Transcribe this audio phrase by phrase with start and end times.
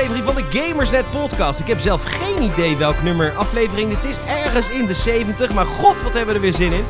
[0.00, 1.60] aflevering van de Gamersnet podcast.
[1.60, 4.16] Ik heb zelf geen idee welk nummer aflevering dit is.
[4.26, 6.84] Ergens in de 70, maar god, wat hebben we er weer zin in.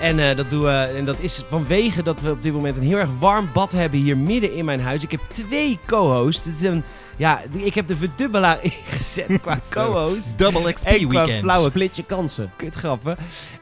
[0.00, 2.82] En, eh, dat doen we, en dat is vanwege dat we op dit moment een
[2.82, 5.02] heel erg warm bad hebben hier midden in mijn huis.
[5.02, 6.44] Ik heb twee co-hosts.
[6.44, 6.82] Het is een,
[7.16, 8.58] ja, ik heb de verdubbelaar
[8.88, 9.92] ingezet qua Zo.
[9.92, 10.38] co-host.
[10.38, 11.42] Double XP En qua weekend.
[11.42, 12.52] flauwe Split je kansen.
[12.56, 13.16] kutgrappen.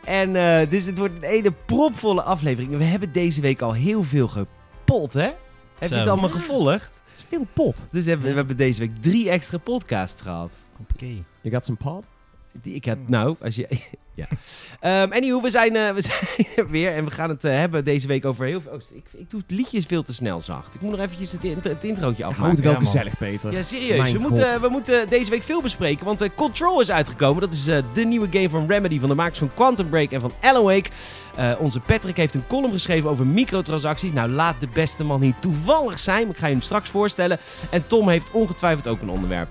[0.04, 2.76] En eh, dus het wordt een hele propvolle aflevering.
[2.76, 5.28] We hebben deze week al heel veel gepot, hè?
[5.78, 7.02] Heb je het allemaal gevolgd?
[7.18, 7.88] Is veel pot.
[7.90, 10.52] Dus hebben, we hebben deze week drie extra podcasts gehad.
[10.80, 11.24] Oké.
[11.40, 12.06] Je gaat zijn pod?
[12.62, 13.68] Die ik heb, nou, als je.
[14.18, 14.26] Ja.
[14.80, 17.84] Ehm anywho, we zijn, eh, we zijn er weer en we gaan het eh, hebben
[17.84, 18.72] deze week over heel veel.
[18.72, 20.74] Oh, ik, ik doe het liedjes veel te snel zacht.
[20.74, 22.54] Ik moet nog eventjes het, int- het introotje Houd afmaken.
[22.56, 23.52] het wel Ja, gezellig, Peter.
[23.52, 23.98] Ja, serieus.
[23.98, 24.28] Mijn We God.
[24.28, 27.40] moeten, we moeten deze week veel bespreken, want eh, Control is uitgekomen.
[27.40, 30.20] Dat is eh, de nieuwe game van Remedy, van de makers van Quantum Break en
[30.20, 30.90] van Alan Wake.
[31.36, 34.12] Eh, onze Patrick heeft een column geschreven over microtransacties.
[34.12, 36.22] Nou, laat de beste man hier toevallig zijn.
[36.26, 37.38] maar Ik ga je hem straks voorstellen.
[37.70, 39.48] En Tom heeft ongetwijfeld ook een onderwerp.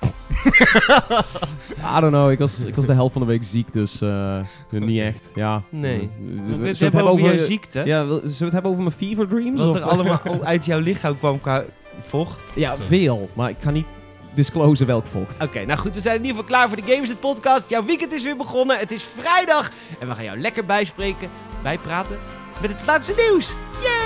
[1.96, 4.38] I don't know, ik was, ik was de helft van de week ziek, dus eh,
[4.70, 5.32] niet echt.
[5.34, 5.62] Ja.
[5.68, 6.10] Nee.
[6.18, 7.82] We hebben het we hebben over je ziekte.
[7.84, 9.60] Ja, zullen we het hebben over mijn fever dreams?
[9.60, 11.64] Wat of- er allemaal uit jouw lichaam kwam qua
[12.06, 12.40] vocht.
[12.54, 13.30] Ja, veel.
[13.34, 13.86] Maar ik ga niet
[14.34, 15.42] disclosen welk vocht.
[15.42, 17.70] Oké, nou goed, we zijn in ieder geval klaar voor de Gamers Net podcast.
[17.70, 18.78] Jouw weekend is weer begonnen.
[18.78, 19.70] Het is vrijdag.
[19.98, 21.28] En we gaan jou lekker bijspreken,
[21.62, 22.16] bijpraten
[22.60, 23.48] met het laatste nieuws.
[23.82, 23.99] Yay!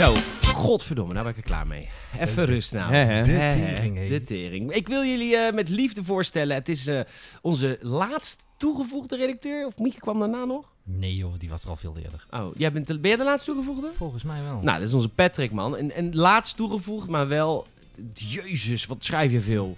[0.00, 1.88] Zo, godverdomme, nou ben ik er klaar mee.
[2.20, 2.92] Even rust nou.
[2.92, 4.08] De tering.
[4.08, 4.72] De tering.
[4.72, 6.54] Ik wil jullie eh, met liefde voorstellen.
[6.54, 7.00] Het is eh,
[7.42, 9.66] onze laatst toegevoegde redacteur.
[9.66, 10.72] Of Mieke kwam daarna nog?
[10.84, 12.26] Nee joh, die was er al veel eerder.
[12.30, 13.90] Oh, jij bent de, ben jij de laatst toegevoegde?
[13.96, 14.60] Volgens mij wel.
[14.60, 15.76] Nou, dat is onze Patrick, man.
[15.76, 17.66] En, en laatst toegevoegd, maar wel...
[18.14, 19.76] Jezus, wat schrijf je veel.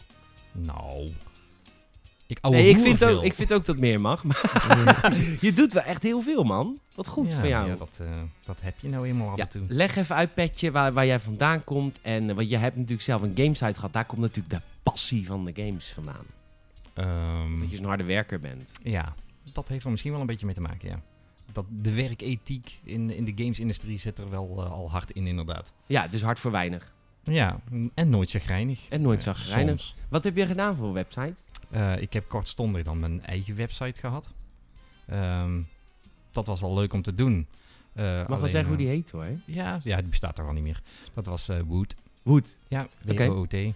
[0.52, 1.10] Nou.
[2.32, 3.16] Ik, nee, ik vind, veel.
[3.16, 4.24] ook, ik vind ook dat meer mag.
[4.24, 6.78] Maar je doet wel echt heel veel, man.
[6.94, 7.68] Wat goed ja, van jou.
[7.68, 8.06] Ja, dat, eh,
[8.44, 9.62] dat heb je nou eenmaal af Ja, en toe.
[9.68, 11.98] leg even uit, Petje, waar, waar jij vandaan komt.
[12.02, 13.92] En eh, want je hebt natuurlijk zelf een gamesite gehad.
[13.92, 16.24] Daar komt natuurlijk de passie van de games vandaan.
[16.94, 18.72] Ehm, Dat je zo'n harde werker bent.
[18.82, 19.14] ja,
[19.52, 21.00] dat heeft er misschien wel een beetje mee te maken, ja.
[21.52, 25.72] Dat de werkethiek in, in de gamesindustrie zit er wel eh, al hard in, inderdaad.
[25.86, 26.92] Ja, dus hard voor weinig.
[27.24, 27.60] Ja,
[27.94, 28.80] en nooit chagrijnig.
[28.88, 29.80] En nooit zagrijnig.
[29.80, 29.94] soms.
[30.08, 31.34] Wat heb je gedaan voor een website?
[31.72, 34.34] Eh, ik heb kortstondig dan mijn eigen website gehad.
[35.06, 35.60] Ehm,
[36.30, 37.46] dat was wel leuk om te doen.
[37.92, 39.26] Eh, Mag wel zeggen hoe eh, die heet hoor.
[39.44, 40.80] Ja, ja, die bestaat er al niet meer.
[41.14, 41.96] Dat was Wood.
[42.22, 42.56] Woed.
[42.68, 42.88] Ja.
[43.04, 43.54] W-O-O-T.
[43.54, 43.74] En,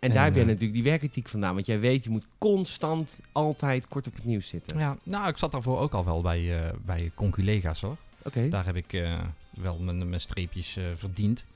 [0.00, 1.54] En, daar jij eh, natuurlijk die werkethiek vandaan.
[1.54, 4.78] Want jij weet, je moet constant altijd kort op het nieuws zitten.
[4.78, 7.96] Ja, nou, ik zat daarvoor ook al wel bij, bij conculega's hoor.
[8.22, 8.48] Oké.
[8.48, 9.06] Daar heb ik
[9.50, 11.46] wel mijn, mijn streepjes verdiend.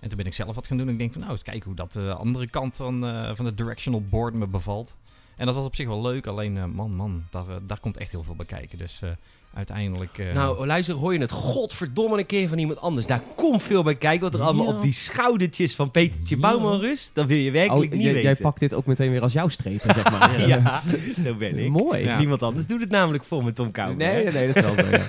[0.00, 0.86] En toen ben ik zelf wat gaan doen.
[0.86, 3.44] En ik denk van, nou, eens kijken hoe dat de andere kant van, eh, van
[3.44, 4.96] de directional board me bevalt.
[5.40, 6.26] En dat was op zich wel leuk.
[6.26, 8.78] Alleen, eh, man, man, daar, eh, daar komt echt heel veel bij kijken.
[8.78, 9.10] Dus eh,
[9.54, 10.18] uiteindelijk...
[10.18, 13.06] eh, Nou, luister, hoor je het godverdomme een keer van iemand anders.
[13.06, 14.20] Daar komt veel bij kijken.
[14.30, 16.40] Wat er allemaal op die schoudertjes van Petertje Ja.
[16.40, 17.14] Bouwman rust.
[17.14, 18.28] Dat wil je werkelijk Oh, niet jij, weten.
[18.30, 20.40] jij pakt dit ook meteen weer als jouw strepen, zeg maar.
[20.48, 20.82] Ja,
[21.22, 21.70] zo ben ik.
[21.70, 22.02] Mooi.
[22.04, 22.18] Ja.
[22.18, 23.96] Niemand anders doet het namelijk voor me, Tom Kouwer.
[23.96, 24.90] Nee, nee, nee, dat is wel zo.
[24.90, 25.06] ja.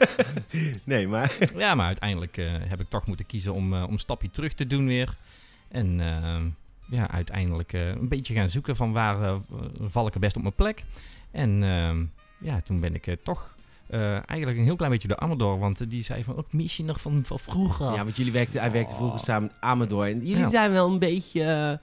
[0.84, 1.38] nee, maar...
[1.58, 4.54] Ja, maar uiteindelijk eh, heb ik toch moeten kiezen om, eh, om een stapje terug
[4.54, 5.16] te doen weer.
[5.70, 6.00] En
[6.92, 9.36] ja, uiteindelijk eh, een beetje gaan zoeken van waar eh,
[9.82, 10.84] val ik er best op mijn plek.
[11.32, 11.62] En
[12.38, 13.56] ja, toen ben ik eh, toch
[13.92, 15.60] eh, eigenlijk een heel klein beetje de Amador.
[15.60, 17.86] Want die zei van, ook mis je nog van, van vroeger?
[17.94, 19.24] Ja, want jullie werkten, hij werkte vroeger Oh.
[19.24, 20.06] samen met Amador.
[20.06, 20.50] En jullie Ja.
[20.50, 21.42] zijn wel een beetje...
[21.42, 21.78] eh,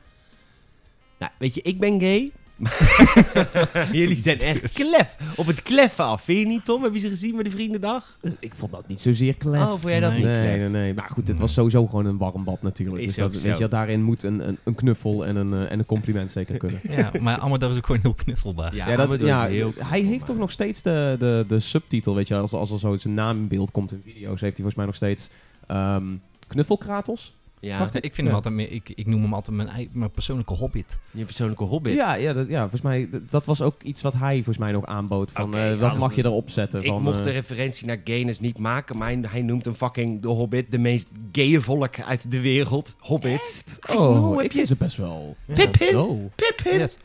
[1.18, 2.30] Nou, weet je, ik ben gay.
[3.92, 5.16] jullie zijn echt klef.
[5.36, 6.22] Op het kleffen af.
[6.22, 6.82] Vind je niet, Tom?
[6.82, 8.16] Heb je ze gezien bij de Vriendendag?
[8.40, 9.60] Ik vond dat niet zozeer klef.
[9.62, 10.18] Oh, vond jij dat Nee.
[10.18, 10.58] niet Nee, klef?
[10.58, 10.94] nee, nee.
[10.94, 11.38] Maar goed, het Nee.
[11.38, 12.98] was sowieso gewoon een warm bad natuurlijk.
[12.98, 15.78] Is dus dat, weet je, daarin moet een, een, een knuffel en een, eh, en
[15.78, 16.80] een compliment zeker kunnen.
[16.88, 18.74] Ja, maar Amador is ook gewoon heel knuffelbaar.
[18.74, 22.14] Ja, Ja, dat, ja is heel hij heeft toch nog steeds de, de, de subtitel,
[22.14, 24.50] weet je, als, als er zo zijn naam in beeld komt in video's, heeft hij
[24.52, 25.28] volgens mij nog steeds
[25.66, 26.04] ehm
[26.48, 27.36] knuffelkratos.
[27.60, 28.32] Ja, Ik vind hem Ja.
[28.32, 30.98] altijd meer, ik, ik noem hem altijd mijn, mijn persoonlijke hobbit.
[31.10, 31.94] je persoonlijke hobbit.
[31.94, 34.86] Ja, ja, dat, ja, volgens mij, dat was ook iets wat hij volgens mij nog
[34.86, 35.30] aanbood.
[35.32, 36.82] Van, eh, wat mag je erop zetten?
[36.82, 39.74] Ik van, mocht eh, de referentie naar gayness niet maken, maar hij, hij noemt hem
[39.74, 42.96] fucking de Hobbit, de meest gaye volk uit de wereld.
[42.98, 43.78] Hobbit.
[43.80, 45.36] Know, Oh, ik vind ze best wel...
[45.54, 45.96] Pippin?
[45.98, 46.30] Oh.
[46.34, 46.78] Pippin!
[46.78, 46.96] Yes.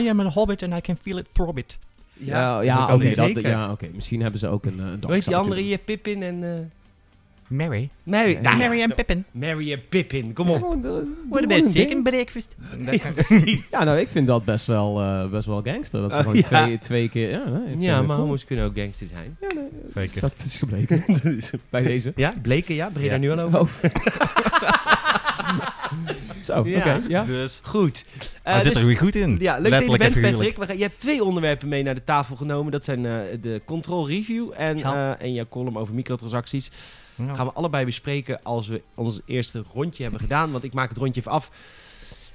[0.00, 1.78] I am a hobbit and I can feel it throb it.
[2.12, 3.48] Ja, ja, kan oké.
[3.48, 3.88] ja, oké.
[3.94, 5.78] Misschien hebben ze ook een, eh, een Hoe heet dark die andere hier?
[5.78, 6.42] Pippin en...
[6.44, 6.50] eh,
[7.48, 7.90] Mary.
[8.02, 9.24] Mary, Mary en Pippin.
[9.30, 10.62] Mary en Pippin, kom op.
[10.74, 12.02] Eh, doe What about chicken ding.
[12.02, 12.56] breakfast?
[13.14, 13.68] Precies.
[13.70, 16.00] Ja, nou, ik vind dat best wel, eh, best wel gangster.
[16.00, 16.42] Dat ze Oh, gewoon ja.
[16.42, 17.30] twee, twee keer...
[17.30, 18.18] Ja, nee, Ja, maar cool.
[18.18, 19.36] homo's kunnen ook gangsters zijn.
[19.40, 19.64] Ja, nee,
[19.94, 20.20] Zeker.
[20.20, 21.04] dat is gebleken.
[21.70, 22.12] Bij deze.
[22.16, 22.90] Ja, bleken, ja.
[22.98, 23.08] Ja.
[23.08, 23.60] daar nu al over?
[23.60, 23.66] Oh.
[26.38, 26.68] Zo, oké.
[26.68, 27.02] Ja.
[27.08, 27.24] ja.
[27.24, 27.60] Dus.
[27.64, 28.04] Goed.
[28.42, 29.36] Eh, Hij zit dus- er weer goed in.
[29.40, 30.20] Ja, leuk dat je bent.
[30.20, 30.56] Patrick.
[30.56, 32.72] We gaan, je hebt twee onderwerpen mee naar de tafel genomen.
[32.72, 35.16] Dat zijn eh, de control review en, Ja.
[35.18, 36.70] eh, en jouw column over microtransacties.
[37.26, 37.34] Ja.
[37.34, 40.50] Gaan we allebei bespreken als we ons eerste rondje hebben gedaan.
[40.52, 41.50] Want ik maak het rondje even af.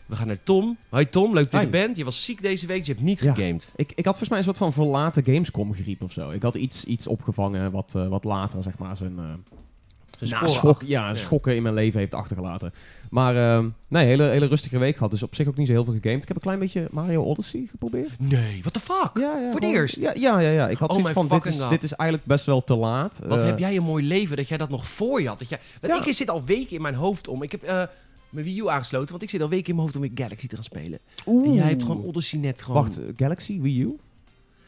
[0.06, 0.77] We gaan naar Tom.
[0.89, 1.97] Hoi Tom, leuk dat je er bent.
[1.97, 3.33] Je was ziek deze week, dus je hebt niet Ja.
[3.33, 3.71] gegamed.
[3.75, 6.30] Ik, ik had volgens mij een soort van verlaten Gamescom griep of zo.
[6.30, 9.18] Ik had iets, iets opgevangen wat, eh, wat later, zeg maar, zijn...
[9.19, 9.24] eh,
[10.21, 11.13] sporen schok, ja, ja.
[11.15, 12.74] schokken in mijn leven heeft achtergelaten.
[13.10, 15.12] Maar ehm, nee, hele, hele rustige week gehad.
[15.12, 16.21] Dus op zich ook niet zo heel veel gegamed.
[16.21, 18.19] Ik heb een klein beetje Mario Odyssey geprobeerd.
[18.19, 19.12] Nee, what the fuck?
[19.13, 19.95] Ja, ja, Voor het gewoon- eerst?
[19.95, 20.68] Ja, ja, ja, ja.
[20.69, 21.69] Ik had Oh zoiets van, dit is, God.
[21.69, 23.19] dit is eigenlijk best wel te laat.
[23.27, 25.39] Wat Eh, heb jij een mooi leven dat jij dat nog voor je had.
[25.39, 27.44] Dat jij, want ik zit al weken in mijn hoofd om.
[27.44, 27.83] Ik heb eh,
[28.30, 30.48] mijn Wii U aangesloten, want ik zit al weken in mijn hoofd om weer Galaxy
[30.48, 31.00] te gaan spelen.
[31.25, 31.48] Oeh.
[31.48, 32.81] En jij hebt gewoon Odyssey net gewoon...
[32.81, 33.98] Wacht, Galaxy Wii U?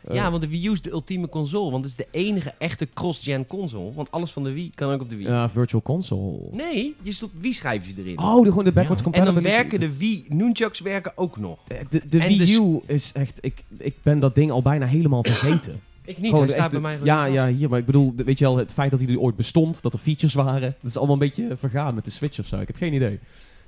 [0.07, 1.71] Eh, Ja, want de Wii U is de ultieme console.
[1.71, 3.93] Want het is de enige echte cross-gen console.
[3.93, 5.27] Want alles van de Wii kan ook op de Wii.
[5.27, 6.37] ja, Virtual Console.
[6.51, 8.19] Nee, je stopt Wii-schijfjes erin.
[8.19, 9.11] Oh, de, gewoon de backwards Ja.
[9.11, 11.57] en dan werken de Wii Nunchucks werken ook nog.
[11.89, 13.37] De, de, Wii de U is echt...
[13.41, 15.79] Ik, ik ben dat ding al bijna helemaal vergeten.
[16.07, 17.69] Ik niet, Gewoon hij staat bij mij gewoon Ja, ja, hier.
[17.69, 19.99] Maar ik bedoel, weet je wel, het feit dat hij er ooit bestond, dat er
[19.99, 22.59] features waren, dat is allemaal een beetje vergaan met de Switch of zo.
[22.59, 23.19] Ik heb geen idee.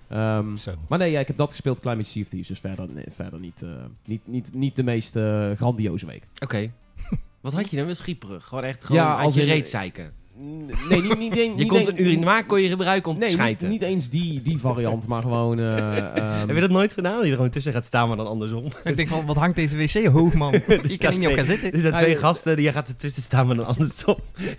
[0.09, 0.55] Ehm,
[0.87, 3.05] maar nee, ja, ik heb dat gespeeld, klein beetje Sea of Thieves, dus verder, nee,
[3.09, 3.69] verder niet, eh,
[4.05, 6.23] niet, niet, niet de meest eh, grandioze week.
[6.39, 6.71] Oké.
[7.41, 7.85] Wat had je dan?
[7.85, 8.45] Met schieperig.
[8.45, 10.13] Gewoon echt gewoon Ja, als je reet zeiken.
[10.39, 13.25] Nee, niet, niet, niet, Je niet kon een- een urinoir kon je gebruiken om Nee,
[13.29, 13.69] te niet, schijten.
[13.69, 15.59] niet eens die, die variant, maar gewoon...
[15.59, 17.13] eh, ehm, Heb je dat nooit gedaan?
[17.15, 18.65] Dat je er gewoon tussen gaat staan, maar dan andersom.
[18.83, 20.51] Ik denk van, wat hangt deze wc hoog, man?
[20.67, 21.73] Je kan er niet op gaan zitten.
[21.73, 24.17] Er zijn twee gasten, die gaat ertussen staan, maar dan andersom.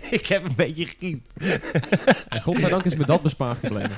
[0.09, 1.21] ik heb een beetje griep.
[2.41, 3.95] Godzijdank is me dat bespaard gebleven.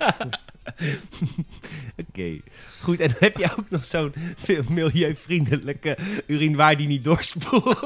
[2.09, 2.39] Oké,
[2.81, 2.99] goed.
[2.99, 5.97] En dan heb je ook nog zo'n veel milieuvriendelijke
[6.27, 7.79] urinoir die niet doorspoelt.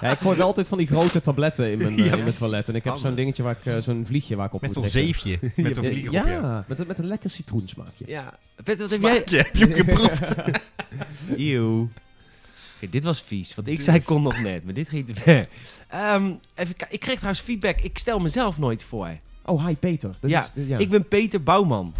[0.00, 2.34] Ja, ik gooi wel altijd van die grote tabletten in mijn, eh, Ja, in mijn
[2.34, 2.68] toilet.
[2.68, 4.82] En ik heb zo'n dingetje waar ik, eh, zo'n vliegje waar ik op Met moet
[4.84, 5.38] zo'n zeefje.
[5.56, 8.04] Met zo'n Ja, vlieger op ja, met, een- met een lekker citroensmaakje.
[8.06, 8.38] ja.
[8.64, 9.24] Wat heb jij...
[9.38, 10.34] Heb je hem geproefd?
[11.36, 11.88] Eeuw.
[12.76, 13.54] Oké, dit was vies.
[13.54, 15.48] Want ik zei kon nog net, maar dit ging te ver.
[15.88, 17.80] Ehm, even ik kreeg trouwens feedback.
[17.80, 19.08] Ik stel mezelf nooit voor.
[19.44, 20.14] Oh, hi Peter.
[20.20, 20.78] Dat Ja, is, ja.
[20.78, 21.94] Ik ben Peter Bouwman.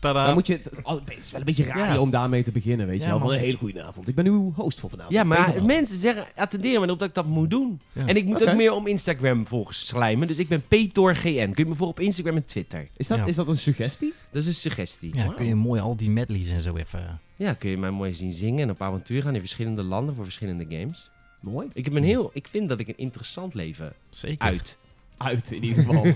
[0.00, 0.24] Tadaa.
[0.26, 2.00] Dan moet je, het oh, het is wel een beetje raar Ja.
[2.00, 3.18] om daarmee te beginnen, weet je Ja, wel.
[3.20, 4.08] Van een hele goede avond.
[4.08, 5.14] Ik ben uw host voor vanavond.
[5.14, 7.80] Ja, maar mensen zeggen, attenderen me erop dat ik dat moet doen.
[7.92, 8.06] Ja.
[8.06, 8.50] En ik moet Oké.
[8.50, 10.28] ook meer om Instagram volgens slijmen.
[10.28, 11.50] Dus ik ben PetorGN.
[11.52, 12.88] Kun je me voor op Instagram en Twitter.
[12.96, 13.26] Is dat, Ja.
[13.26, 14.14] is dat een suggestie?
[14.30, 15.10] Dat is een suggestie.
[15.16, 15.36] Ja, Wauw.
[15.36, 17.20] kun je mooi al die medleys en zo even...
[17.36, 20.24] Ja, kun je mij mooi zien zingen en op avontuur gaan in verschillende landen voor
[20.24, 21.10] verschillende games.
[21.40, 21.68] Mooi.
[21.72, 24.46] Ik, heb een heel, ik vind dat ik een interessant leven Zeker.
[24.46, 24.78] uit.
[25.22, 26.06] Uit, in ieder geval.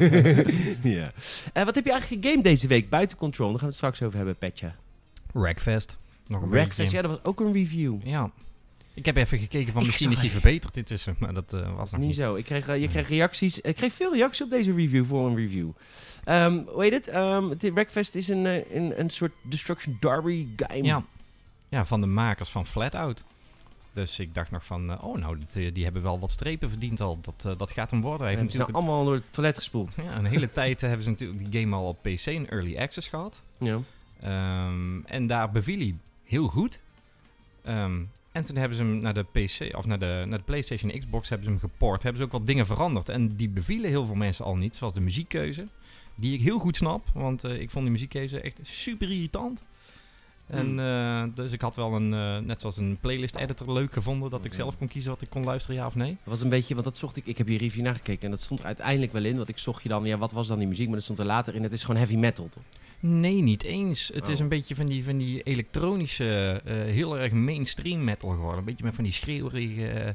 [0.99, 1.13] ja.
[1.53, 3.49] Eh, wat heb je eigenlijk gegamed deze week buiten Control?
[3.51, 4.73] Daar gaan we het straks over hebben, Petje.
[5.33, 5.97] Rackfest.
[6.27, 6.97] Nog een Wreckfest, beetje.
[6.97, 7.97] ja, dat was ook een review.
[8.05, 8.31] Ja.
[8.95, 11.91] Ik heb even gekeken van Ik misschien is die verbeterd intussen, maar dat eh, was
[11.91, 12.19] nog niet niet.
[12.19, 12.35] zo.
[12.35, 13.61] Ik kreeg, eh, je kreeg reacties.
[13.61, 15.69] Ik kreeg veel reacties op deze review voor een review.
[16.25, 17.15] Ehm hoe heet het?
[17.15, 18.45] Um, het Wreckfest is een,
[18.77, 20.83] een, een soort Destruction Derby game.
[20.83, 21.05] Ja.
[21.69, 23.25] ja, van de makers van Flatout.
[23.95, 27.01] Dus ik dacht nog van, eh, oh nou, dit, die hebben wel wat strepen verdiend
[27.01, 27.19] al.
[27.21, 28.27] Dat, eh, dat gaat hem worden.
[28.27, 29.95] Hij heeft nou natuurlijk allemaal door het toilet gespoeld.
[30.05, 32.79] ja, een hele tijd eh, hebben ze natuurlijk die game al op PC in Early
[32.79, 33.43] Access gehad.
[33.59, 33.79] Ja.
[34.21, 36.81] Ehm, en daar beviel hij heel goed.
[37.63, 38.01] Ehm,
[38.33, 40.99] en toen hebben ze hem naar de PC of naar de, naar de PlayStation en
[40.99, 42.03] Xbox hebben ze hem geport.
[42.03, 43.09] Hebben ze ook wat dingen veranderd.
[43.09, 44.77] En die bevielen heel veel mensen al niet.
[44.77, 45.67] Zoals de muziekkeuze.
[46.15, 47.07] Die ik heel goed snap.
[47.15, 49.63] Want ik vond die muziekkeuze echt super irritant.
[50.47, 50.79] En Hmm.
[50.79, 54.31] eh, dus ik had wel een, eh, net zoals een playlist editor leuk gevonden.
[54.31, 54.57] Dat ik Ja.
[54.57, 56.09] zelf kon kiezen wat ik kon luisteren, ja of nee.
[56.11, 57.27] Dat was een beetje, want dat zocht ik.
[57.27, 59.37] Ik heb je review nagekeken en dat stond er uiteindelijk wel in.
[59.37, 60.87] Want ik zocht je dan, ja, wat was dan die muziek?
[60.87, 61.63] Maar dat stond er later in.
[61.63, 62.63] Het is gewoon heavy metal, toch?
[63.01, 64.11] Nee, niet eens.
[64.15, 64.41] Het is Oh.
[64.43, 68.59] een beetje van die, van die elektronische, eh, heel erg mainstream metal geworden.
[68.59, 70.11] Een beetje met van die schreeuwerige eh,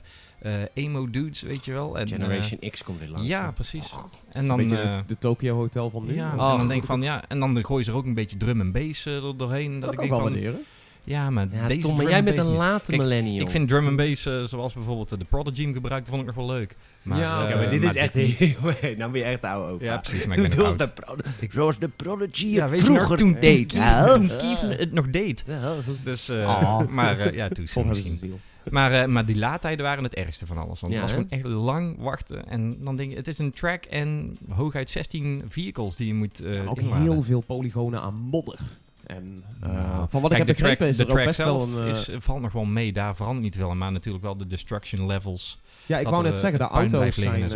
[0.73, 1.97] emo dudes, weet je wel.
[1.99, 3.27] En, Generation X komt weer eh, langs.
[3.27, 3.93] ja, precies.
[4.31, 6.13] en dan, eh, de, de Tokyo Hotel van nu.
[6.15, 8.13] ja, Oh, en dan denk ik van ja, en dan gooien ze er ook een
[8.13, 9.79] beetje drum en bass eh, er doorheen.
[9.79, 10.59] Dat, dat ik kan ik denk wel van, waarderen.
[11.03, 13.41] ja, maar Ja, deze Tom, maar jij en bent een late Kijk, millennial.
[13.45, 16.25] Ik vind drum en bass, eh, zoals bijvoorbeeld eh, de Prodigy hem gebruikt, vond ik
[16.27, 16.75] nog wel leuk.
[17.01, 18.39] Maar, Ja, eh, maar dit is echt niet.
[18.39, 18.55] heel...
[18.97, 19.85] nou ben je echt oude opa.
[19.85, 21.15] Ja, precies, maar ik ben zoals, de Pro-
[21.49, 23.69] zoals de Prodigy Ja, het je vroeger toen, deed.
[23.69, 25.43] toen, Keith het nog deed.
[25.47, 25.75] Ja.
[26.03, 26.87] Dus, eh, Oh.
[26.87, 28.39] maar eh, ja, toen misschien.
[28.71, 30.79] Maar, eh, maar die laadtijden waren het ergste van alles.
[30.79, 32.47] Want Ja, het was gewoon echt lang wachten.
[32.47, 36.39] En dan denk je, het is een track en hooguit 16 vehicles die je moet
[36.39, 37.01] eh ook inladen.
[37.01, 38.59] heel veel polygonen aan modder.
[39.05, 41.37] En eh, Nou, van wat ik heb track, begrepen is de er ook track best
[41.37, 41.87] wel een...
[41.87, 42.93] is, valt nog wel mee.
[42.93, 43.77] Daar verandert niet veel aan.
[43.77, 45.59] Maar natuurlijk wel de destruction levels.
[45.85, 47.49] ja, ik wou net zeggen, de auto's, zijn, eh,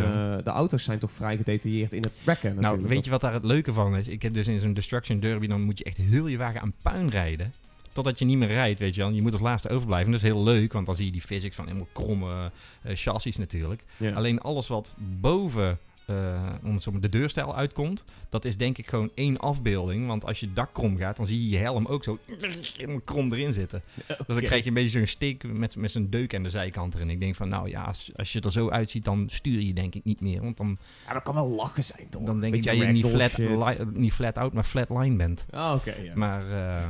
[0.44, 2.82] de auto's zijn toch vrij gedetailleerd in het wrecken natuurlijk.
[2.82, 4.08] Nou, weet je wat daar het leuke van is?
[4.08, 6.74] Ik heb dus in zo'n destruction derby, dan moet je echt heel je wagen aan
[6.82, 7.54] puin rijden.
[7.94, 9.10] Totdat je niet meer rijdt, weet je wel.
[9.12, 10.12] Je moet als laatste overblijven.
[10.12, 13.38] Dat is heel leuk, want dan zie je die physics van helemaal kromme eh, chassis
[13.38, 13.84] natuurlijk.
[13.98, 14.12] Ja.
[14.14, 18.78] Alleen alles wat boven, eh, om het zo maar de deurstijl uitkomt, dat is denk
[18.78, 20.08] ik gewoon één afbeelding.
[20.08, 22.18] Want als je dak krom gaat, dan zie je je helm ook zo
[22.78, 23.82] helemaal krom erin zitten.
[24.08, 26.94] Dus dan krijg je een beetje zo'n steek met, met zo'n deuk aan de zijkant
[26.96, 27.10] erin.
[27.10, 29.96] Ik denk van, nou ja, als, als je er zo uitziet, dan stuur je denk
[29.96, 30.42] ik niet meer.
[30.42, 32.24] Want dan, Ja, dat kan wel lachen zijn, toch?
[32.24, 35.46] dan denk ik dat je niet flat, li- niet flat out, maar flat line bent.
[35.50, 36.16] Ah, oké, ja.
[36.16, 36.90] Maar, eh,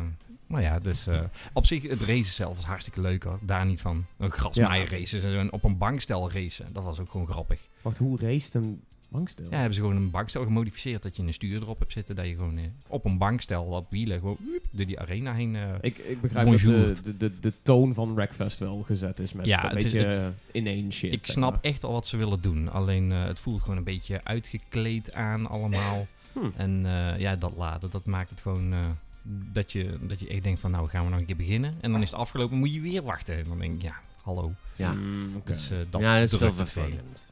[0.54, 1.20] maar ja, dus eh,
[1.54, 3.40] op zich, het racen zelf was hartstikke leuk hoor.
[3.42, 4.06] Daar niet van.
[4.18, 4.98] Een grasmaaier Ja.
[4.98, 6.66] racen, en op een bankstel racen.
[6.74, 7.60] Dat was ook gewoon grappig.
[7.82, 9.46] Wacht, hoe race een bankstel?
[9.50, 11.02] Ja, hebben ze gewoon een bankstel gemodificeerd.
[11.04, 12.16] Dat je een stuur erop hebt zitten.
[12.16, 14.38] Dat je gewoon eh, op een bankstel op wielen gewoon
[14.72, 15.56] door die arena heen...
[15.56, 19.34] eh, Ik, ik begrijp dat de, de, de, de toon van Wreckfest wel gezet is
[19.34, 21.14] met Ja, een is- beetje inane shit.
[21.14, 21.60] ik snap maar.
[21.62, 22.72] echt al wat ze willen doen.
[22.72, 26.08] Alleen het voelt gewoon een beetje uitgekleed aan allemaal.
[26.34, 26.40] Hm.
[26.56, 26.86] En
[27.18, 28.74] ja, dat laden, dat maakt het gewoon...
[29.51, 31.75] dat, je, dat je echt denkt van, nou gaan we nog een keer beginnen.
[31.82, 33.38] En dan is het afgelopen, moet je weer wachten.
[33.38, 34.51] En dan denk ik, ja, hallo.
[34.75, 35.51] Ja, Mm, oké.
[35.53, 37.32] Dus eh, dat ja dat is wel vervelend.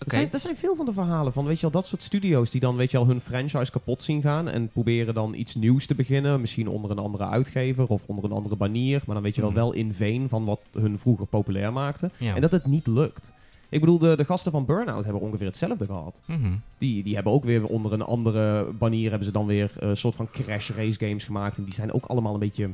[0.00, 0.04] Oké.
[0.10, 2.50] Er, zijn, er zijn veel van de verhalen van, weet je wel, dat soort studio's
[2.50, 5.86] die dan, weet je wel, hun franchise kapot zien gaan en proberen dan iets nieuws
[5.86, 6.40] te beginnen.
[6.40, 9.02] Misschien onder een andere uitgever of onder een andere banier.
[9.06, 9.58] Maar dan weet je wel Mhm.
[9.58, 12.10] wel in veen van wat hun vroeger populair maakte.
[12.16, 12.34] Ja.
[12.34, 13.32] En dat het niet lukt.
[13.68, 16.20] Ik bedoel, de, de gasten van Burnout hebben ongeveer hetzelfde gehad.
[16.24, 16.52] Mhm.
[16.78, 20.16] Die, die hebben ook weer onder een andere banier hebben ze dan weer een soort
[20.16, 21.56] van crash race games gemaakt.
[21.58, 22.70] En die zijn ook allemaal een beetje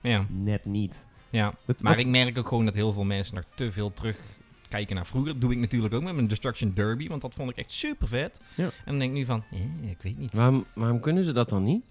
[0.00, 1.06] Ja, net niet.
[1.30, 1.54] ja.
[1.64, 4.18] Dat- Maar wat- ik merk ook gewoon dat heel veel mensen nog te veel terug
[4.68, 5.32] kijken naar vroeger.
[5.32, 8.08] Dat doe ik natuurlijk ook met mijn Destruction Derby, want dat vond ik echt super
[8.08, 8.40] vet.
[8.54, 8.64] Ja.
[8.64, 10.34] En dan denk ik nu van, eh, ik weet niet.
[10.34, 11.82] Waarom, waarom kunnen ze dat dan niet?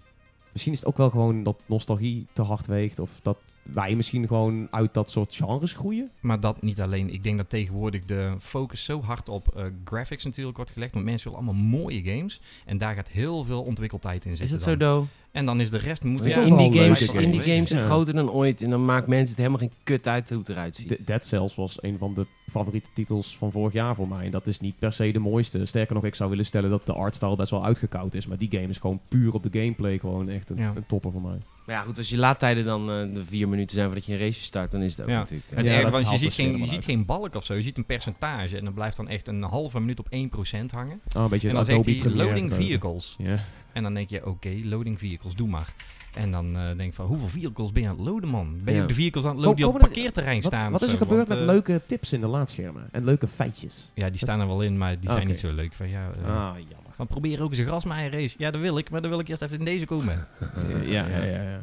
[0.52, 2.98] Misschien is het ook wel gewoon dat nostalgie te hard weegt.
[2.98, 6.10] Of dat wij misschien gewoon uit dat soort genres groeien.
[6.20, 7.12] Maar dat niet alleen.
[7.12, 10.92] Ik denk dat tegenwoordig de focus zo hard op eh, graphics natuurlijk wordt gelegd.
[10.92, 12.40] Want mensen willen allemaal mooie games.
[12.64, 14.56] En daar gaat heel veel ontwikkeltijd in Is zitten.
[14.56, 15.00] dat zo, dan.
[15.00, 15.06] Do?
[15.32, 16.04] En dan is de rest...
[16.04, 17.24] Moet, Ja, indie games, games.
[17.24, 18.62] indie games zijn groter dan ooit.
[18.62, 20.88] En dan maakt mensen het helemaal geen kut uit hoe het eruit ziet.
[20.88, 24.24] De- Dead Cells was een van de favoriete titels van vorig jaar voor mij.
[24.24, 25.66] En dat is niet per se de mooiste.
[25.66, 28.26] Sterker nog, ik zou willen stellen dat de artstyle best wel uitgekoud is.
[28.26, 30.72] Maar die game is gewoon puur op de gameplay gewoon echt een, Ja.
[30.76, 31.38] een topper voor mij.
[31.66, 34.18] Maar ja, goed, als je laadtijden dan eh, de vier minuten zijn voordat je een
[34.18, 35.18] race start, dan is het ook Ja.
[35.18, 35.46] natuurlijk...
[35.50, 37.54] eh, Het Ja, dat was, je ziet, geen, je ziet geen balk of zo.
[37.54, 38.56] Je ziet een percentage.
[38.58, 41.00] En dan blijft dan echt een halve minuut op 1% hangen.
[41.16, 43.14] Oh, een beetje en dan Adobe zegt hij loading vehicles.
[43.18, 43.36] Ja.
[43.72, 45.74] En dan denk je, oké, loading vehicles, doe maar.
[46.14, 48.56] En dan eh, denk ik van, hoeveel vehicles ben je aan het loaden, man?
[48.64, 48.82] Ben je Ja.
[48.82, 50.72] ook de vehicles aan het loaden die op het er- parkeerterrein Wat, staan?
[50.72, 51.02] wat is er zo?
[51.02, 52.88] gebeurd Want, met eh, leuke tips in de laadschermen?
[52.92, 53.90] En leuke feitjes?
[53.94, 55.26] Ja, die staan er wel in, maar die Ah, zijn oké.
[55.32, 55.72] niet zo leuk.
[55.72, 56.92] Van, ja, eh, Ah, jammer.
[56.96, 58.34] van probeer ook eens een grasmaaier race.
[58.38, 60.26] Ja, dat wil ik, maar dan wil ik eerst even in deze komen.
[60.84, 61.42] ja, ja, ja.
[61.42, 61.60] Ja,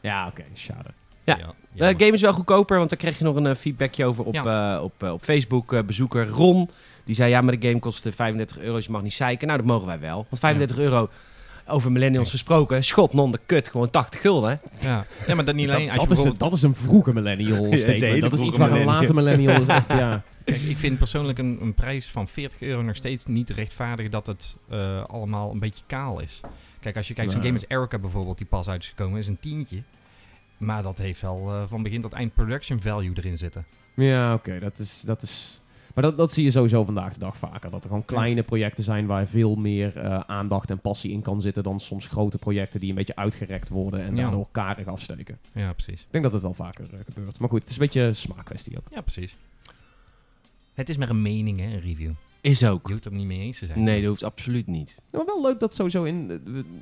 [0.00, 0.88] ja oké, schade.
[1.24, 1.38] Ja.
[1.72, 1.92] ja.
[1.92, 4.80] De game is wel goedkoper, want daar kreeg je nog een feedbackje over op, eh,
[4.82, 5.72] op, op Facebook.
[5.72, 6.70] Eh, bezoeker Ron,
[7.04, 9.46] die zei ja, maar de game kost eh, 35 euro, dus je mag niet zeiken.
[9.46, 10.14] Nou, dat mogen wij wel.
[10.14, 11.08] Want 35 euro,
[11.68, 14.50] over millennials gesproken, schot non de kut, gewoon 80 gulden.
[14.50, 14.88] hè?
[14.88, 15.06] Ja.
[15.26, 15.88] ja, maar dat niet alleen.
[15.88, 18.20] Dat, Als je dat, is een, dat is een vroege millennial statement.
[18.20, 20.22] dat is iets waar een late millennial is echt, ja.
[20.44, 24.26] Kijk, ik vind persoonlijk een, een prijs van 40 euro nog steeds niet rechtvaardig dat
[24.26, 26.40] het eh, allemaal een beetje kaal is.
[26.80, 29.26] Kijk, als je kijkt, zo'n game als Erica bijvoorbeeld, die pas uit is gekomen, is
[29.26, 29.82] een tientje.
[30.56, 33.66] Maar dat heeft wel eh, van begin tot eind production value erin zitten.
[33.94, 35.00] Ja, oké, dat is...
[35.00, 35.60] Dat is
[35.98, 37.70] maar dat, dat zie je sowieso vandaag de dag vaker.
[37.70, 41.40] Dat er gewoon kleine projecten zijn waar veel meer eh, aandacht en passie in kan
[41.40, 41.62] zitten...
[41.62, 44.22] dan soms grote projecten die een beetje uitgerekt worden en Ja.
[44.22, 45.38] daardoor karig afsteken.
[45.52, 46.00] Ja, precies.
[46.00, 47.38] Ik denk dat het wel vaker eh, gebeurt.
[47.38, 48.86] Maar goed, het is een beetje een smaakkwestie ook.
[48.94, 49.36] Ja, precies.
[50.74, 52.10] Het is maar een mening, hè, een review.
[52.40, 52.86] Is ook.
[52.86, 53.82] Je hoeft het er niet mee eens te zijn.
[53.82, 55.00] Nee, dat hoeft absoluut niet.
[55.10, 56.40] Ja, maar wel leuk dat sowieso in...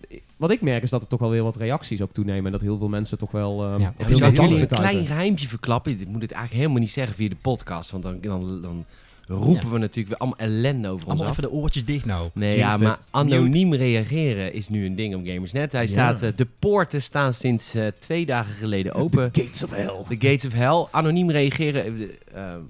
[0.09, 2.45] eh, wat ik merk is dat er toch wel weer wat reacties ook toenemen.
[2.47, 3.65] En dat heel veel mensen toch wel...
[3.65, 3.93] eh, Ja.
[3.99, 5.93] zou ik dank jullie een klein geheimtje verklappen?
[6.01, 8.85] Ik moet het eigenlijk helemaal niet zeggen via de podcast, want dan, dan, dan
[9.27, 9.73] roepen Ja.
[9.73, 11.39] we natuurlijk weer allemaal ellende over ons Allemaal af.
[11.39, 12.31] even de oortjes dicht nou.
[12.35, 15.73] Nee, ja, maar anoniem reageren is nu een ding op Gamersnet.
[15.73, 15.89] Hij Ja.
[15.89, 19.33] staat, eh, de poorten staan sinds eh, twee dagen geleden open.
[19.33, 20.19] The Gates of Hell.
[20.19, 20.87] De Gates of Hell.
[20.91, 21.85] Anoniem reageren.
[21.85, 22.03] eh,
[22.35, 22.61] ehm,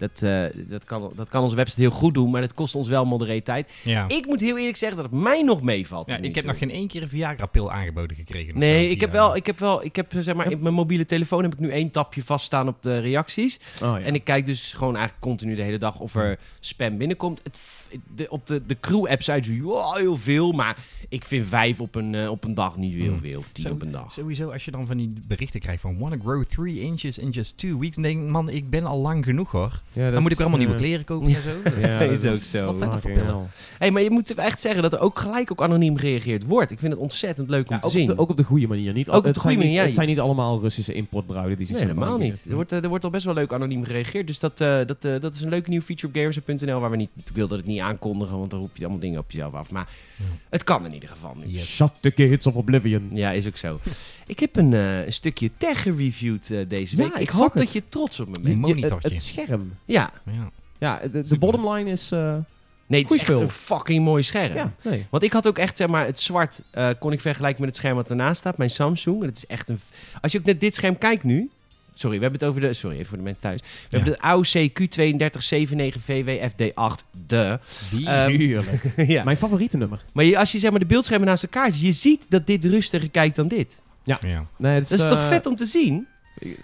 [0.00, 2.88] dat, eh, dat, kan, dat kan onze website heel goed doen, maar dat kost ons
[2.88, 3.70] wel modderé tijd.
[3.82, 4.08] Ja.
[4.08, 6.10] Ik moet heel eerlijk zeggen dat het mij nog meevalt.
[6.10, 6.52] ja ik heb toe.
[6.52, 8.58] nog geen één keer een Viagra-pil aangeboden gekregen.
[8.58, 10.74] Nee, zo ik heb wel, ik heb wel, ik heb eh, zeg maar, in mijn
[10.74, 13.60] mobiele telefoon heb ik nu één tapje vaststaan op de reacties.
[13.82, 14.00] Oh, ja.
[14.00, 17.40] En ik kijk dus gewoon eigenlijk continu de hele dag of er spam binnenkomt.
[17.42, 17.58] Het,
[18.14, 20.76] de, op de, de crew-app zei ze, "Ja, heel veel, maar
[21.08, 23.20] ik vind vijf op een, eh, op een dag niet heel Hmm.
[23.20, 23.38] veel.
[23.38, 24.12] Of tien Zo- op een dag.
[24.12, 25.98] Sowieso, als je dan van die berichten krijgt van...
[25.98, 27.94] Wanna grow 3 inches in just two weeks.
[27.94, 29.82] Dan denk ik, man, ik ben al lang genoeg hoor.
[29.92, 31.50] Ja, Dan moet ik weer allemaal nieuwe kleren kopen en zo.
[31.64, 32.64] Dus- Ja, dat is ook zo.
[32.66, 33.48] Wat zijn dat voor pillen?
[33.78, 36.70] Hey, maar je moet echt zeggen dat er ook gelijk ook anoniem gereageerd wordt.
[36.70, 38.00] Ik vind het ontzettend leuk om Ja, te ook, zien.
[38.10, 38.92] op de, ook op de goede manier.
[38.92, 39.84] Niet, Ook op de het goede zijn niet- manier, ja.
[39.84, 42.44] Het zijn niet allemaal Russische importbruiden die zich Nee, zo helemaal niet.
[42.48, 44.26] Er wordt, eh, er wordt al best wel leuk anoniem gereageerd.
[44.26, 46.96] Dus dat, eh, dat, eh, dat is een leuke nieuwe feature op gamers.nl waar we
[46.96, 47.10] niet...
[47.16, 49.70] Ik wilde het niet aankondigen, want dan roep je allemaal dingen op jezelf af.
[49.70, 50.24] Maar Ja.
[50.50, 51.46] het kan in ieder geval nu.
[51.46, 51.74] Yes.
[51.74, 53.08] Shut the kids of Oblivion.
[53.12, 53.80] Ja, is ook zo.
[54.26, 57.14] ik heb een, eh, een stukje tech gereviewd eh, deze Ja, week.
[57.14, 57.62] ik hoop het.
[57.62, 58.46] dat je trots op me bent.
[58.46, 59.08] je- monitortje.
[59.08, 59.72] het, het scherm.
[59.84, 60.10] Ja.
[60.24, 60.50] Ja.
[60.78, 62.12] Ja, de, de bottom line is...
[62.12, 62.36] eh,
[62.86, 63.40] Nee, het is echt speel.
[63.40, 64.54] een fucking mooi scherm.
[64.54, 65.06] ja, nee.
[65.10, 67.78] Want ik had ook echt, zeg maar, het zwart eh, kon ik vergelijken met het
[67.78, 68.56] scherm wat ernaast staat.
[68.58, 69.20] Mijn Samsung.
[69.20, 69.80] En het is echt een...
[70.20, 71.50] Als je ook naar dit scherm kijkt nu...
[72.00, 72.72] Sorry, we hebben het over de...
[72.72, 73.60] Sorry, even voor de mensen thuis.
[73.60, 73.66] We
[73.98, 74.04] Ja.
[74.04, 77.04] hebben de AOC Q3279VW FD8.
[77.26, 77.58] De.
[77.90, 78.82] Die Ehm, Tuurlijk.
[79.16, 79.24] ja.
[79.24, 80.04] Mijn favoriete nummer.
[80.12, 82.64] Maar je, als je zeg maar de beeldschermen naast elkaar ziet, je ziet dat dit
[82.64, 83.78] rustiger kijkt dan dit.
[84.04, 84.18] ja.
[84.22, 84.34] Nee,
[84.74, 86.06] het Dat is toch eh, vet om te zien?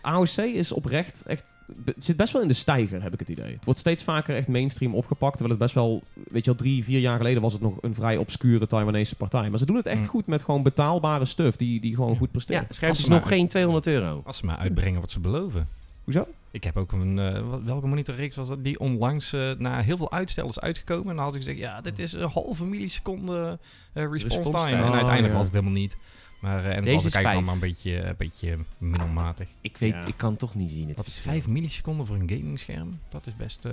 [0.01, 1.55] AOC is oprecht echt...
[1.97, 3.53] zit best wel in de stijger, heb ik het idee.
[3.53, 5.37] Het wordt steeds vaker echt mainstream opgepakt.
[5.37, 6.03] Terwijl het best wel...
[6.31, 9.51] Weet je wel, drie, vier jaar geleden was het nog een vrij obscure Taiwanese partij.
[9.51, 10.07] Maar ze doen het echt Mm.
[10.09, 11.57] goed met gewoon betaalbare stuff.
[11.57, 12.17] Die, die gewoon Ja.
[12.17, 12.67] goed Ja, presteert.
[12.67, 14.23] het scherm Als is ze nog geen 200 euro.
[14.25, 15.69] Als ze maar uitbrengen wat ze beloven.
[16.05, 16.27] Hoezo?
[16.51, 18.65] Ik heb ook een, eh, welke monitorreeks was dat?
[18.65, 21.09] Die onlangs eh, na heel veel uitstel is uitgekomen.
[21.11, 23.59] En dan had ik gezegd, ja, dit is een halve milliseconde
[23.93, 24.65] eh, response Response time.
[24.71, 24.77] time.
[24.83, 25.37] En Oh, uiteindelijk ja.
[25.39, 25.97] was het helemaal niet.
[26.41, 27.27] Maar eh, en Deze vijf.
[27.27, 29.49] allemaal een beetje, een beetje middelmatig.
[29.61, 30.05] Ik weet, Ja.
[30.07, 30.89] ik kan het toch niet zien.
[30.89, 31.33] Het Wat is verschil.
[31.33, 32.99] 5 milliseconden voor een gamingscherm?
[33.09, 33.65] Dat is best...
[33.65, 33.73] eh,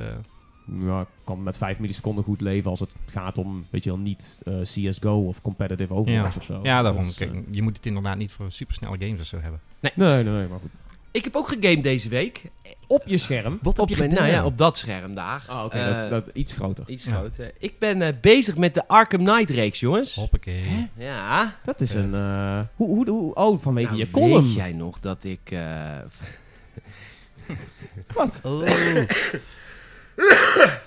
[0.79, 4.00] Ja, ik kan met 5 milliseconden goed leven als het gaat om, weet je wel,
[4.00, 6.39] niet eh, CSGO of competitive Overwatch Ja.
[6.39, 6.60] of zo.
[6.63, 7.05] ja, daarom.
[7.05, 9.60] Dus, eh, Kijk, je moet het inderdaad niet voor supersnelle games of zo hebben.
[9.79, 10.72] nee, nee, nee, maar goed.
[11.13, 12.41] Ik heb ook gegamed deze week.
[12.88, 13.60] Op je scherm?
[13.62, 15.43] Wat Op, mijn- nou ja, op dat scherm daar.
[15.48, 16.84] Ah, oké, Eh, dat, dat iets groter.
[16.88, 17.12] Iets Ja.
[17.12, 17.51] groter.
[17.60, 20.15] Ik ben eh, bezig met de Arkham Knight reeks, jongens.
[20.15, 20.89] Hoppakee.
[20.98, 21.55] Ja.
[21.63, 22.13] Dat is een...
[22.15, 24.43] eh, hoe, hoe, hoe, oh, vanwege Nou, je column.
[24.43, 25.51] Weet jij nog dat ik...
[25.51, 25.98] eh,
[28.15, 28.39] Wat?
[28.43, 28.60] Oh.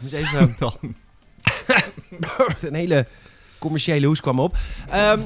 [0.01, 0.57] Moet even...
[0.59, 0.77] Dan.
[2.61, 3.07] een hele
[3.59, 4.57] commerciële hoes kwam op.
[4.91, 5.23] Ehm,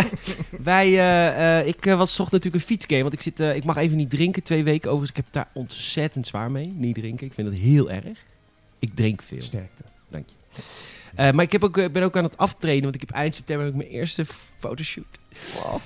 [0.70, 3.76] wij, eh, eh, ik eh, was zocht natuurlijk een fietsgame, want ik, zit, ik mag
[3.76, 5.18] even niet drinken twee weken overigens.
[5.18, 7.26] Ik heb daar ontzettend zwaar mee, niet drinken.
[7.26, 8.18] Ik vind het heel erg.
[8.78, 9.40] Ik drink veel.
[9.40, 9.84] Sterkte.
[10.08, 10.62] Dank je.
[11.32, 13.74] Maar ik heb ook, ben ook aan het aftreden, want ik heb eind september ook
[13.74, 14.24] mijn eerste
[14.68, 15.18] fotoshoot.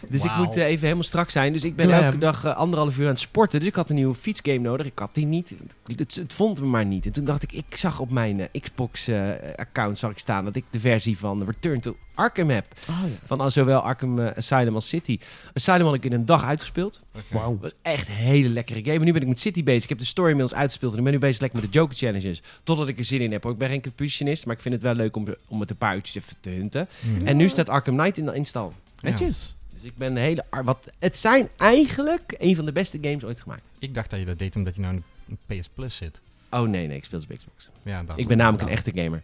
[0.08, 1.52] Dus ik moet eh, even helemaal strak zijn.
[1.52, 2.02] Dus ik ben Glam.
[2.02, 3.58] elke dag eh, anderhalf uur aan het sporten.
[3.58, 4.86] Dus ik had een nieuwe fietsgame nodig.
[4.86, 5.54] Ik had die niet.
[5.86, 7.06] Het, het, het vond me maar niet.
[7.06, 10.64] En toen dacht ik, ik zag op mijn eh, Xbox-account zag ik staan dat ik
[10.70, 12.64] de versie van Return to Arkham heb.
[12.88, 13.16] Oh ja.
[13.24, 15.18] Van al zowel Arkham Asylum als City.
[15.54, 17.02] Asylum had ik in een dag uitgespeeld.
[17.28, 17.50] Wauw.
[17.50, 18.98] Dat was echt een hele lekkere game.
[18.98, 19.82] En nu ben ik met City bezig.
[19.82, 20.92] Ik heb de story inmiddels uitgespeeld.
[20.92, 22.42] En ik ben nu bezig lekker met de Joker Challenges.
[22.62, 23.44] Totdat ik er zin in heb.
[23.44, 25.94] Ik ben geen completionist, maar ik vind het wel leuk om, om het een paar
[25.94, 26.88] uurtjes even te hunten.
[27.00, 27.26] Mm.
[27.26, 28.67] En nu staat Arkham Knight in de install.
[29.02, 29.56] Netjes.
[29.74, 30.44] Dus ik ben een hele...
[30.50, 33.72] ar- Wat, het zijn eigenlijk een van de beste games ooit gemaakt.
[33.78, 36.20] Ik dacht dat je dat deed omdat je nou in een PS Plus zit.
[36.50, 37.70] Oh nee, nee, ik speel op Xbox.
[37.82, 39.22] Ja, dat Ik ben namelijk een echte gamer.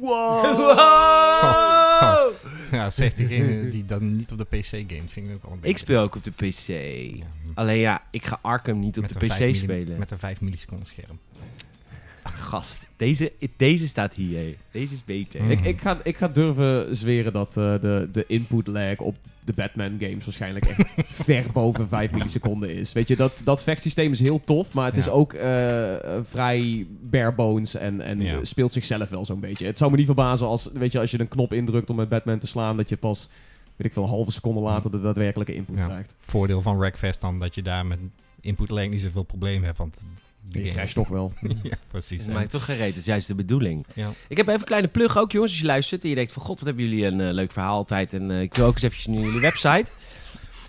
[0.00, 0.44] Wow!
[2.70, 5.12] Ja, zegt diegene die dan niet op de PC gamet.
[5.12, 5.70] Vind ik ook al een beetje...
[5.70, 6.66] Ik speel ook op de PC.
[6.66, 9.98] Ja, Alleen ja, ik ga Arkham niet op met de een PC 5 milli- spelen.
[9.98, 11.18] Met een 5 milliseconden scherm.
[12.24, 14.54] Gast, deze, deze staat hier.
[14.70, 15.42] Deze is beter.
[15.42, 15.50] Mm.
[15.50, 19.52] Ik, ik, ga, ik ga durven zweren dat eh, de, de input lag op de
[19.52, 20.86] Batman games waarschijnlijk echt
[21.26, 22.92] ver boven 5 milliseconden is.
[22.92, 26.86] Weet je, dat, dat vechtsysteem is heel tof, maar het is ook eh, eh, vrij
[27.00, 28.44] bare bones en, en Ja.
[28.44, 29.66] speelt zichzelf wel zo'n beetje.
[29.66, 32.08] Het zou me niet verbazen als, weet je, als je een knop indrukt om met
[32.08, 33.28] Batman te slaan, dat je pas,
[33.76, 35.86] weet ik veel, een halve seconde later de daadwerkelijke input Ja.
[35.86, 36.14] krijgt.
[36.20, 37.98] Voordeel van Rackfest dan dat je daar met
[38.40, 39.78] input lag niet zoveel probleem hebt.
[39.78, 40.06] Want
[40.52, 41.32] Je crasht toch wel.
[41.62, 42.18] ja, precies.
[42.18, 42.88] Dat is mij toch gereed.
[42.88, 43.86] Dat is juist de bedoeling.
[43.94, 44.12] Ja.
[44.28, 45.50] Ik heb even een kleine plug ook, jongens.
[45.50, 46.42] Als je luistert en je denkt van...
[46.42, 48.12] God, wat hebben jullie een eh, leuk verhaal altijd.
[48.12, 49.92] En eh, ik wil ook eens eventjes naar jullie website.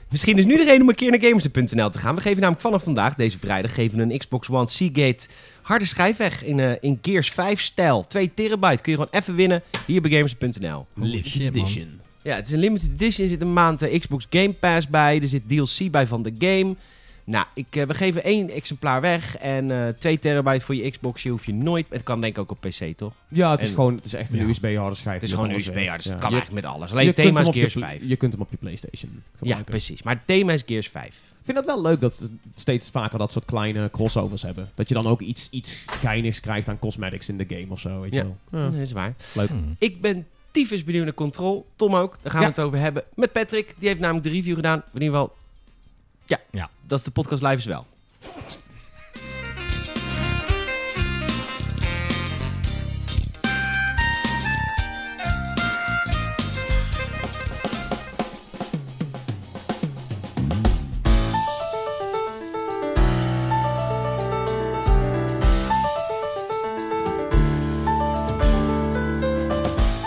[0.09, 2.15] Misschien is nu de reden om een keer naar gamers.nl te gaan.
[2.15, 3.73] We geven namelijk vanaf vandaag, deze vrijdag...
[3.73, 5.27] geven we een Xbox One Seagate
[5.61, 6.43] harde schijf weg.
[6.43, 8.07] In, eh, in Gears 5 stijl.
[8.07, 8.81] 2 terabyte.
[8.81, 10.87] Kun je gewoon even winnen hier bij gamers.nl.
[10.93, 11.99] Holy shit, man.
[12.23, 13.23] Ja, het is een limited edition.
[13.25, 15.21] Er zit een maand Xbox Game Pass bij.
[15.21, 16.75] Er zit DLC bij van de game.
[17.23, 19.37] Nou, ik, eh, we geven één exemplaar weg.
[19.37, 21.23] En eh 2 terabyte voor je Xbox.
[21.23, 21.85] Je hoef je nooit...
[21.89, 23.13] Het kan denk ik ook op PC, toch?
[23.27, 24.45] Ja, het is En- gewoon, het is echt een Ja.
[24.45, 25.13] USB-harde schijf.
[25.15, 25.77] Het is gewoon een op alles USB.
[25.79, 26.03] Ja, werkt.
[26.03, 26.19] dus het Ja.
[26.19, 26.91] kan Je- eigenlijk met alles.
[26.91, 28.09] Alleen je thema kunt is hem op Gears je, 5.
[28.09, 29.65] Je kunt hem op je PlayStation Ja, gebruiken.
[29.65, 30.03] precies.
[30.03, 31.07] Maar het thema is Gears 5.
[31.07, 34.69] Ik vind dat wel leuk dat ze steeds vaker dat soort kleine crossovers hebben.
[34.75, 37.99] Dat je dan ook iets, iets geinigs krijgt aan cosmetics in de game of zo,
[38.01, 38.21] weet Ja.
[38.21, 38.61] je wel.
[38.61, 38.69] Ja.
[38.69, 39.13] Dat is waar.
[39.33, 39.49] Leuk.
[39.49, 39.75] Hmm.
[39.79, 41.65] Ik ben tyfus benieuwd naar Control.
[41.75, 42.17] Tom ook.
[42.21, 42.47] Daar gaan Ja.
[42.47, 43.03] we het over hebben.
[43.15, 43.73] Met Patrick.
[43.77, 44.83] Die heeft namelijk de review gedaan.
[44.93, 45.35] In ieder geval...
[46.31, 46.69] Ja, ja.
[46.87, 47.85] dat is de podcast Live is wel.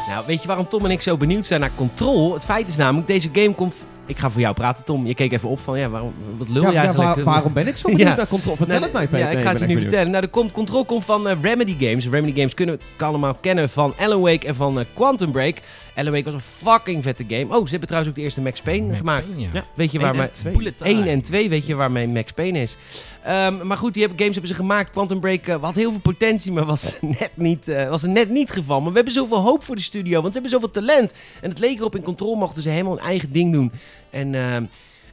[0.08, 2.34] Nou, weet je waarom Tom en ik zo benieuwd zijn naar Control?
[2.34, 3.74] Het feit is namelijk, deze game komt
[4.06, 5.06] ik ga voor jou praten, Tom.
[5.06, 7.14] Je keek even op van, ja, waarom, wat lul Ja, je ja, eigenlijk?
[7.14, 8.14] waar- waarom ben ik zo benieuwd Ja.
[8.16, 8.56] naar Control?
[8.56, 9.18] Vertel Nou, het mij, Peter.
[9.32, 10.10] Ja, ik ga het je nu vertellen.
[10.10, 12.08] Nou, de komt, Control komt van eh, Remedy Games.
[12.08, 15.56] Remedy Games kunnen we allemaal kennen van Alan Wake en van eh, Quantum Break.
[15.94, 17.56] Alan Wake was een fucking vette game.
[17.56, 19.26] Oh, ze hebben trouwens ook de eerste Max Payne Max gemaakt.
[19.26, 19.48] Payne, ja.
[19.52, 19.64] Ja.
[19.74, 20.30] Weet je waar en mijn...
[20.30, 20.52] twee.
[20.52, 22.76] Bullet 1 en 2, weet je waarmee Max Payne is.
[23.24, 24.90] Ehm, maar goed, die hebben, games hebben ze gemaakt.
[24.90, 28.30] Quantum Break eh, had heel veel potentie, maar was, net niet, eh, was er net
[28.30, 28.80] niet geval.
[28.80, 31.12] Maar we hebben zoveel hoop voor de studio, want ze hebben zoveel talent.
[31.40, 33.72] En het leek erop, in Control mochten ze helemaal een eigen ding doen.
[34.14, 34.64] En, ehm,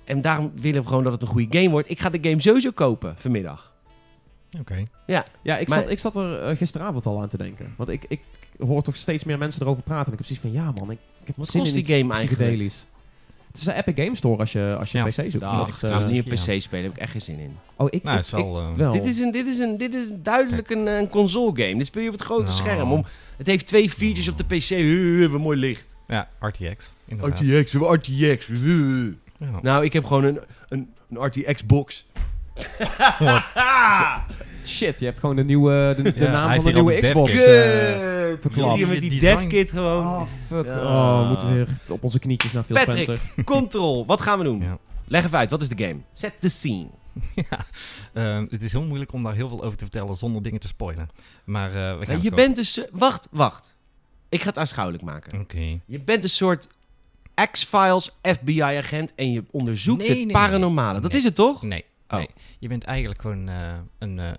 [0.03, 1.89] en daarom willen we gewoon dat het een goede game wordt.
[1.89, 3.73] Ik ga de game sowieso kopen vanmiddag.
[4.59, 4.83] Oké.
[5.05, 5.25] Ja,
[5.57, 7.73] ik, Maar- zat, ik zat er eh, gisteravond al aan te denken.
[7.77, 8.19] Want ik, ik
[8.59, 10.05] hoor toch steeds meer mensen erover praten.
[10.05, 11.97] En ik heb zoiets van, ja man, ik, ik heb Wat zin kost in die
[11.97, 12.71] game eigenlijk?
[13.47, 15.03] Het is een Epic Game Store als je, als je Ja.
[15.03, 15.39] PC zoekt.
[15.39, 16.33] Dat, ik eh, trouwens niet op ja.
[16.33, 17.57] PC spelen, daar heb ik echt geen zin in.
[17.75, 18.61] oh, ik, Nou, ik, het is wel...
[18.63, 18.93] ik- eh, wel.
[18.93, 21.77] Dit is, een, dit, is een, dit is duidelijk een, een console game.
[21.77, 22.55] Dit speel je op het grote Nou.
[22.55, 22.91] scherm.
[22.91, 23.05] Om,
[23.37, 24.69] het heeft twee features op de PC.
[24.69, 25.95] Uh, wat mooi licht.
[26.11, 26.93] Ja, RTX.
[27.05, 27.39] Inderdaad.
[27.39, 28.47] RTX, we hebben RTX.
[28.47, 29.13] Uh.
[29.37, 29.59] Ja.
[29.61, 32.05] Nou, ik heb gewoon een, een, een RTX box.
[34.65, 37.31] Shit, je hebt gewoon de, nieuwe, de, de Ja, naam van de nieuwe Xbox.
[37.31, 38.41] Kut.
[38.41, 38.77] verklapt.
[38.77, 40.05] Hier met die devkit gewoon.
[40.05, 40.65] Oh, fuck.
[40.65, 40.81] Ja.
[40.81, 43.03] Oh, we moeten weer op onze knietjes naar Phil Patrick.
[43.03, 43.43] Spencer.
[43.43, 44.61] Control, wat gaan we doen?
[44.61, 44.77] Ja.
[45.05, 45.99] Leg even uit, wat is de game?
[46.13, 46.87] Set the scene.
[47.49, 47.65] ja.
[48.13, 50.67] Ehm, het is heel moeilijk om daar heel veel over te vertellen zonder dingen te
[50.67, 51.09] spoilen.
[51.43, 52.81] Maar eh, we gaan je bent dus...
[52.91, 53.73] Wacht, wacht.
[54.31, 55.39] Ik ga het aanschouwelijk maken.
[55.39, 55.79] Oké.
[55.85, 56.67] Je bent een soort
[57.51, 60.35] X-Files FBI-agent en je onderzoekt Nee, het nee, nee.
[60.35, 60.99] paranormale.
[60.99, 61.61] Dat is het toch?
[61.61, 62.17] Nee, Oh.
[62.17, 62.29] nee.
[62.59, 64.31] Je bent eigenlijk gewoon eh, een, eh,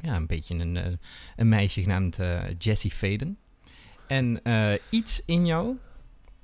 [0.00, 0.92] ja, een beetje een, eh,
[1.36, 2.18] een meisje genaamd
[2.58, 3.38] Jessie Faden.
[4.06, 4.40] En
[4.90, 5.76] iets in jou,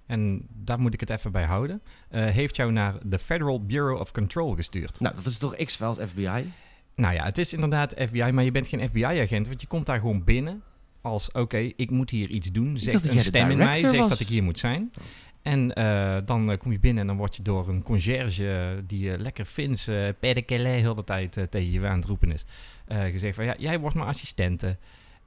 [0.06, 4.12] en daar moet ik het even bij houden, heeft jou naar de Federal Bureau of
[4.12, 5.00] Control gestuurd.
[5.00, 6.52] Nou, dat is toch X-Files FBI?
[6.94, 10.00] Nou ja, het is inderdaad FBI, maar je bent geen FBI-agent, want je komt daar
[10.00, 10.62] gewoon binnen
[11.00, 12.78] als, oké, ik moet hier iets doen.
[12.78, 14.08] Zegt een stem in mij, zegt was.
[14.08, 14.90] dat ik hier moet zijn.
[14.98, 15.04] Oh.
[15.42, 19.12] En eh, dan eh, kom je binnen en dan word je door een conciërge die
[19.12, 22.44] eh, lekker Fins, uh, heel de tijd tegen je aan het roepen is,
[22.88, 24.76] gezegd van, ja, jij wordt mijn assistente.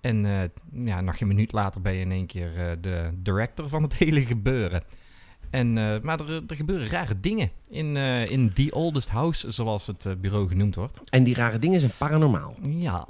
[0.02, 3.94] En ja, nog een minuut later ben je in één keer de director van het
[4.04, 4.84] hele gebeuren.
[5.50, 10.48] En, maar er, er gebeuren rare dingen in, in The Oldest House, zoals het bureau
[10.48, 11.00] genoemd wordt.
[11.10, 12.56] En die rare dingen zijn paranormaal.
[12.70, 13.08] Ja.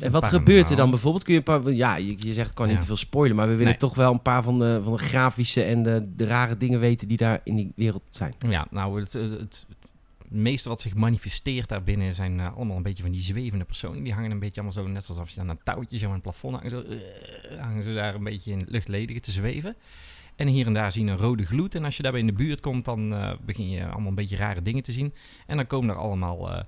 [0.00, 1.24] En wat gebeurt er dan bijvoorbeeld?
[1.24, 2.80] Kun je een paar, ja, je, je zegt ik kan niet Ja.
[2.80, 3.76] te veel spoilen, maar we willen Nee.
[3.76, 7.08] toch wel een paar van de, van de grafische en de, de rare dingen weten
[7.08, 8.34] die daar in die wereld zijn.
[8.48, 9.66] Ja, nou, het, het, het
[10.28, 14.02] meeste wat zich manifesteert daarbinnen zijn eh, allemaal een beetje van die zwevende personen.
[14.02, 16.22] Die hangen een beetje allemaal zo, net alsof je aan een touwtje zo aan het
[16.22, 16.70] plafond hangen.
[16.70, 16.82] Zo,
[17.58, 19.76] hangen ze daar een beetje in luchtledige te zweven.
[20.36, 21.74] En hier en daar zien een rode gloed.
[21.74, 24.36] En als je daarbij in de buurt komt, dan eh, begin je allemaal een beetje
[24.36, 25.12] rare dingen te zien.
[25.46, 26.62] En dan komen er allemaal eh,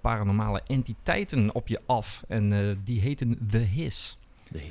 [0.00, 2.24] paranormale entiteiten op je af.
[2.28, 4.18] En eh, die heten The Hiss.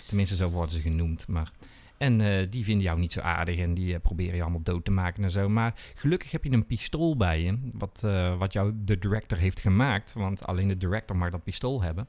[0.08, 1.28] Tenminste, zo worden ze genoemd.
[1.28, 1.52] Maar...
[1.98, 4.86] En eh, die vinden jou niet zo aardig en die eh, proberen je allemaal dood
[4.86, 5.50] te maken en zo.
[5.50, 9.60] Maar gelukkig heb je een pistool bij je, wat, eh, wat jou de director heeft
[9.60, 10.14] gemaakt.
[10.14, 12.08] Want alleen de director mag dat pistool hebben.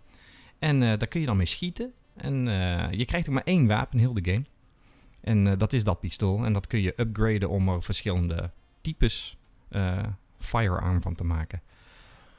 [0.59, 1.93] En eh, daar kun je dan mee schieten.
[2.17, 4.45] En eh, je krijgt ook maar één wapen in heel de game.
[5.21, 6.45] En eh, dat is dat pistool.
[6.45, 9.37] En dat kun je upgraden om er verschillende types
[9.69, 10.05] eh,
[10.39, 11.63] firearm van te maken.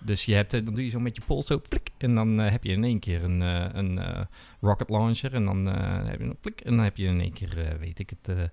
[0.06, 1.90] Dus je hebt, eh, dan doe je zo met je pols zo plik.
[1.98, 4.22] En dan eh, heb je in één keer een, eh, een eh,
[4.62, 5.34] rocket launcher.
[5.34, 6.62] En dan eh, heb je een plik.
[6.62, 8.44] En dan heb je in één keer, eh, weet ik het, eh,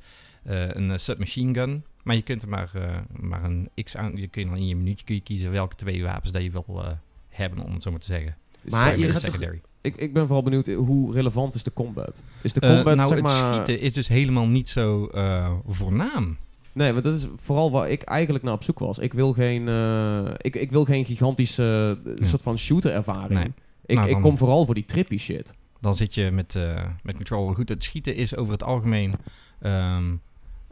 [0.65, 1.85] eh, een eh, submachine gun.
[2.03, 4.13] Maar je kunt er maar, eh, maar een x aan.
[4.17, 6.83] Je kunt dan in je minuutje kun je kiezen welke twee wapens dat je wil
[6.85, 6.93] eh,
[7.29, 8.37] hebben, om het zo maar te zeggen.
[8.69, 9.61] Maar je gaat toch- secondary.
[9.81, 12.23] ik, ik ben vooral benieuwd, hoe relevant is de combat?
[12.43, 13.53] Is de Eh, combat, nou, zeg het maar...
[13.55, 16.37] schieten is dus helemaal niet zo eh, voornaam.
[16.79, 18.99] Nee, want dat is vooral waar ik eigenlijk naar op zoek was.
[18.99, 23.39] Ik wil geen, eh, ik, ik wil geen gigantische eh, soort van shooter-ervaring.
[23.41, 23.53] Nee.
[23.87, 25.55] Ik, Nou, ik kom vooral voor die trippy shit.
[25.81, 27.55] dan zit je met, eh met control.
[27.55, 29.15] Goed, het schieten is over het algemeen.
[29.61, 30.15] ehm,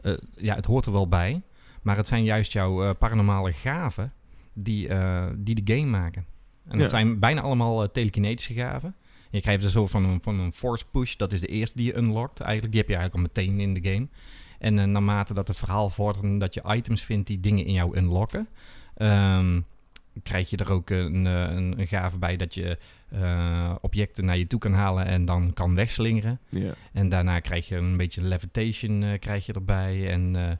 [0.01, 1.41] eh, ja, het hoort er wel bij.
[1.81, 4.13] Maar het zijn juist jouw paranormale gaven
[4.53, 4.89] die,
[5.37, 6.25] die de game maken.
[6.67, 6.87] En dat Ja.
[6.97, 8.95] zijn bijna allemaal telekinetische gaven.
[9.29, 11.15] Je krijgt er zo van een, van een force push.
[11.15, 12.39] Dat is de eerste die je unlockt.
[12.39, 14.07] Eigenlijk, die heb je eigenlijk al meteen in de game.
[14.59, 17.73] En eh, naarmate dat het verhaal vordert en dat je items vindt die dingen in
[17.73, 18.47] jou unlocken,
[18.95, 19.59] ehm,
[20.23, 22.77] krijg je er ook een, eh, een, een gave bij dat je
[23.09, 26.39] eh, objecten naar je toe kan halen en dan kan wegslingeren.
[26.93, 30.11] En daarna krijg je een beetje levitation eh, krijg je erbij.
[30.11, 30.59] En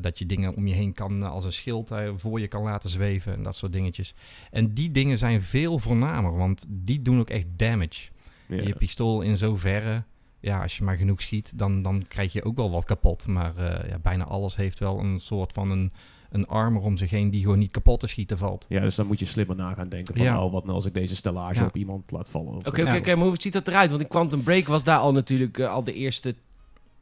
[0.00, 3.34] dat je dingen om je heen kan als een schild voor je kan laten zweven
[3.34, 4.14] en dat soort dingetjes.
[4.50, 8.10] En die dingen zijn veel voornamer, want die doen ook echt damage.
[8.46, 10.02] Je pistool in zoverre,
[10.44, 13.26] ja, als je maar genoeg schiet, dan, dan krijg je ook wel wat kapot.
[13.26, 15.92] Maar eh, ja, bijna alles heeft wel een soort van een,
[16.30, 18.66] een armor om zich heen die gewoon niet kapot te schieten valt.
[18.68, 20.44] Ja, dus dan moet je slimmer na gaan denken van, Ja.
[20.44, 21.66] oh, wat nou als ik deze stellage Ja.
[21.66, 22.54] op iemand laat vallen?
[22.66, 23.90] Oké, oké, maar hoe ziet dat eruit?
[23.90, 26.34] Want in Quantum Break was daar al natuurlijk eh, al de eerste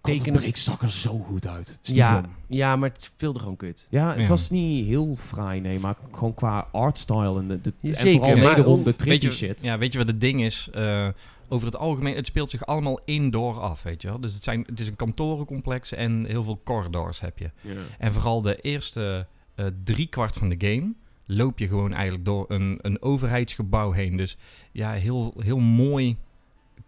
[0.01, 0.47] tekenen...
[0.47, 1.79] Ik zag er zo goed uit.
[1.83, 2.37] Ja, Stiekem.
[2.49, 3.87] ja, maar het speelde gewoon kut.
[3.91, 4.27] Ja, het Ja.
[4.27, 8.31] was niet heel fraai, nee, maar gewoon qua artstyle en, de, de, Ja, en zeker,
[8.31, 9.63] vooral wederom de tricky weet je, shit.
[9.63, 10.69] Ja, weet je wat het ding is?
[10.73, 11.09] Eh,
[11.53, 14.21] over het algemeen, het speelt zich allemaal indoor af, weet je wel.
[14.21, 17.51] Dus het, zijn, het is een kantorencomplex en heel veel corridors heb je.
[17.99, 20.93] En vooral de eerste eh drie kwart van de game
[21.27, 24.17] loop je gewoon eigenlijk door een, een overheidsgebouw heen.
[24.17, 24.37] Dus
[24.73, 26.17] ja, heel, heel mooi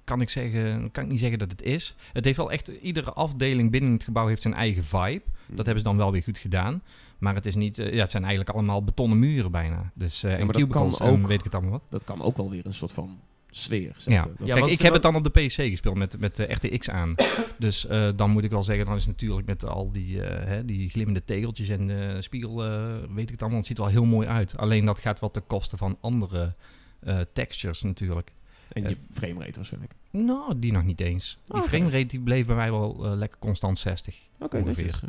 [0.05, 1.95] kan ik zeggen, kan ik niet zeggen dat het is.
[2.13, 5.23] Het heeft wel echt, iedere afdeling binnen het gebouw heeft zijn eigen vibe.
[5.47, 6.83] Dat hebben ze dan wel weer goed gedaan.
[7.19, 9.91] Maar het is niet, eh, ja, het zijn eigenlijk allemaal betonnen muren bijna.
[9.95, 11.83] Dus eh en cubicles kan en ook- weet ik het allemaal wat.
[11.91, 13.19] Dat kan ook wel weer een soort van
[13.57, 14.15] sfeer Ja, zetten.
[14.39, 16.43] Dat- Ja, kijk, want- ik heb het dan op de PC gespeeld met, met de
[16.53, 17.15] RTX aan.
[17.59, 20.65] dus eh, dan moet ik wel zeggen, dan is natuurlijk met al die, eh, hè,
[20.65, 24.05] die glimmende tegeltjes en spiegel, eh, weet ik het allemaal, het ziet er wel heel
[24.05, 24.57] mooi uit.
[24.57, 26.55] Alleen dat gaat wat ten koste van andere
[27.01, 28.33] eh, textures natuurlijk.
[28.69, 29.93] En je framerate waarschijnlijk.
[30.11, 31.39] Nou, die nog niet eens.
[31.47, 31.69] Die Oké.
[31.69, 34.17] framerate die bleef bij mij wel lekker constant 60.
[34.39, 34.85] Oké, Ongeveer.
[34.85, 35.01] netjes.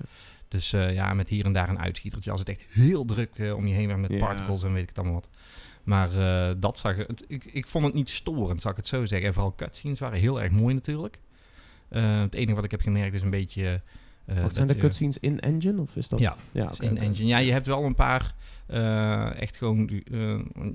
[0.48, 2.32] Dus eh, ja, met hier en daar een uitschietertje.
[2.32, 4.18] Als het echt heel druk eh, om je heen werd met Ja.
[4.18, 5.30] particles en weet ik het allemaal wat.
[5.86, 9.06] Maar eh, dat zag het, ik, ik vond het niet storend, zou ik het zo
[9.06, 9.28] zeggen.
[9.28, 11.20] En vooral cutscenes waren heel erg mooi natuurlijk.
[11.90, 13.82] Eh, het enige wat ik heb gemerkt is een beetje...
[14.26, 16.20] eh, Wat zijn de cutscenes in engine of is dat?
[16.20, 17.28] Ja, ja is oké, in engine.
[17.28, 18.36] Ja, je hebt wel een paar
[18.68, 19.90] eh, echt gewoon...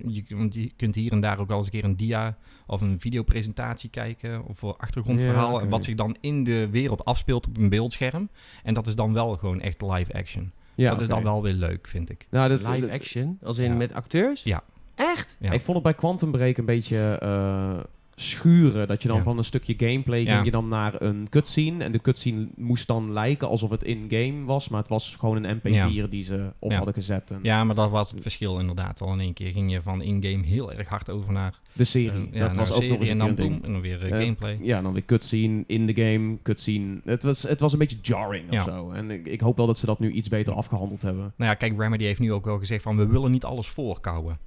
[0.07, 2.81] je, want je kunt hier en daar ook wel eens een keer een dia of
[2.81, 4.44] een videopresentatie kijken.
[4.44, 5.61] Of een achtergrondverhaal.
[5.61, 5.66] Ja.
[5.68, 8.29] Wat zich dan in de wereld afspeelt op een beeldscherm.
[8.62, 10.53] En dat is dan wel gewoon echt live action.
[10.75, 12.27] Ja, dat is dan wel weer leuk, vind ik.
[12.31, 13.38] Nou, dat, Live dat- action?
[13.42, 13.77] Als in Ja.
[13.77, 14.42] met acteurs?
[14.42, 14.62] Ja.
[15.01, 15.37] Echt?
[15.41, 15.51] Ja.
[15.53, 17.79] Ik vond het bij Quantum Break een beetje eh,
[18.15, 18.89] schuren.
[18.89, 19.23] Dat je dan Ja.
[19.23, 20.33] van een stukje gameplay Ja.
[20.33, 21.85] ging je dan naar een cutscene.
[21.85, 24.69] En de cutscene moest dan lijken alsof het in-game was.
[24.69, 26.77] Maar het was gewoon een MP4 die ze op Ja.
[26.77, 27.31] hadden gezet.
[27.31, 29.13] En Ja, maar dat was het verschil inderdaad wel.
[29.13, 32.11] In één keer ging je van in-game heel erg hard over naar, De serie.
[32.11, 34.03] eh, ja, dat naar was ook nog eens een en dan boom, en dan weer
[34.05, 34.59] eh, gameplay.
[34.63, 37.01] Ja, dan weer cutscene in de game, cutscene.
[37.05, 38.59] Het was, het was een beetje jarring Ja.
[38.61, 38.91] of zo.
[38.91, 41.33] En ik, ik hoop wel dat ze dat nu iets beter afgehandeld hebben.
[41.37, 44.39] Nou ja, kijk, Remedy heeft nu ook wel gezegd van we willen niet alles voorkouwen.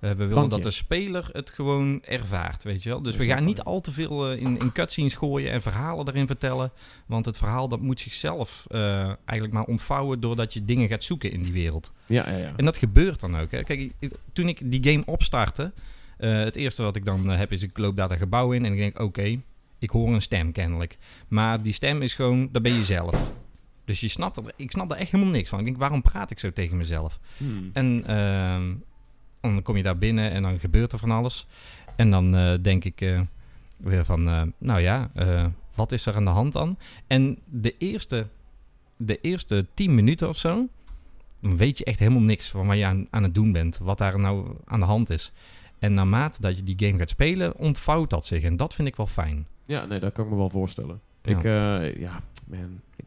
[0.00, 3.02] Eh, we willen dat de speler het gewoon ervaart, weet je wel.
[3.02, 6.26] Dus we gaan niet al te veel eh, in, in cutscenes gooien en verhalen erin
[6.26, 6.72] vertellen.
[7.06, 11.32] Want het verhaal dat moet zichzelf eh, eigenlijk maar ontvouwen doordat je dingen gaat zoeken
[11.32, 11.92] in die wereld.
[12.06, 12.52] Ja, ja, ja.
[12.56, 13.50] En dat gebeurt dan ook.
[13.50, 13.62] Hè.
[13.62, 13.92] Kijk,
[14.32, 15.72] toen ik die game opstartte,
[16.16, 18.72] eh, het eerste wat ik dan heb is ik loop daar een gebouw in en
[18.72, 19.40] ik denk oké,
[19.78, 20.98] ik hoor een stem kennelijk.
[21.28, 23.32] Maar die stem is gewoon, dat ben je zelf.
[23.84, 25.58] Dus je snapt er, ik snap daar echt helemaal niks van.
[25.58, 27.18] Ik denk, waarom praat ik zo tegen mezelf?
[27.36, 27.70] Hmm.
[27.72, 28.72] En ehm,
[29.54, 31.46] dan kom je daar binnen en dan gebeurt er van alles.
[31.96, 33.20] En dan eh, denk ik eh,
[33.76, 35.10] weer van, eh, nou ja,
[35.74, 36.78] wat is er aan de hand dan?
[37.06, 38.26] En de eerste,
[38.96, 40.68] de eerste tien minuten of zo,
[41.40, 43.78] dan weet je echt helemaal niks van wat je aan, aan het doen bent.
[43.78, 45.32] Wat daar nou aan de hand is.
[45.78, 48.42] En naarmate dat je die game gaat spelen, ontvouwt dat zich.
[48.42, 49.46] En dat vind ik wel fijn.
[49.64, 51.00] Ja, nee, dat kan ik me wel voorstellen.
[51.22, 51.36] Ja.
[51.80, 52.80] Ik, ja, man.
[52.96, 53.04] Ik-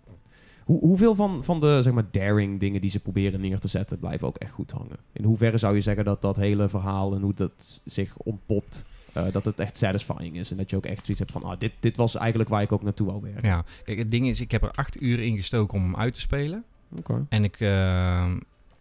[0.69, 3.99] hoe, hoeveel van, van de, zeg maar, daring dingen die ze proberen neer te zetten,
[3.99, 4.97] blijven ook echt goed hangen?
[5.11, 9.23] In hoeverre zou je zeggen dat dat hele verhaal en hoe dat zich ontpopt, eh,
[9.31, 10.51] dat het echt satisfying is?
[10.51, 12.71] En dat je ook echt zoiets hebt van, ah, dit, dit was eigenlijk waar ik
[12.71, 13.47] ook naartoe wou werken.
[13.47, 16.13] Ja, kijk, het ding is, ik heb er acht uur in gestoken om hem uit
[16.13, 16.63] te spelen.
[16.97, 17.25] Oké.
[17.29, 18.31] En ik, eh,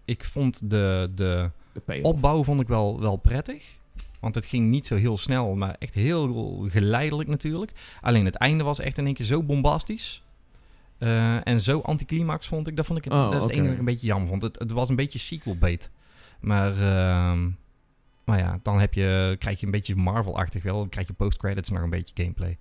[0.04, 3.76] ik vond de, de De opbouw vond ik wel, wel prettig.
[4.20, 7.72] Want het ging niet zo heel snel, maar echt heel geleidelijk natuurlijk.
[8.00, 10.22] Alleen het einde was echt in één keer zo bombastisch.
[10.98, 12.76] Eh, en zo anticlimax vond ik.
[12.76, 14.42] Dat, vond ik het, Oh, dat is het enige ik een beetje jammer vond.
[14.42, 15.90] Het, het was een beetje sequel bait.
[16.40, 17.50] Maar, ehm,
[18.24, 20.78] maar ja, dan heb je, krijg je een beetje Marvel-achtig wel.
[20.78, 22.58] Dan krijg je post-credits nog een beetje gameplay.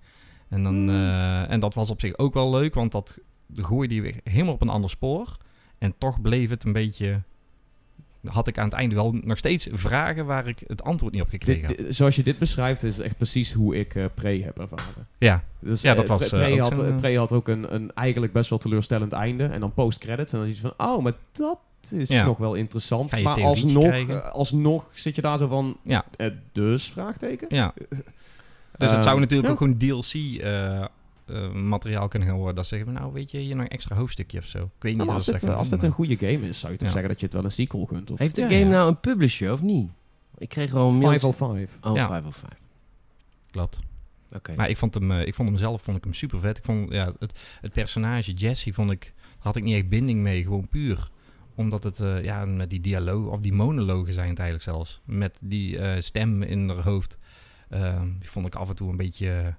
[0.48, 0.88] En, dan, Hmm.
[0.88, 3.18] eh, en dat was op zich ook wel leuk, want dat
[3.54, 5.36] gooide je weer helemaal op een ander spoor.
[5.78, 7.22] En toch bleef het een beetje...
[8.24, 11.28] Had ik aan het einde wel nog steeds vragen waar ik het antwoord niet op
[11.28, 11.94] gekregen had.
[11.94, 15.06] zoals je dit beschrijft, is echt precies hoe ik eh Pre heb ervaren.
[15.18, 18.32] Ja, Dus, Ja, dat eh, was, Pre, eh, had, Pre had ook een, een eigenlijk
[18.32, 19.44] best wel teleurstellend einde.
[19.44, 20.32] En dan post-credits.
[20.32, 21.58] En dan is je van, oh, maar dat
[21.90, 22.24] is Ja.
[22.24, 23.22] nog wel interessant.
[23.22, 24.32] Maar alsnog, krijgen?
[24.32, 26.04] alsnog zit je daar zo van, ja,
[26.52, 27.46] dus, vraagteken?
[27.50, 27.74] ja.
[28.78, 30.40] Dus het zou natuurlijk ook gewoon DLC
[31.28, 32.54] eh, materiaal kunnen gaan worden.
[32.56, 34.58] Dat zeggen we, nou weet je, hier nog een extra hoofdstukje of zo.
[34.58, 36.48] Ik weet niet Nou, of als, dat dit, ze gaan als dit een goede game
[36.48, 36.92] is, zou je toch Ja.
[36.94, 38.10] zeggen dat je het wel een sequel gunt?
[38.10, 38.68] Of Heeft de Ja, game ja.
[38.68, 39.90] nou een publisher of niet?
[40.38, 41.20] Ik kreeg gewoon een mailtje.
[41.32, 41.78] 505.
[41.82, 42.06] Oh, Ja.
[42.06, 42.58] 505.
[43.50, 43.78] Klopt.
[44.36, 44.54] Oké.
[44.56, 46.58] Maar ik vond hem, eh, ik vond hem zelf vond ik hem super vet.
[46.58, 50.42] Ik vond ja, het, het personage Jesse vond ik, had ik niet echt binding mee,
[50.42, 51.10] gewoon puur.
[51.54, 55.00] Omdat het, eh, ja, met die dialoog, of die monologen zijn het eigenlijk zelfs.
[55.04, 57.18] Met die eh, stem in haar hoofd.
[57.68, 59.54] eh, die vond ik af en toe een beetje,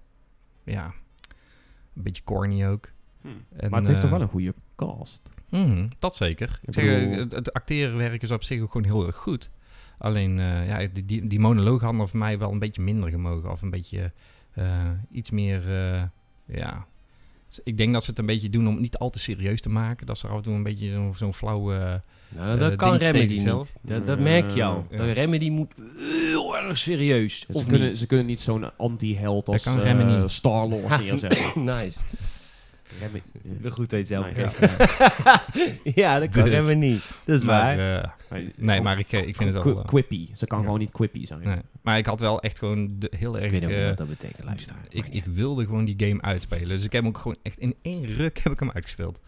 [0.63, 0.93] ja,
[1.95, 2.91] een beetje corny ook.
[3.23, 5.29] En, maar het heeft toch eh, wel een goede cast?
[5.49, 6.59] Mhm, dat zeker.
[6.61, 9.49] Ik zeg, bedoel- het, het acterenwerk is op zich ook gewoon heel erg goed.
[9.97, 13.51] Alleen, eh, ja, die, die, die monoloog hadden voor mij wel een beetje minder gemogen.
[13.51, 14.11] Of een beetje
[14.53, 16.03] eh, iets meer, eh,
[16.45, 16.85] ja,
[17.49, 19.61] Dus ik denk dat ze het een beetje doen om het niet al te serieus
[19.61, 20.05] te maken.
[20.05, 21.71] Dat ze er af en toe een beetje zo'n zo'n flauw...
[21.73, 21.93] eh,
[22.29, 23.77] Nou, Eh, dat kan dingetje tegen Remedy niet.
[23.81, 24.85] Dat, dat merk je al.
[24.91, 24.97] Ja.
[24.97, 25.71] Dat Remedy moet
[26.31, 27.39] heel erg serieus.
[27.39, 27.97] Ze Of kunnen, niet?
[27.97, 30.27] ze kunnen niet zo'n anti-held als kan eh, Remedy.
[30.27, 31.63] Star-Lord neerzetten.
[31.75, 31.99] nice.
[33.43, 34.25] Ik ben goed weet zelf.
[34.35, 34.45] Nee,
[35.95, 36.67] ja, dat kan Dus.
[36.67, 36.97] Remedy.
[37.25, 38.01] Dat is maar, waar.
[38.03, 39.73] eh, Nee, nee, maar ik, eh, ik vind het wel...
[39.75, 40.27] Qu- quippy.
[40.33, 40.63] Ze kan Ja.
[40.63, 41.41] gewoon niet quippy zijn.
[41.41, 41.57] nee.
[41.81, 43.45] Maar ik had wel echt gewoon de, heel erg...
[43.45, 44.81] Ik weet ook niet eh, wat dat betekent, luisteraar.
[44.89, 46.67] ik, ik wilde gewoon die game uitspelen.
[46.69, 49.19] Dus ik heb hem ook gewoon echt in één ruk heb ik hem uitgespeeld.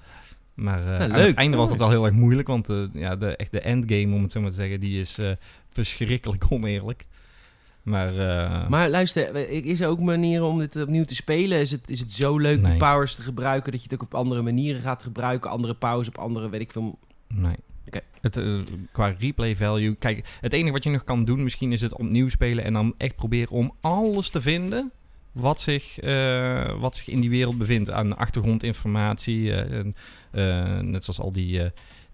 [0.54, 1.28] Maar eh, aan leuk.
[1.28, 2.48] het einde was het wel heel erg moeilijk.
[2.48, 5.18] Want eh, ja, de, echt de endgame, om het zo maar te zeggen, die is
[5.18, 5.32] eh,
[5.70, 7.06] verschrikkelijk oneerlijk.
[7.84, 11.60] Maar, eh, Maar luister, is er ook manieren om dit opnieuw te spelen?
[11.60, 12.78] Is het, is het zo leuk die Nee.
[12.78, 15.50] powers te gebruiken dat je het ook op andere manieren gaat gebruiken?
[15.50, 17.00] Andere powers op andere, weet ik veel.
[17.28, 17.56] Nee.
[17.88, 18.00] Oké.
[18.22, 18.60] Het, eh,
[18.92, 19.96] qua replay value.
[19.96, 22.64] Kijk, het enige wat je nog kan doen misschien is het opnieuw spelen.
[22.64, 24.92] En dan echt proberen om alles te vinden.
[25.32, 27.92] Wat zich, eh, wat zich in die wereld bevindt.
[27.92, 29.54] Aan achtergrondinformatie.
[29.54, 29.96] en,
[30.92, 31.62] net zoals al die,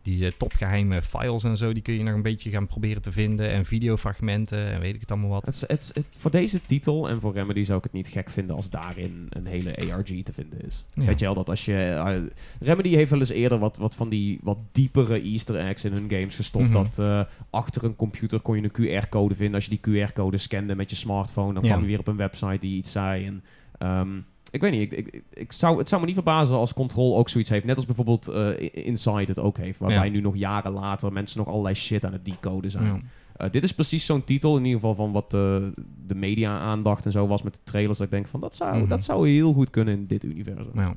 [0.08, 1.74] die eh, topgeheime files en zo.
[1.74, 3.50] Die kun je nog een beetje gaan proberen te vinden.
[3.50, 5.46] En videofragmenten en weet ik het allemaal wat.
[5.46, 8.70] Het, het, voor deze titel en voor Remedy zou ik het niet gek vinden als
[8.70, 10.86] daarin een hele ARG te vinden is.
[10.93, 11.06] Ja.
[11.06, 11.74] Weet je wel, dat als je...
[11.84, 12.15] eh,
[12.60, 16.10] Remedy heeft wel eens eerder wat, wat van die wat diepere easter eggs in hun
[16.10, 16.63] games gestopt.
[16.70, 16.74] Mhm.
[16.74, 19.56] Dat eh, achter een computer kon je een QR-code vinden.
[19.56, 21.70] Als je die QR-code scande met je smartphone, dan Ja.
[21.70, 23.26] kwam je weer op een website die iets zei.
[23.26, 23.43] En,
[23.78, 24.10] ehm,
[24.51, 27.29] ik weet niet, ik, ik, ik zou, het zou me niet verbazen als Control ook
[27.29, 27.65] zoiets heeft.
[27.65, 29.79] Net als bijvoorbeeld eh, Inside het ook heeft.
[29.79, 30.12] Waarbij Ja.
[30.12, 32.86] nu nog jaren later mensen nog allerlei shit aan het decoden zijn.
[32.86, 32.99] Ja.
[33.36, 35.71] Eh, dit is precies zo'n titel, in ieder geval van wat de,
[36.07, 37.97] de media-aandacht en zo was met de trailers.
[37.97, 38.89] Dat ik denk van, dat zou, Mhm.
[38.89, 40.69] dat zou heel goed kunnen in dit universum.
[40.73, 40.95] Ja.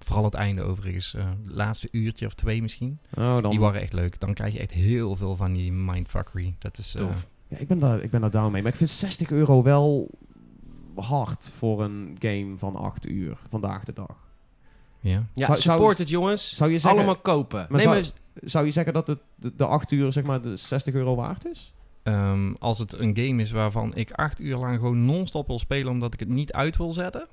[0.00, 1.14] Vooral het einde overigens.
[1.14, 2.98] eh, het laatste uurtje of twee misschien.
[3.14, 4.20] Oh, dan, Die waren echt leuk.
[4.20, 6.54] Dan krijg je echt heel veel van die mindfuckery.
[6.58, 6.94] Dat is...
[6.94, 7.28] eh, Tof.
[7.48, 8.62] ja, ik, ben daar, ik ben daar down mee.
[8.62, 10.10] Maar ik vind 60 euro wel
[11.00, 14.16] hard voor een game van 8 uur vandaag de dag.
[15.00, 15.24] ja.
[15.34, 16.54] Ja, Zou- zou- support het jongens.
[16.56, 17.58] Zou je zeggen, Allemaal kopen.
[17.58, 18.10] Maar nee, zou- maar
[18.50, 21.46] zou je zeggen dat het de, de 8 uur zeg maar de 60 euro waard
[21.46, 21.72] is?
[22.02, 25.92] Ehm, als het een game is waarvan ik acht uur lang gewoon non-stop wil spelen
[25.92, 27.26] omdat ik het niet uit wil zetten,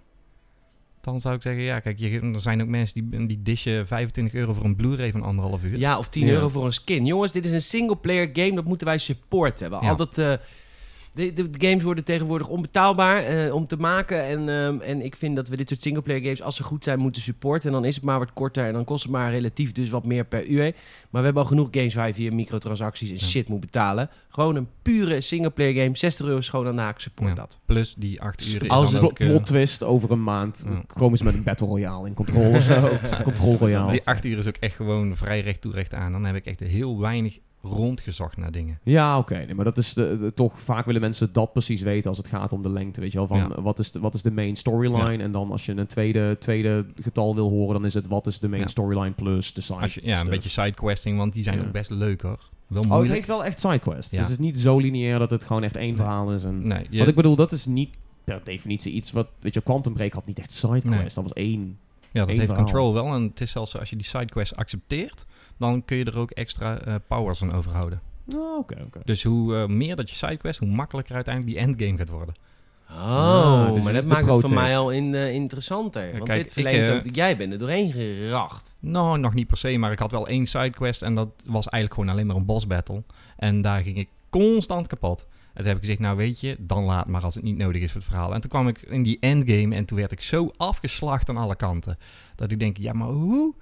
[1.01, 4.34] dan zou ik zeggen, ja, kijk, je, er zijn ook mensen die, die dishen 25
[4.34, 5.78] euro voor een Blu-ray van anderhalf uur.
[5.78, 6.32] Ja, of 10 Ja.
[6.34, 7.06] euro voor een skin.
[7.06, 8.56] Jongens, dit is een single-player game.
[8.56, 9.69] Dat moeten wij supporten.
[9.69, 9.89] We Ja.
[9.89, 10.45] altijd, eh,
[11.15, 14.23] de, de, de games worden tegenwoordig onbetaalbaar eh, om te maken.
[14.23, 16.99] En, ehm, en ik vind dat we dit soort single-player games, als ze goed zijn,
[16.99, 17.67] moeten supporten.
[17.69, 20.06] En dan is het maar wat korter en dan kost het maar relatief dus wat
[20.06, 20.63] meer per uur.
[20.63, 20.73] Maar
[21.10, 23.21] we hebben al genoeg games waar je via microtransacties en Ja.
[23.25, 24.10] shit moet betalen.
[24.30, 25.97] Gewoon een pure single-player game.
[25.97, 26.99] 60 euro is gewoon aan de haak.
[26.99, 27.36] Support Ja.
[27.36, 27.60] dat.
[27.65, 29.19] Plus die acht uur is Als ook...
[29.19, 30.82] eh, plot twist over een maand Ja.
[30.93, 32.89] komen ze met een Battle Royale in Control of zo.
[33.23, 33.91] Control Royale.
[33.91, 36.12] die acht uur is ook echt gewoon vrij recht toe recht aan.
[36.12, 38.80] Dan heb ik echt heel weinig rondgezocht naar dingen.
[38.84, 39.36] Ja, oké.
[39.36, 42.28] Nee, maar dat is de, de- toch vaak willen mensen dat precies weten als het
[42.28, 43.01] gaat om de lengte.
[43.01, 43.62] Weet je wel, van Ja.
[43.62, 45.23] wat, is de, wat is de main storyline?
[45.23, 48.39] En dan als je een tweede, tweede getal wil horen, dan is het wat is
[48.39, 48.67] de main Ja.
[48.67, 51.89] storyline plus de side Als je, ja, een beetje sidequesting, want die zijn ook best
[51.89, 52.49] leuk hoor.
[52.67, 54.10] Wel Oh, het heeft wel echt sidequests.
[54.12, 55.95] Dus het is niet zo lineair dat het gewoon echt één Nee.
[55.95, 56.43] verhaal is.
[56.43, 57.89] En, Nee, je- Wat ik bedoel, dat is niet
[58.23, 59.28] per definitie iets wat...
[59.39, 61.13] Weet je, Quantum Break had niet echt sidequests.
[61.13, 61.78] Dat was één.
[62.12, 62.58] Ja, dat heeft verhaal.
[62.63, 63.13] Control wel.
[63.13, 65.25] En het is zelfs zo, als je die sidequest accepteert,
[65.58, 68.02] dan kun je er ook extra eh, powers aan overhouden.
[68.34, 69.00] Oh, oké, oké.
[69.04, 72.36] Dus hoe eh, meer dat je sidequest, hoe makkelijker uiteindelijk die endgame gaat worden.
[72.89, 76.12] Oh, dus dit maar dat maakt het voor mij al in, eh, interessanter.
[76.12, 77.15] Want kijk, dit verleent ik, eh, ook...
[77.15, 78.74] Jij bent er doorheen geracht.
[78.80, 81.94] Nou, nog niet per se, maar ik had wel één sidequest en dat was eigenlijk
[81.94, 83.04] gewoon alleen maar een boss battle.
[83.38, 85.26] En daar ging ik constant kapot.
[85.30, 87.82] En toen heb ik gezegd, nou weet je, dan laat maar als het niet nodig
[87.82, 88.34] is voor het verhaal.
[88.34, 91.56] En toen kwam ik in die endgame en toen werd ik zo afgeslacht aan alle
[91.56, 91.98] kanten.
[92.36, 93.56] Dat ik denk, ja maar hoe?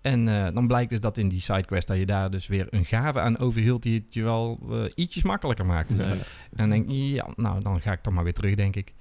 [0.00, 2.84] En eh, dan blijkt dus dat in die sidequest dat je daar dus weer een
[2.84, 5.96] gave aan overhield die het je wel eh, ietsjes makkelijker maakt.
[5.96, 6.06] Nee.
[6.06, 6.18] En
[6.50, 8.94] dan denk ik, ja, nou dan ga ik toch maar weer terug, denk ik.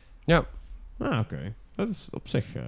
[0.99, 1.53] Ah, oké.
[1.75, 2.63] Dat is op zich eh,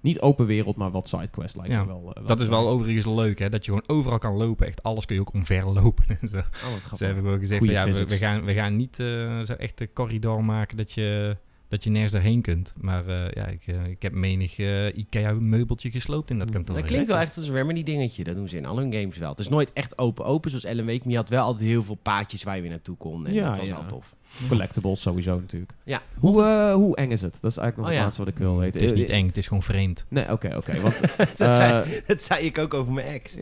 [0.00, 1.80] niet open wereld, maar wat sidequest lijkt Ja.
[1.80, 2.14] me wel.
[2.24, 4.66] Dat is wel overigens leuk, hè, dat je gewoon overal kan lopen.
[4.66, 6.36] Echt alles kun je ook omverlopen en zo.
[6.36, 9.78] Oh, Ze hebben gewoon gezegd van ja, we, gaan, we gaan niet eh, zo echt
[9.78, 11.36] de corridor maken dat je,
[11.72, 12.72] dat je nergens erheen kunt.
[12.80, 16.76] Maar eh, ja, ik, eh, ik heb menig eh, IKEA-meubeltje gesloopt in dat kantoor.
[16.76, 18.24] Dat klinkt wel echt als een Remedy dingetje.
[18.24, 19.30] Dat doen ze in al hun games wel.
[19.30, 20.98] Het is nooit echt open-open zoals Ellen Wake.
[21.02, 23.26] Maar je had wel altijd heel veel paadjes waar je weer naartoe kon.
[23.26, 23.74] En Ja, dat was ja.
[23.74, 24.14] wel tof.
[24.48, 25.72] Collectibles sowieso natuurlijk.
[25.84, 26.02] Ja.
[26.18, 27.38] Hoe, eh, hoe eng is het?
[27.40, 28.02] Dat is eigenlijk nog Oh, het ja.
[28.02, 28.80] laatste wat ik wil weten.
[28.80, 30.04] Het is niet Eh, eng, het is gewoon vreemd.
[30.08, 30.80] Nee, oké, oké.
[30.86, 33.34] Want dat, eh, zei, dat zei ik ook over mijn ex.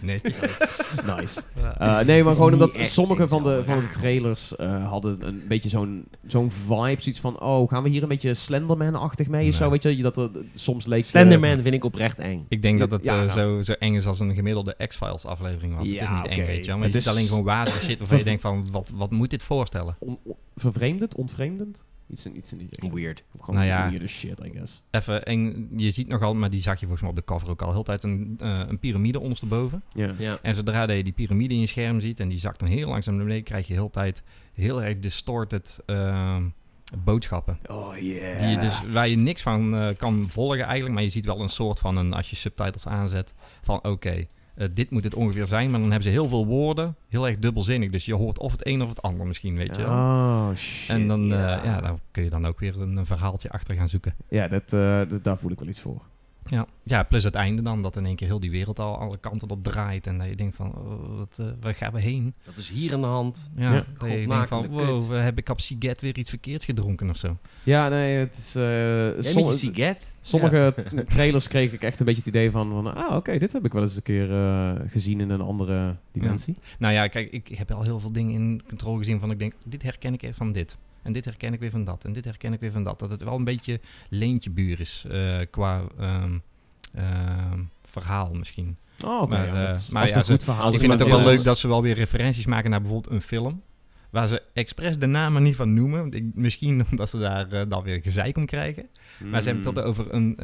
[0.00, 0.40] Netjes.
[1.16, 1.40] nice.
[1.78, 5.42] Eh, nee, maar gewoon niet omdat sommige van de, van de trailers eh, hadden een
[5.48, 7.00] beetje zo'n zo'n vibe.
[7.00, 9.70] Zoiets van, oh, gaan we hier een beetje Slenderman-achtig mee of zo?
[9.70, 11.02] Weet je, dat er soms leek...
[11.02, 12.44] eh, Slenderman vind ik oprecht eng.
[12.48, 13.30] Ik denk dat het Ja, eh, nou.
[13.30, 15.88] zo, zo eng is als een gemiddelde X-Files aflevering was.
[15.88, 16.76] het is niet eng, weet je wel.
[16.78, 19.42] Maar Het is- alleen gewoon wazige shit waarvan je denkt van, wat, wat moet dit
[19.42, 19.96] voorstellen?
[19.98, 21.84] on- on- vervreemdend, ontvreemdend?
[22.10, 22.92] Iets in, iets in die richting.
[22.92, 23.22] Weird.
[23.34, 24.06] Of gewoon Nou ja.
[24.06, 24.82] shit, I guess.
[24.90, 27.62] Even, en je ziet nogal, maar die zag je volgens mij op de cover ook
[27.62, 29.82] al, heel tijd een, eh, een piramide ondersteboven.
[29.94, 30.14] Ja.
[30.18, 30.38] Ja.
[30.42, 33.14] En zodra je die piramide in je scherm ziet en die zakt dan heel langzaam
[33.14, 36.44] naar beneden, krijg je heel tijd heel erg distorted ehm,
[37.04, 37.58] boodschappen.
[37.66, 38.38] Oh yeah.
[38.38, 41.40] Die je dus, waar je niks van eh, kan volgen eigenlijk, maar je ziet wel
[41.40, 44.26] een soort van, een, als je subtitles aanzet, van oké,
[44.60, 45.70] eh, dit moet het ongeveer zijn.
[45.70, 47.90] Maar dan hebben ze heel veel woorden, heel erg dubbelzinnig.
[47.90, 49.90] Dus je hoort of het een of het ander misschien, weet je wel.
[49.92, 50.90] Oh shit.
[50.90, 51.38] En dan, ja.
[51.48, 51.64] ja.
[51.64, 54.14] ja, daar kun je dan ook weer een, een verhaaltje achter gaan zoeken.
[54.28, 56.06] Ja, dat, eh, dat- daar voel ik wel iets voor.
[56.46, 56.66] Ja.
[56.82, 59.50] ja, plus het einde dan, dat in één keer heel die wereld al alle kanten
[59.50, 60.06] op draait.
[60.06, 62.34] En dat je denkt van, oh, wat, eh, waar gaan we heen?
[62.44, 63.50] Dat is hier aan de hand.
[63.56, 63.84] Ja, Ja.
[63.98, 67.36] dat je denkt Godmakende van, heb ik op Siget weer iets verkeerds gedronken of zo?
[67.62, 68.54] Ja, nee, het is...
[68.54, 68.62] eh,
[69.32, 70.12] som- met je siget.
[70.20, 70.74] sommige
[71.08, 72.70] trailers kreeg ik echt een beetje het idee van...
[72.70, 75.96] van ah, oké, dit heb ik wel eens een keer eh, gezien in een andere
[76.12, 76.56] dimensie.
[76.78, 79.52] Nou ja, kijk, ik heb al heel veel dingen in controle gezien van ik denk,
[79.64, 80.78] dit herken ik even van dit.
[81.02, 82.04] En dit herken ik weer van dat.
[82.04, 82.98] En dit herken ik weer van dat.
[82.98, 86.38] Dat het wel een beetje leentjebuur is eh, qua ehm,
[86.94, 88.76] ehm, verhaal misschien.
[89.04, 89.28] Oh.
[89.28, 89.52] Maar, ja,
[89.90, 91.94] maar ze- een goed verhaal ik vind het ook wel leuk dat ze wel weer
[91.94, 93.62] referenties maken naar bijvoorbeeld een film.
[94.10, 96.12] Waar ze expres de namen niet van noemen.
[96.12, 98.88] Ik- misschien omdat ze daar eh, dan weer gezeik om krijgen.
[99.24, 99.82] Maar ze hebben het Mm.
[99.84, 100.38] altijd over een,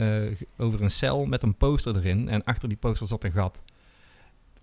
[0.58, 2.28] over een cel met een poster erin.
[2.28, 3.62] En achter die poster zat een gat.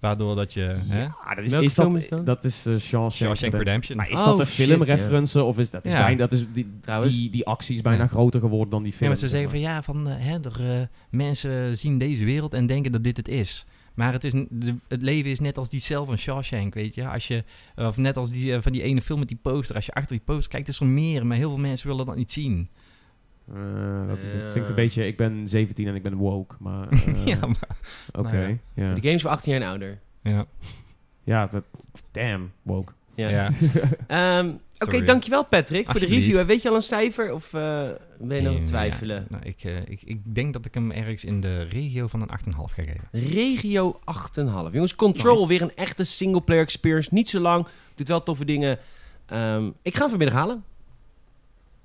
[0.04, 0.62] Waardoor dat je...
[0.88, 1.02] Hè?
[1.02, 2.26] Ja, dat is, Welke is dat, is dat?
[2.26, 3.98] dat is eh, Shawshank, Shawshank Redemption.
[3.98, 6.02] Maar is Oh, dat een shit, filmreference of is dat is Ja.
[6.04, 7.16] bijna dat is die, Trouwens.
[7.16, 8.08] die die actie is bijna Ja.
[8.10, 9.10] groter geworden dan die Ja, film.
[9.10, 12.54] maar ze zeg zeggen van ja, van, eh, hè, er, eh, mensen zien deze wereld
[12.54, 13.66] en denken dat dit het is.
[13.94, 14.34] Maar het, is,
[14.88, 17.08] het leven is net als die cel van Shawshank, weet je.
[17.08, 17.44] Als je
[17.76, 19.76] of net als die, van die ene film met die poster.
[19.76, 21.26] Als je achter die poster kijkt, is er meer.
[21.26, 22.70] Maar heel veel mensen willen dat niet zien.
[23.50, 24.52] Eh, dat, dat Ja.
[24.52, 27.68] klinkt een beetje, ik ben 17 en ik ben woke, maar eh, ja, maar,
[28.12, 28.32] oké.
[28.32, 28.58] nou ja.
[28.74, 28.94] ja.
[28.94, 30.00] De game is voor 18 jaar en ouder.
[30.24, 30.46] ja.
[31.26, 31.64] Ja, dat,
[32.12, 32.92] damn, woke.
[33.16, 33.30] Ja.
[33.30, 33.50] ja.
[34.40, 36.42] Ehm, Oké, dankjewel Patrick voor de review.
[36.42, 37.62] Weet je al een cijfer of eh,
[38.20, 39.16] ben je nog aan het twijfelen?
[39.16, 42.22] Ja, nou, ik, eh, ik, ik denk dat ik hem ergens in de regio van
[42.22, 43.08] een 8,5 ga geven.
[43.12, 44.72] Regio 8,5.
[44.72, 45.48] Jongens, Control, Nice.
[45.48, 47.10] weer een echte singleplayer experience.
[47.14, 48.80] Niet zo lang, doet wel toffe dingen.
[49.26, 50.64] Ehm, ik ga hem vanmiddag halen.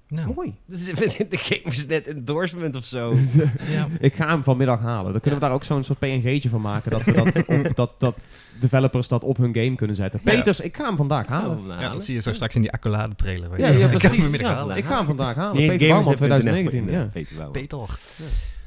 [0.09, 0.55] Nou, Mooi.
[0.69, 3.15] Is, de game is net endorsement of zo.
[3.77, 3.87] ja.
[4.01, 5.13] ik ga hem vanmiddag halen.
[5.13, 6.91] Dan kunnen we daar ook zo'n soort PNG'tje van maken.
[6.91, 10.21] Dat, we dat, op, dat, dat developers dat op hun game kunnen zetten.
[10.25, 10.31] Ja.
[10.33, 11.67] Peters, ik ga hem vandaag halen.
[11.67, 13.51] ja, dat zie je zo straks in die accolade trailer.
[13.51, 13.79] weet Ja, je.
[13.79, 14.43] ja, Ik ga hem precies.
[14.43, 14.77] halen.
[14.77, 15.67] Ik ga hem vandaag halen.
[15.67, 16.85] Peter Bouwman gamersnet.nl, 2019.
[16.85, 17.07] maar- Ja.
[17.13, 17.53] Peter Bouwman.
[17.63, 17.99] Peter.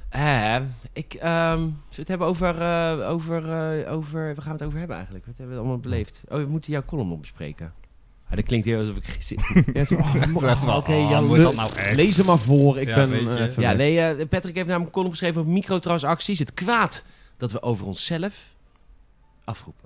[0.09, 0.55] Eh,
[0.93, 3.49] ik, ehm, zullen we het hebben over, eh, over,
[3.83, 4.25] eh, over...
[4.25, 5.25] Waar gaan we het over hebben eigenlijk?
[5.25, 6.21] Wat hebben we allemaal beleefd?
[6.29, 7.73] Oh, we moeten jouw column nog bespreken.
[8.31, 9.65] Ah, dat klinkt heel alsof ik heb.
[9.75, 10.15] Ja, zo, oh,
[10.67, 11.95] oh, Oké, Oh, ja, moet le- dat nou echt?
[11.95, 12.79] lees hem maar voor.
[12.79, 13.39] Ik Ja, ben weet je.
[13.43, 16.39] eh, Ja, nee, eh, Patrick heeft namelijk een column geschreven over microtransacties.
[16.39, 17.03] Het kwaad
[17.37, 18.33] dat we over onszelf
[19.43, 19.80] afroepen.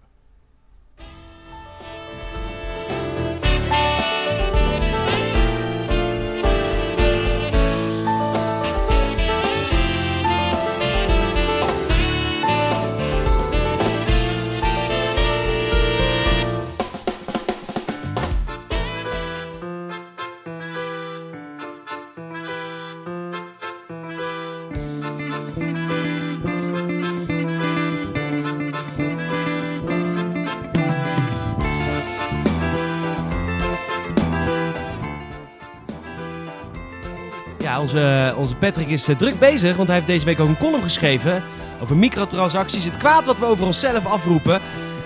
[37.85, 40.83] Onze, onze Patrick is eh, druk bezig, want hij heeft deze week ook een column
[40.83, 41.43] geschreven
[41.81, 42.85] over microtransacties.
[42.85, 44.61] Het kwaad wat we over onszelf afroepen.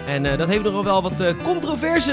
[0.08, 2.12] En eh, dat heeft nogal wel wat eh, controverse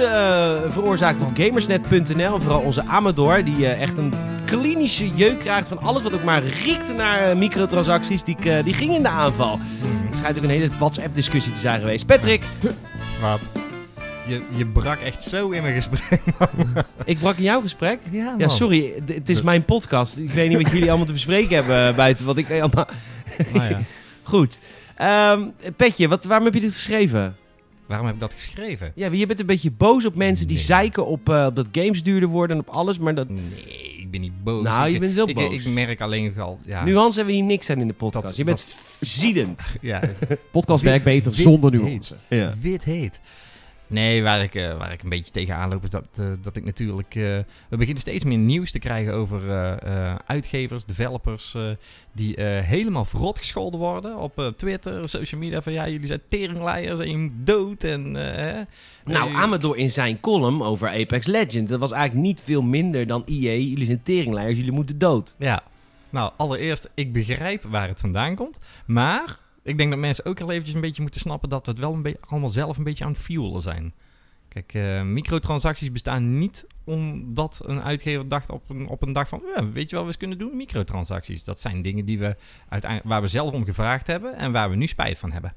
[0.69, 2.41] veroorzaakt op gamersnet.nl.
[2.41, 4.12] Vooral onze Amador, die echt een
[4.45, 8.25] klinische jeuk krijgt van alles wat ook maar riekte naar microtransacties.
[8.25, 9.59] Die, die ging in de aanval.
[10.11, 12.07] Er schijnt ook een hele WhatsApp-discussie te zijn geweest.
[12.07, 12.43] Patrick,
[13.21, 13.55] Wat?
[14.29, 16.22] Je, je brak echt zo in mijn gesprek.
[17.05, 17.99] ik brak in jouw gesprek.
[18.11, 20.16] Ja, Ja, sorry, het is mijn podcast.
[20.16, 22.89] Ik weet niet wat jullie allemaal te bespreken hebben eh, buiten wat ik allemaal...
[23.55, 23.81] Nou ja.
[24.22, 24.61] Goed.
[24.97, 25.43] Ehm,
[25.77, 27.37] Petje, wat, waarom heb je dit geschreven?
[27.87, 28.93] Waarom heb ik dat geschreven?
[28.95, 32.03] Ja, je bent een beetje boos op mensen die zeiken op, eh, op dat games
[32.03, 33.29] duurder worden en op alles, maar dat...
[33.29, 34.64] Nee, ik ben niet boos.
[34.64, 35.64] Nou, ik, je bent wel ik, boos.
[35.64, 36.59] Ik, merk alleen al...
[36.66, 38.24] Ja, Nuance hebben we hier niks aan in de podcast.
[38.27, 38.64] Dat- je bent
[39.01, 39.61] ziedend.
[39.81, 40.01] ja,
[40.51, 41.83] Podcast werkt beter wit zonder heet.
[41.83, 42.14] nuance.
[42.29, 42.55] Ja.
[42.61, 43.20] wit heet.
[43.89, 46.64] Nee, waar ik, eh, waar ik een beetje tegenaan loop is dat, eh, dat ik
[46.64, 47.14] natuurlijk...
[47.14, 47.22] eh,
[47.68, 49.41] we beginnen steeds meer nieuws te krijgen over
[50.26, 51.57] uitgevers, developers...
[52.12, 55.62] die helemaal verrot gescholden worden op Twitter, social media.
[55.62, 58.11] Van ja, jullie zijn teringleiers en je moet dood en...
[59.05, 63.22] Nou, Amador in zijn column over Apex Legends, dat was eigenlijk niet veel minder dan
[63.26, 63.53] EA.
[63.53, 65.34] Jullie zijn teringleiers, jullie moeten dood.
[65.39, 65.62] Ja.
[66.11, 68.59] Nou, allereerst, ik begrijp waar het vandaan komt.
[68.87, 71.81] Maar ik denk dat mensen ook al eventjes een beetje moeten snappen dat we het
[71.81, 73.95] wel een beetje allemaal zelf een beetje aan het fuelen zijn.
[74.49, 79.43] Kijk, eh, microtransacties bestaan niet omdat een uitgever dacht op een, op een dag van...
[79.57, 80.57] Ja, weet je wat we eens kunnen doen?
[80.57, 81.45] Microtransacties.
[81.45, 82.37] Dat zijn dingen die we
[82.69, 85.55] uiteindelijk, waar we zelf om gevraagd hebben en waar we nu spijt van hebben.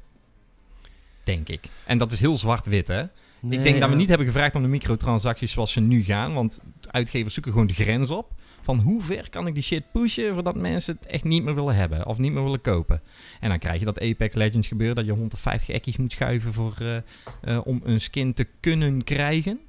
[1.23, 1.67] Denk ik.
[1.85, 3.01] En dat is heel zwart-wit, hè?
[3.49, 6.33] ik denk dat we niet hebben gevraagd om de microtransacties zoals ze nu gaan.
[6.33, 8.31] Want uitgevers zoeken gewoon de grens op.
[8.61, 11.75] Van hoe ver kan ik die shit pushen voordat mensen het echt niet meer willen
[11.75, 13.01] hebben of niet meer willen kopen.
[13.39, 16.75] En dan krijg je dat Apex Legends gebeuren dat je 150 ekkies moet schuiven voor,
[16.79, 16.95] eh,
[17.41, 19.59] eh, om een skin te kunnen krijgen.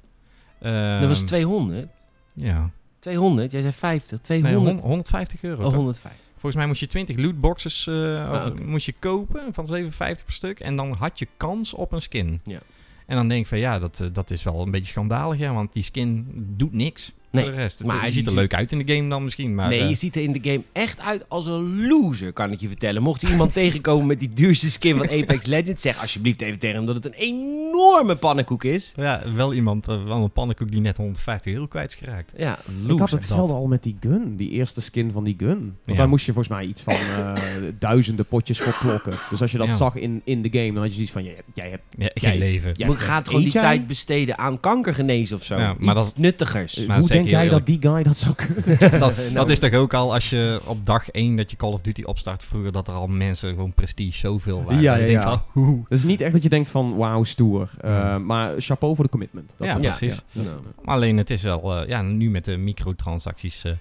[0.59, 1.87] Dat was Ehm, 200.
[2.33, 2.69] Ja.
[2.99, 4.27] 200, jij zei 50.
[4.27, 4.63] Nee, 200.
[4.65, 5.57] 100 150 euro.
[5.57, 5.73] oh, toch?
[5.73, 6.19] 150.
[6.31, 10.59] Volgens mij moest je 20 lootboxes eh, Ah, moest je kopen van 57 per stuk.
[10.59, 12.41] En dan had je kans op een skin.
[12.45, 12.59] Ja.
[13.05, 15.39] En dan denk ik van ja, dat, dat is wel een beetje schandalig.
[15.39, 16.27] Ja, want die skin
[16.57, 17.77] doet niks Nee, voor de rest.
[17.79, 19.55] Het, maar je die ziet er leuk uit in de game dan misschien.
[19.55, 22.51] Maar, nee, eh, je ziet er in de game echt uit als een loser, kan
[22.51, 23.01] ik je vertellen.
[23.01, 26.75] Mocht je iemand tegenkomen met die duurste skin van Apex Legends, zeg alsjeblieft even tegen
[26.75, 28.93] hem dat het een enorme pannenkoek is.
[28.95, 32.31] ja, wel iemand, eh, wel een pannenkoek die net 150 euro kwijt is geraakt.
[32.37, 32.91] Ja, loser.
[32.93, 35.57] Ik had hetzelfde al met die gun, die eerste skin van die gun.
[35.59, 35.95] Want Ja.
[35.95, 37.33] daar moest je volgens mij iets van eh,
[37.79, 39.13] duizenden potjes voor klokken.
[39.29, 39.75] Dus als je dat Ja.
[39.75, 41.83] zag in, in de game, dan had je zoiets van, jij, hebt- jij hebt...
[41.97, 42.71] Ja, Jij- geen leven.
[42.73, 45.57] jij Je gaat gewoon die tijd besteden aan kankergenezen of zo.
[45.57, 46.85] Ja, maar Iets dat- nuttigers.
[46.85, 48.63] Maar hoe denk jij eerlijk- dat die guy dat zou kunnen?
[48.99, 49.33] Dat, Nou.
[49.33, 52.01] dat is toch ook al als je op dag 1 dat je Call of Duty
[52.03, 54.81] opstart vroeger, dat er al mensen gewoon prestige zoveel waren.
[54.81, 55.21] Ja, Dat ja, ja.
[55.21, 55.79] van, hoe?
[55.89, 57.69] Het is niet echt dat je denkt van, wauw, stoer.
[57.85, 58.17] Uh, Ja.
[58.19, 59.53] Maar chapeau voor de commitment.
[59.57, 60.21] Dat Ja, precies.
[60.31, 60.41] Ja.
[60.41, 60.59] Nou.
[60.83, 63.73] Maar alleen het is wel, eh, ja, nu met de microtransacties, eh,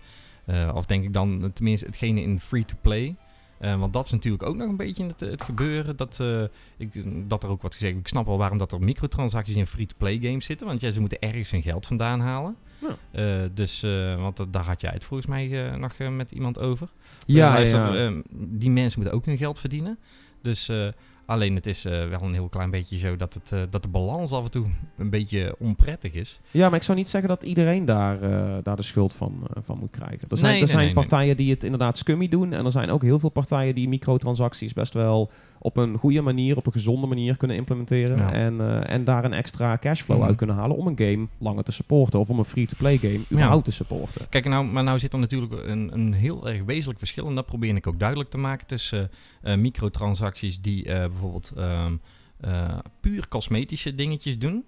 [0.69, 3.17] eh, of denk ik dan eh, tenminste hetgene in free-to-play.
[3.59, 5.97] Eh, want dat is natuurlijk ook nog een beetje het, het gebeuren.
[5.97, 6.43] Dat, eh,
[6.79, 6.89] ik,
[7.29, 7.97] dat er ook wordt gezegd.
[7.97, 10.67] Ik snap wel waarom dat er microtransacties in free-to-play games zitten.
[10.67, 12.57] Want ja, ze moeten ergens hun geld vandaan halen.
[12.81, 12.97] Ja.
[13.11, 16.59] Eh, dus, eh, want dat- daar had jij het volgens mij eh, nog met iemand
[16.59, 16.89] over.
[17.27, 18.13] Ja, Luister, ja.
[18.33, 19.99] die mensen moeten ook hun geld verdienen.
[20.43, 20.89] Dus eh,
[21.27, 23.89] alleen het is eh, wel een heel klein beetje zo dat, het, eh, dat de
[23.89, 24.67] balans af en toe
[24.99, 26.41] een beetje onprettig is.
[26.51, 29.79] Ja, maar ik zou niet zeggen dat iedereen daar, eh, daar de schuld van, van
[29.79, 30.29] moet krijgen.
[30.29, 30.95] Er zijn, Nee, er nee, zijn nee, nee.
[31.09, 32.53] partijen die het inderdaad scummy doen.
[32.53, 35.31] En er zijn ook heel veel partijen die microtransacties best wel
[35.63, 38.17] op een goede manier, op een gezonde manier kunnen implementeren.
[38.17, 38.33] Ja.
[38.33, 40.27] En, eh, en daar een extra cashflow Mhm.
[40.27, 42.21] uit kunnen halen om een game langer te supporten.
[42.21, 44.27] Of om een free-to-play game überhaupt te supporten.
[44.29, 47.27] Kijk, nou, maar nou zit er natuurlijk een, een heel erg wezenlijk verschil.
[47.27, 49.11] En dat probeer ik ook duidelijk te maken tussen
[49.43, 51.95] eh, microtransacties die eh, bijvoorbeeld ehm,
[52.41, 54.65] eh, puur cosmetische dingetjes doen.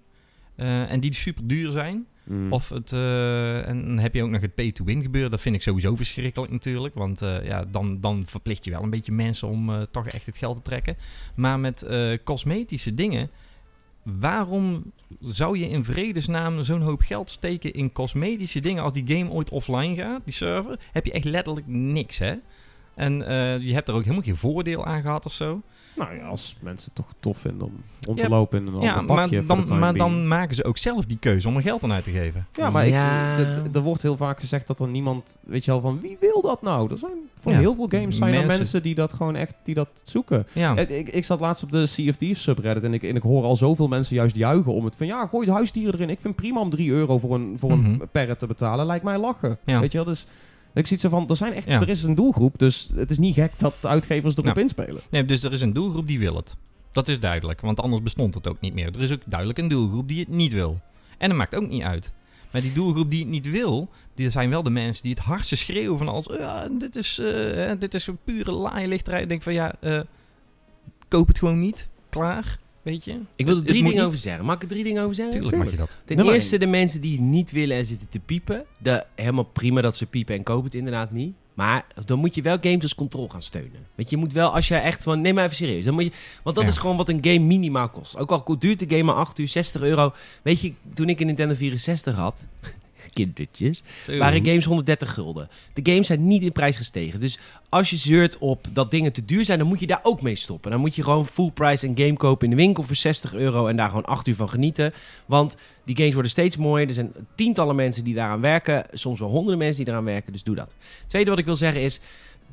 [0.57, 2.07] eh, en die super duur zijn.
[2.25, 2.53] Mm.
[2.53, 5.31] Of het, eh, en heb je ook nog het pay-to-win gebeuren.
[5.31, 6.95] Dat vind ik sowieso verschrikkelijk natuurlijk.
[6.95, 10.27] Want eh, ja, dan, dan verplicht je wel een beetje mensen om eh, toch echt
[10.27, 10.97] het geld te trekken.
[11.35, 11.87] Maar met
[12.25, 13.31] cosmetische dingen...
[14.03, 18.83] Waarom zou je in vredesnaam zo'n hoop geld steken in cosmetische dingen...
[18.83, 20.79] als die game ooit offline gaat, die server?
[20.93, 22.35] Heb je echt letterlijk niks, hè?
[22.95, 23.15] En
[23.63, 25.63] je hebt er ook helemaal geen voordeel aan gehad of zo.
[25.97, 28.81] Nou ja, als mensen het toch tof vinden om rond Ja, te lopen in een
[28.81, 29.43] ja, ander maar, pakje.
[29.43, 32.05] voor dan, maar dan maken ze ook zelf die keuze om er geld aan uit
[32.05, 32.47] te geven.
[32.53, 33.37] Ja, maar ik- Ja.
[33.73, 36.63] er wordt heel vaak gezegd dat er niemand, weet je wel, van wie wil dat
[36.63, 36.91] nou?
[36.91, 39.55] Er zijn voor Ja, heel veel games zijn er mensen- mensen die dat gewoon echt,
[39.65, 40.47] die dat zoeken.
[40.53, 43.17] Ja, Ik, ik, ik zat laatst op de Sea of Thieves subreddit en ik, en
[43.17, 46.11] ik hoor al zoveel mensen juist juichen om het van ja, gooi de huisdieren erin.
[46.11, 47.87] Ik vind prima om 3 euro voor een, voor Mhm.
[48.01, 48.87] een parrot te betalen.
[48.87, 49.59] Lijkt mij lachen.
[49.65, 49.81] Ja.
[49.81, 50.27] Weet je wel, dus
[50.75, 51.81] ik zie zo van, er, zijn echt, Ja.
[51.81, 55.03] er is een doelgroep, dus het is niet gek dat de uitgevers erop inspelen.
[55.11, 56.57] Nee, dus er is een doelgroep die wil het.
[56.93, 58.95] Dat is duidelijk, want anders bestond het ook niet meer.
[58.95, 60.81] Er is ook duidelijk een doelgroep die het niet wil.
[61.19, 62.13] En dat maakt ook niet uit.
[62.51, 65.57] Maar die doelgroep die het niet wil, die zijn wel de mensen die het hardste
[65.57, 66.29] schreeuwen van als...
[66.39, 69.23] Ja, dit is, eh, dit is een pure laaienlichterij.
[69.23, 70.01] Ik denk van ja, eh,
[71.09, 71.89] koop het gewoon niet.
[72.11, 73.13] Klaar, weet je.
[73.37, 74.07] Ik wil er Het- drie dingen niet.
[74.07, 74.45] over zeggen.
[74.45, 75.35] Mag ik er drie dingen over zeggen?
[75.35, 75.97] Tuurlijk mag je dat.
[76.05, 78.65] Ten Nummer eerste de mensen die niet willen en zitten te piepen.
[78.79, 81.35] De, helemaal prima dat ze piepen en kopen het inderdaad niet.
[81.55, 83.87] Maar dan moet je wel games als control gaan steunen.
[83.95, 85.21] Weet je, je moet wel als je echt van...
[85.21, 85.85] Neem maar even serieus.
[85.85, 86.11] Dan moet je,
[86.43, 86.71] want dat Ja.
[86.71, 88.17] is gewoon wat een game minimaal kost.
[88.19, 90.13] Ook al duurt de game maar 8 uur, 60 euro.
[90.43, 92.47] Weet je, toen ik een Nintendo 64 had...
[93.13, 93.83] Kindertjes.
[94.05, 94.17] Zo.
[94.17, 95.49] waren games 130 gulden.
[95.73, 97.21] De games zijn niet in prijs gestegen.
[97.21, 97.39] Dus
[97.69, 100.35] als je zeurt op dat dingen te duur zijn, dan moet je daar ook mee
[100.35, 100.71] stoppen.
[100.71, 103.67] Dan moet je gewoon full price een game kopen in de winkel voor 60 euro
[103.67, 104.93] en daar gewoon 8 uur van genieten.
[105.27, 106.89] Want die games worden steeds mooier.
[106.89, 108.85] Er zijn tientallen mensen die daaraan werken.
[108.93, 110.33] Soms wel honderden mensen die eraan werken.
[110.33, 110.75] Dus doe dat.
[111.07, 112.01] Tweede wat ik wil zeggen is.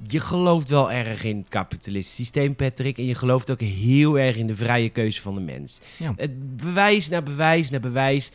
[0.07, 2.97] Je gelooft wel erg in het kapitalistisch systeem, Patrick.
[2.97, 5.81] En je gelooft ook heel erg in de vrije keuze van de mens.
[5.97, 6.13] Ja.
[6.15, 8.31] Het bewijs na bewijs na bewijs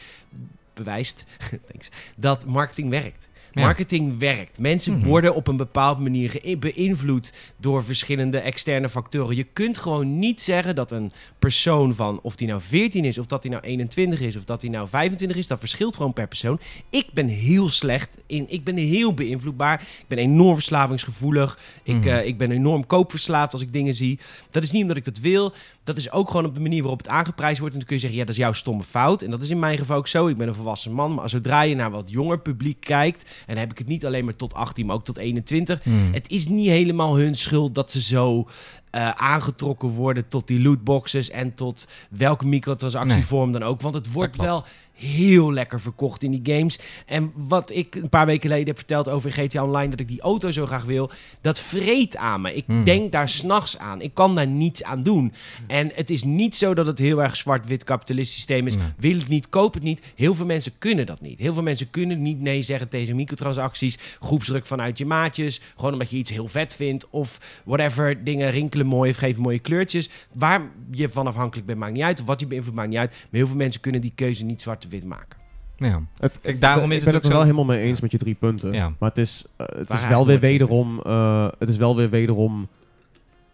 [0.74, 1.24] bewijst
[2.16, 3.28] dat marketing werkt.
[3.54, 4.58] Marketing werkt.
[4.58, 5.08] Mensen Mhm.
[5.08, 9.36] worden op een bepaalde manier beïnvloed door verschillende externe factoren.
[9.36, 13.26] Je kunt gewoon niet zeggen dat een persoon van, of die nou 14 is, of
[13.26, 16.28] dat hij nou 21 is, of dat hij nou 25 is, dat verschilt gewoon per
[16.28, 16.60] persoon.
[16.90, 19.80] Ik ben heel slecht in, ik ben heel beïnvloedbaar.
[19.80, 21.58] Ik ben enorm verslavingsgevoelig.
[21.82, 22.08] Ik, Mhm.
[22.08, 24.18] eh, ik ben enorm koopverslaafd als ik dingen zie.
[24.50, 25.52] Dat is niet omdat ik dat wil.
[25.84, 27.72] Dat is ook gewoon op de manier waarop het aangeprijsd wordt.
[27.74, 29.22] En dan kun je zeggen, ja, dat is jouw stomme fout.
[29.22, 30.26] En dat is in mijn geval ook zo.
[30.26, 31.14] Ik ben een volwassen man.
[31.14, 33.30] Maar zodra je naar wat jonger publiek kijkt...
[33.46, 35.82] en dan heb ik het niet alleen maar tot 18, maar ook tot 21...
[35.82, 36.12] Hmm.
[36.12, 38.48] het is niet helemaal hun schuld dat ze zo
[38.90, 41.30] eh, aangetrokken worden tot die lootboxes...
[41.30, 43.80] en tot welke microtransactievorm dan ook.
[43.80, 44.64] Want het wordt wel
[44.94, 46.78] heel lekker verkocht in die games.
[47.06, 49.90] En wat ik een paar weken geleden heb verteld over GTA Online...
[49.90, 52.54] dat ik die auto zo graag wil, dat vreet aan me.
[52.54, 52.84] Ik Hmm.
[52.84, 54.00] denk daar s'nachts aan.
[54.00, 55.32] Ik kan daar niets aan doen.
[55.66, 58.76] En het is niet zo dat het heel erg zwart-wit kapitalistisch systeem is.
[58.96, 60.02] Wil het niet, koop het niet.
[60.14, 61.38] Heel veel mensen kunnen dat niet.
[61.38, 63.98] Heel veel mensen kunnen niet nee zeggen tegen microtransacties.
[64.20, 65.60] Groepsdruk vanuit je maatjes.
[65.76, 67.10] Gewoon omdat je iets heel vet vindt.
[67.10, 68.24] Of whatever.
[68.24, 70.08] Dingen rinkelen mooi of geven mooie kleurtjes.
[70.32, 72.24] Waar je van afhankelijk bent, maakt niet uit.
[72.24, 73.10] Wat je beïnvloedt, maakt niet uit.
[73.10, 75.38] Maar heel veel mensen kunnen die keuze niet zwart-wit maken.
[75.76, 76.02] Ja.
[76.18, 78.10] Het, Kijk, daarom is ik het ben het er zo- wel helemaal mee eens met
[78.10, 78.72] je drie punten.
[78.72, 78.92] Ja.
[78.98, 81.00] Maar het is, eh, het is wel weer wederom...
[81.02, 82.68] eh, het is wel weer wederom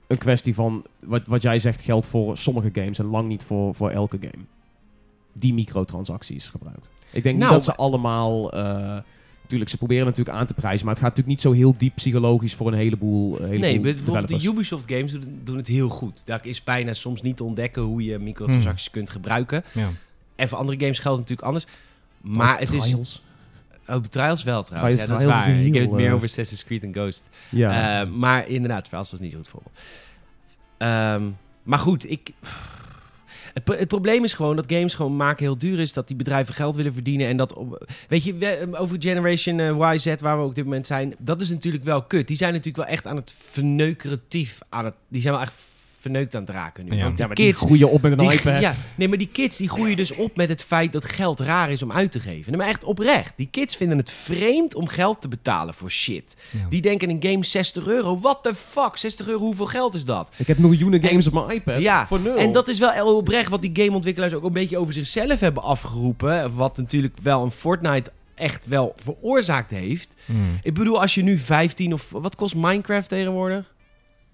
[0.07, 0.85] een kwestie van...
[1.01, 4.45] Wat, wat jij zegt geldt voor sommige games en lang niet voor, voor elke game.
[5.33, 6.89] Die microtransacties gebruikt.
[7.12, 8.53] Ik denk Nou, niet dat ze allemaal...
[8.53, 8.99] eh
[9.47, 11.95] Tuurlijk, ze proberen natuurlijk aan te prijzen, maar het gaat natuurlijk niet zo heel diep
[11.95, 14.43] psychologisch voor een heleboel, een heleboel Nee, bijvoorbeeld developers.
[14.43, 16.22] de Ubisoft games doen, doen het heel goed.
[16.26, 19.64] Daar is bijna soms niet te ontdekken hoe je microtransacties kunt gebruiken.
[19.72, 19.89] Ja.
[20.41, 21.66] En voor andere games geldt het natuurlijk anders.
[22.20, 22.95] Maar het is...
[23.86, 24.95] Oh, Trials wel trouwens.
[24.95, 25.49] Trials- ja, dat Trials is is waar.
[25.49, 27.28] een Ik heb het meer over Assassin's Creed en Ghost.
[27.51, 28.01] Ja.
[28.01, 29.74] Eh, maar inderdaad, Trials was niet zo goed voorbeeld.
[30.78, 31.22] Ehm,
[31.62, 32.30] maar goed, ik...
[33.55, 35.93] Het, pro- het probleem is gewoon dat games gewoon maken heel duur is.
[35.93, 37.26] Dat die bedrijven geld willen verdienen.
[37.28, 40.64] En dat, op- weet je, we- over Generation eh, YZ, waar we ook op dit
[40.64, 41.14] moment zijn.
[41.18, 42.26] Dat is natuurlijk wel kut.
[42.28, 44.59] Die zijn natuurlijk wel echt aan het verneukeratief.
[44.68, 45.55] Aan het, die zijn wel echt
[46.01, 46.91] verneukt aan het raken nu.
[46.97, 47.03] Ja.
[47.03, 48.61] Want die ja, maar die kids, groeien op met een die- iPad.
[48.61, 51.71] Ja, nee, maar die kids die groeien dus op met het feit dat geld raar
[51.71, 52.51] is om uit te geven.
[52.53, 53.33] Nee, maar echt oprecht.
[53.37, 56.37] Die kids vinden het vreemd om geld te betalen voor shit.
[56.51, 56.59] Ja.
[56.69, 58.19] Die denken een game 60 euro.
[58.21, 58.97] What the fuck?
[58.97, 60.31] 60 euro, hoeveel geld is dat?
[60.37, 62.37] Ik heb miljoenen games op mijn iPad Ja, voor nul.
[62.37, 65.63] En dat is wel heel oprecht wat die gameontwikkelaars ook een beetje over zichzelf hebben
[65.63, 66.55] afgeroepen.
[66.55, 70.15] Wat natuurlijk wel een Fortnite echt wel veroorzaakt heeft.
[70.25, 70.59] Hmm.
[70.63, 72.11] Ik bedoel, als je nu 15 of...
[72.11, 73.75] Wat kost Minecraft tegenwoordig?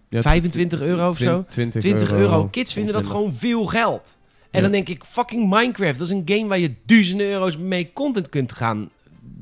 [0.08, 1.44] Ja, 25 euro of zo?
[1.48, 2.48] 20, 20 euro.
[2.50, 4.16] Kids vinden dat gewoon veel geld.
[4.40, 4.60] En Ja.
[4.60, 5.98] dan denk ik, fucking Minecraft.
[5.98, 8.90] Dat is een game waar je duizenden euro's mee content kunt gaan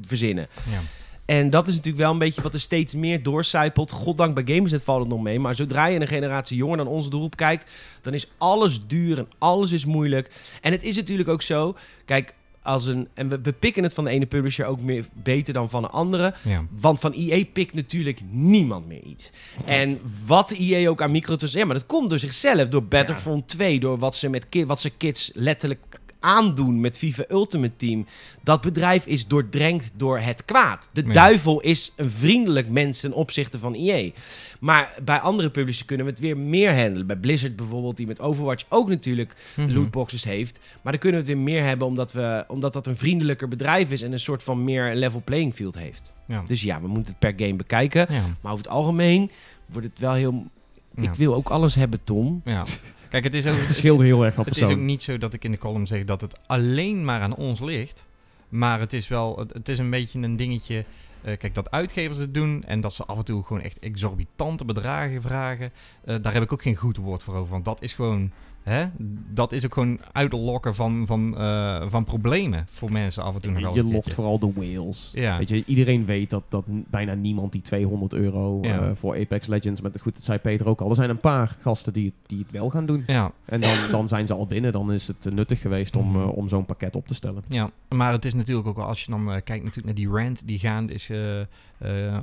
[0.02, 0.46] verzinnen.
[0.70, 0.78] Ja.
[1.24, 3.90] En dat is natuurlijk wel een beetje wat er steeds meer doorcijpelt.
[3.90, 5.40] Goddank bij Gamersnet valt het nog mee.
[5.40, 7.70] Maar zodra je een generatie jonger dan onze doelgroep kijkt...
[8.00, 10.30] dan is alles duur en alles is moeilijk.
[10.60, 11.76] En het is natuurlijk ook zo...
[12.04, 12.34] Kijk,
[12.64, 13.08] als een...
[13.14, 15.88] En we, we pikken het van de ene publisher ook meer beter dan van de
[15.88, 16.34] andere.
[16.42, 16.64] Ja.
[16.78, 19.30] Want van EA pikt natuurlijk niemand meer iets.
[19.64, 21.60] En wat EA ook aan microtransacties...
[21.60, 22.68] Ja, maar dat komt door zichzelf.
[22.68, 23.80] Door Battlefront 2.
[23.80, 25.80] Door wat ze, met ki- wat ze kids letterlijk
[26.24, 28.06] aandoen met FIFA Ultimate Team.
[28.42, 30.88] Dat bedrijf is doordrenkt door het kwaad.
[30.92, 31.12] De Ja.
[31.12, 34.10] duivel is een vriendelijk mens ten opzichte van EA.
[34.60, 37.06] Maar bij andere publishers kunnen we het weer meer handelen.
[37.06, 39.70] Bij Blizzard bijvoorbeeld, die met Overwatch ook natuurlijk Mhm.
[39.72, 40.58] lootboxes heeft.
[40.82, 43.90] Maar dan kunnen we het weer meer hebben omdat, we, omdat dat een vriendelijker bedrijf
[43.90, 44.02] is...
[44.02, 46.12] en een soort van meer level playing field heeft.
[46.28, 46.42] Ja.
[46.46, 48.06] Dus ja, we moeten het per game bekijken.
[48.10, 48.22] Ja.
[48.40, 49.30] Maar over het algemeen
[49.66, 50.44] wordt het wel heel...
[50.96, 52.40] Ik wil ook alles hebben, Tom.
[52.44, 52.62] Ja.
[53.14, 53.56] Kijk, het is ook...
[53.56, 54.86] Het verschilt heel erg van Het is ook persoon.
[54.86, 58.08] niet zo dat ik in de column zeg dat het alleen maar aan ons ligt.
[58.48, 60.84] Maar het is wel, het, het is een beetje een dingetje.
[61.22, 64.64] eh, kijk, dat uitgevers het doen en dat ze af en toe gewoon echt exorbitante
[64.64, 65.72] bedragen vragen.
[66.04, 67.52] eh, daar heb ik ook geen goed woord voor over.
[67.52, 68.30] Want dat is gewoon,
[68.64, 68.86] hè,
[69.32, 73.52] dat is ook gewoon uitlokken van, van, eh, van problemen voor mensen af en toe
[73.52, 75.10] nog Je lokt vooral de whales.
[75.14, 75.38] Ja.
[75.38, 78.78] Weet je, iedereen weet dat, dat bijna niemand die 200 euro Ja.
[78.80, 79.80] eh, voor Apex Legends...
[79.80, 80.88] Met, goed, dat zei Peter ook al.
[80.88, 83.02] Er zijn een paar gasten die, het- die het wel gaan doen.
[83.06, 84.72] Ja, En dan, dan zijn ze al binnen.
[84.72, 86.28] Dan is het eh, nuttig geweest om, Mhm.
[86.28, 87.42] om zo'n pakket op te stellen.
[87.48, 90.46] Ja, maar het is natuurlijk ook wel, als je dan kijkt natuurlijk naar die rant
[90.46, 91.10] die gaande is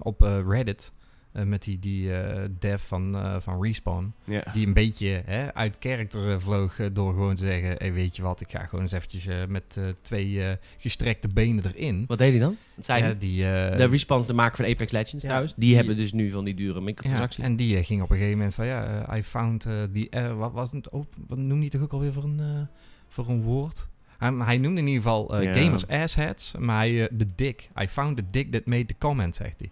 [0.01, 0.91] op Reddit.
[1.31, 4.13] Eh, met die, die eh, dev van, eh, van Respawn.
[4.25, 4.43] Ja.
[4.53, 7.75] Die een beetje hè, uit karakter vloog door gewoon te zeggen...
[7.77, 11.63] Hey, weet je wat, ik ga gewoon eens eventjes met eh, twee eh, gestrekte benen
[11.65, 12.03] erin.
[12.07, 12.57] Wat deed hij dan?
[12.85, 13.17] Ja, hij?
[13.17, 15.53] die, eh, de Response, de maker van Apex Legends Ja, trouwens.
[15.55, 17.43] Die, die- hebben dus nu van die dure ja, microtransacties.
[17.43, 18.65] en die ging op een gegeven moment van...
[18.65, 20.09] Ja, I found die...
[20.37, 20.89] wat was het?
[20.89, 22.67] Oh, wat noemde hij toch ook alweer voor een,
[23.07, 23.89] voor een woord?
[24.17, 25.53] Hij, hij noemde in ieder geval eh, Ja.
[25.53, 27.69] gamers assheads, maar hij, eh, de dick.
[27.81, 29.69] I found the dick that made the comment, zegt hij.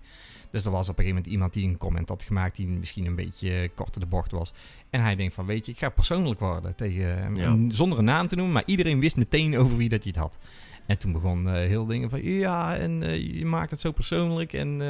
[0.52, 3.06] Dus er was op een gegeven moment iemand die een comment had gemaakt die misschien
[3.06, 4.54] een beetje eh, kort de bocht was.
[4.90, 7.36] En hij denkt van, weet je, ik ga persoonlijk worden tegen.
[7.36, 7.58] Ja.
[7.68, 10.40] Zonder een naam te noemen, maar iedereen wist meteen over wie dat hij het had.
[10.90, 14.54] En toen begon eh, heel dingen van, ja, en eh, je maakt het zo persoonlijk
[14.54, 14.82] en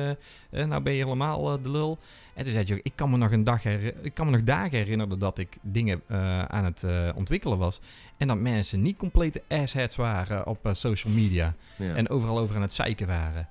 [0.50, 1.98] eh, nou ben je helemaal de lul.
[2.34, 3.66] En toen zei je, ik kan me nog een dag
[4.02, 6.02] ik kan me nog dagen herinneren dat ik dingen
[6.48, 6.86] aan het
[7.16, 7.80] ontwikkelen was.
[8.18, 11.54] En dat mensen niet complete assheads waren op social media.
[11.76, 11.96] Ja.
[11.96, 13.48] En overal over aan het zeiken waren.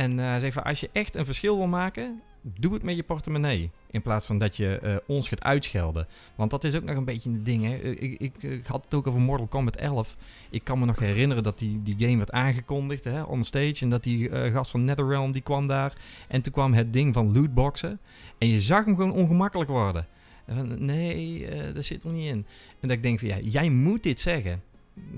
[0.00, 2.96] En eh, hij zegt van, als je echt een verschil wil maken, doe het met
[2.96, 3.70] je portemonnee.
[3.90, 6.06] In plaats van dat je eh, ons gaat uitschelden.
[6.34, 7.64] Want dat is ook nog een beetje een ding.
[7.64, 7.76] Hè.
[7.76, 10.16] Ik, ik, ik had het ook over Mortal Kombat 11.
[10.50, 13.76] Ik kan me nog herinneren dat die, die game werd aangekondigd hè, on stage.
[13.80, 15.92] En dat die eh, gast van NetherRealm die kwam daar.
[16.28, 18.00] En toen kwam het ding van lootboxen.
[18.38, 20.06] En je zag hem gewoon ongemakkelijk worden.
[20.44, 22.46] En nee, eh, dat zit er niet in.
[22.80, 24.62] En dat ik denk van, ja, jij moet dit zeggen.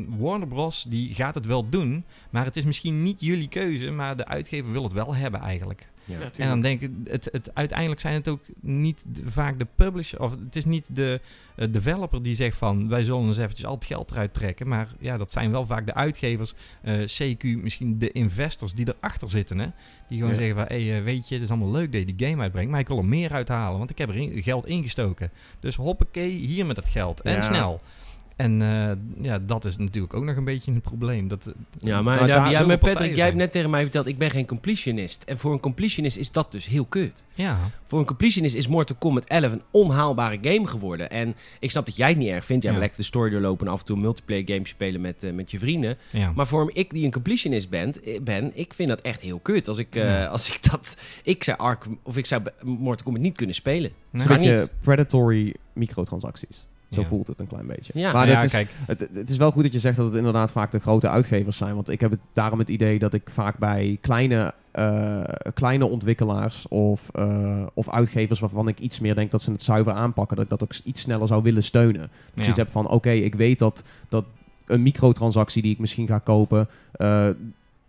[0.09, 0.83] Warner Bros.
[0.89, 2.05] die gaat het wel doen.
[2.31, 3.91] Maar het is misschien niet jullie keuze.
[3.91, 5.91] Maar de uitgever wil het wel hebben eigenlijk.
[6.05, 6.18] Ja.
[6.37, 10.20] En dan denk ik, het, het, uiteindelijk zijn het ook niet de- vaak de publisher,
[10.20, 11.20] of het is niet de
[11.57, 14.68] eh, developer die zegt van wij zullen eens eventjes al het geld eruit trekken.
[14.68, 19.29] Maar ja, dat zijn wel vaak de uitgevers, eh, CQ, misschien de investors die erachter
[19.31, 19.59] zitten.
[19.59, 19.66] Hè?
[20.09, 20.39] Die gewoon Ja.
[20.41, 22.70] zeggen van, hey, eh, weet je, het is allemaal leuk dat je die game uitbrengt,
[22.70, 25.31] maar ik wil er meer uithalen, want ik heb er in- geld ingestoken.
[25.61, 27.20] Dus hoppakee, hier met dat geld.
[27.20, 27.41] En Ja.
[27.41, 27.81] snel.
[28.43, 31.28] En eh, ja, dat is natuurlijk ook nog een beetje een probleem.
[31.28, 33.70] Dat, eh, Ja, maar, Maar ja, daar ja, zoveel maar Patrick, jij hebt net tegen
[33.70, 35.22] mij verteld, ik ben geen completionist.
[35.24, 37.22] En voor een completionist is dat dus heel kut.
[37.34, 41.11] Ja, Voor een completionist is Mortal Kombat 11 een onhaalbare game geworden.
[41.11, 42.62] En ik snap dat jij het niet erg vindt.
[42.62, 42.78] Jij Ja.
[42.78, 45.32] wil lekker de story doorlopen en af en toe een multiplayer game spelen met, eh,
[45.32, 45.97] met je vrienden.
[46.11, 46.32] ja.
[46.34, 49.68] Maar voor ik die een completionist ben, ben ik vind dat echt heel kut.
[49.68, 50.24] Als ik, eh, Ja.
[50.26, 50.97] als ik dat...
[51.22, 53.90] Ik zou Ark, of ik zou Mortal Kombat niet kunnen spelen.
[54.11, 54.22] Nee.
[54.26, 54.68] een beetje niet.
[54.80, 56.64] predatory microtransacties.
[56.93, 57.07] Zo Ja.
[57.07, 57.93] voelt het een klein beetje.
[57.95, 58.12] Ja.
[58.12, 60.53] maar ja, is, kijk, het, het is wel goed dat je zegt dat het inderdaad
[60.53, 61.74] vaak de grote uitgevers zijn.
[61.74, 65.22] Want ik heb het, daarom het idee dat ik vaak bij kleine, eh,
[65.55, 69.93] kleine ontwikkelaars of, eh, of uitgevers waarvan ik iets meer denk dat ze het zuiver
[69.93, 72.11] aanpakken, dat ik dat ook iets sneller zou willen steunen.
[72.34, 74.24] Dat je hebt van, oké, ik weet dat, dat
[74.66, 77.28] een microtransactie die ik misschien ga kopen, eh,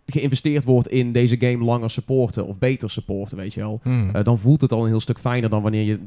[0.05, 3.79] geïnvesteerd wordt in deze game langer supporten of beter supporten, weet je wel.
[3.83, 4.11] Hmm.
[4.23, 5.99] Dan voelt het al een heel stuk fijner dan wanneer je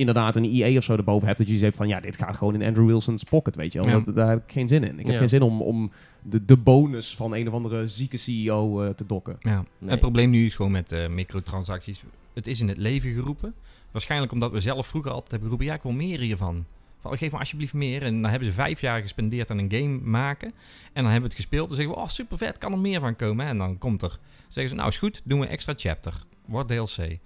[0.00, 1.38] inderdaad een EA of zo erboven hebt.
[1.38, 3.88] Dat je zegt van ja, dit gaat gewoon in Andrew Wilson's pocket, weet je wel.
[3.88, 4.00] Ja.
[4.00, 4.98] Dat, daar heb ik geen zin in.
[4.98, 5.18] Ik heb Ja.
[5.18, 5.90] geen zin om, om
[6.22, 9.36] de, de bonus van een of andere zieke CEO eh, te dokken.
[9.40, 9.64] Ja.
[9.78, 9.90] Nee.
[9.90, 12.02] Het probleem nu is gewoon met eh, microtransacties.
[12.34, 13.54] Het is in het leven geroepen.
[13.90, 15.72] Waarschijnlijk omdat we zelf vroeger altijd hebben geroepen...
[15.72, 16.64] ja, ik wil meer hiervan.
[17.00, 18.02] Van, geef me alsjeblieft meer.
[18.02, 20.48] En dan hebben ze vijf jaar gespendeerd aan een game maken.
[20.92, 21.66] En dan hebben we het gespeeld.
[21.68, 23.46] Dan zeggen we, oh super vet, kan er meer van komen.
[23.46, 26.14] En dan komt er, zeggen ze, nou is goed, doen we een extra chapter.
[26.46, 27.18] Wordt DLC.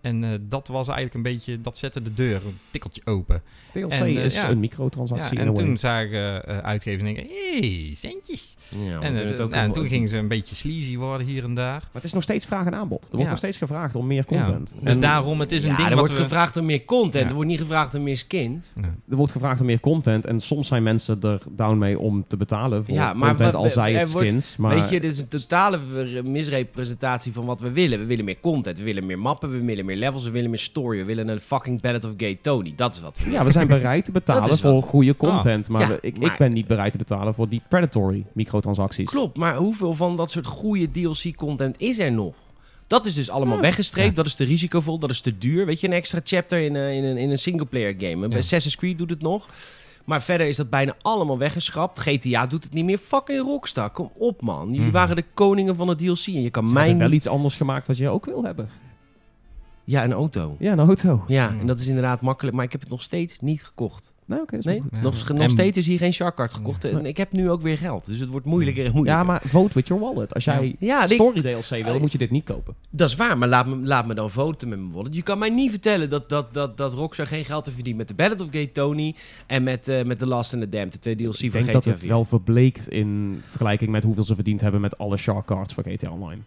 [0.00, 3.42] En eh, dat was eigenlijk een beetje, dat zette de deur een tikkeltje open.
[3.72, 4.50] DLC En, eh, is ja.
[4.50, 8.56] een microtransactie Ja, en toen zagen uh, uitgevers denken, hey, centjes.
[8.68, 11.44] Ja, en eh, het ook nou, en toen gingen ze een beetje sleazy worden hier
[11.44, 11.80] en daar.
[11.80, 13.02] Maar het is nog steeds vraag en aanbod.
[13.02, 13.28] Er wordt Ja.
[13.30, 14.36] nog steeds gevraagd om meer Ja.
[14.36, 14.74] content.
[14.80, 16.22] Dus En daarom, het is een ja, ding er wat wordt we...
[16.22, 17.22] gevraagd om meer content.
[17.22, 17.28] Ja.
[17.28, 18.62] Er wordt niet gevraagd om meer skin.
[18.74, 18.94] Ja.
[19.10, 20.26] er wordt gevraagd om meer content.
[20.26, 23.62] En soms zijn mensen er down mee om te betalen voor Ja, maar content, wat-
[23.62, 24.56] al zij het wordt- skins.
[24.56, 25.78] Maar Weet je, dit is een totale
[26.22, 27.98] misrepresentatie van wat we willen.
[27.98, 30.58] We willen meer content, we willen meer mappen, we willen meer levels, we willen meer
[30.58, 30.98] story.
[30.98, 32.72] We willen een fucking Ballad of Gay Tony.
[32.76, 35.68] Dat is wat ja, we zijn bereid te betalen voor goede content.
[35.68, 39.08] maar Ja, ik, maar- ik ben niet bereid te betalen voor die predatory microtransacties.
[39.10, 42.34] Klopt, maar hoeveel van dat soort goede DLC-content is er nog?
[42.86, 43.60] Dat is dus allemaal Ja.
[43.62, 44.08] weggestreept.
[44.08, 44.14] Ja.
[44.14, 45.66] Dat is te risicovol, dat is te duur.
[45.66, 48.28] Weet je, een extra chapter in, eh, in een, in een singleplayer game.
[48.28, 48.36] Ja.
[48.36, 49.46] Assassin's Creed doet het nog.
[50.04, 51.98] Maar verder is dat bijna allemaal weggeschrapt.
[52.00, 52.98] GTA doet het niet meer.
[52.98, 54.66] Fucking Rockstar, kom op man.
[54.68, 54.90] Jullie Mhm.
[54.92, 56.26] waren de koningen van het DLC.
[56.26, 58.68] En je kan Ze mij wel iets anders gemaakt wat je ook wil hebben.
[59.90, 60.56] Ja, een auto.
[60.58, 61.24] Ja, een auto.
[61.26, 61.60] Ja, Mhm.
[61.60, 62.56] en dat is inderdaad makkelijk.
[62.56, 64.14] Maar ik heb het nog steeds niet gekocht.
[64.24, 64.82] Nou, oké, dat is Nee.
[64.92, 65.00] Ja.
[65.00, 66.82] nog, nog steeds is hier geen Sharkcard gekocht.
[66.82, 66.88] Ja.
[66.88, 68.06] En ik heb nu ook weer geld.
[68.06, 69.20] Dus het wordt moeilijker en moeilijker.
[69.22, 70.34] Ja, maar vote with your wallet.
[70.34, 72.74] Als jij Ja, ik- story DLC wil, moet je dit niet kopen.
[72.90, 75.14] Dat is waar, maar laat me, laat me dan voten met mijn wallet.
[75.14, 78.06] Je kan mij niet vertellen dat, dat, dat, dat Rockstar geen geld heeft verdiend met
[78.06, 79.14] The Ballad of Gay Tony
[79.46, 81.64] en met, eh, met The Last and the Damned, de twee DLC Ik van denk
[81.64, 82.08] GTA dat het 4.
[82.08, 86.10] wel verbleekt in vergelijking met hoeveel ze verdiend hebben met alle shark cards voor GTA
[86.10, 86.40] Online.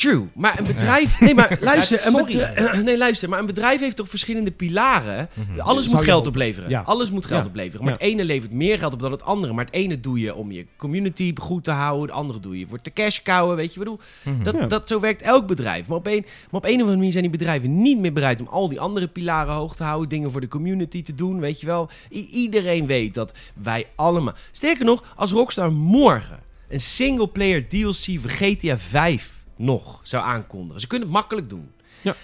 [0.00, 1.20] True, maar een bedrijf...
[1.20, 2.24] Nee, maar luister, een sorry.
[2.26, 5.28] bedrijf, nee, luister, maar een bedrijf heeft toch verschillende pilaren?
[5.34, 5.60] Mhm.
[5.60, 6.68] Alles moet geld opleveren.
[6.70, 6.80] Ja.
[6.86, 7.46] Alles moet geld Ja.
[7.48, 7.84] opleveren.
[7.84, 7.98] Maar Ja.
[7.98, 9.52] het ene levert meer geld op dan het andere.
[9.52, 12.06] Maar het ene doe je om je community goed te houden.
[12.06, 13.56] Het andere doe je voor te cash cowen.
[13.56, 14.58] Weet je, wat ik bedoel, Mhm.
[14.60, 15.88] Dat, dat, zo werkt elk bedrijf.
[15.88, 18.40] Maar op, een, maar op een of andere manier zijn die bedrijven niet meer bereid
[18.40, 20.08] om al die andere pilaren hoog te houden.
[20.08, 21.90] Dingen voor de community te doen, weet je wel.
[22.12, 23.32] I- iedereen weet dat
[23.62, 24.34] wij allemaal...
[24.50, 26.38] Sterker nog, als Rockstar morgen
[26.68, 30.80] een single-player DLC voor GTA 5 nog zou aankondigen.
[30.80, 31.70] Ze kunnen het makkelijk doen.
[32.02, 32.14] Ja.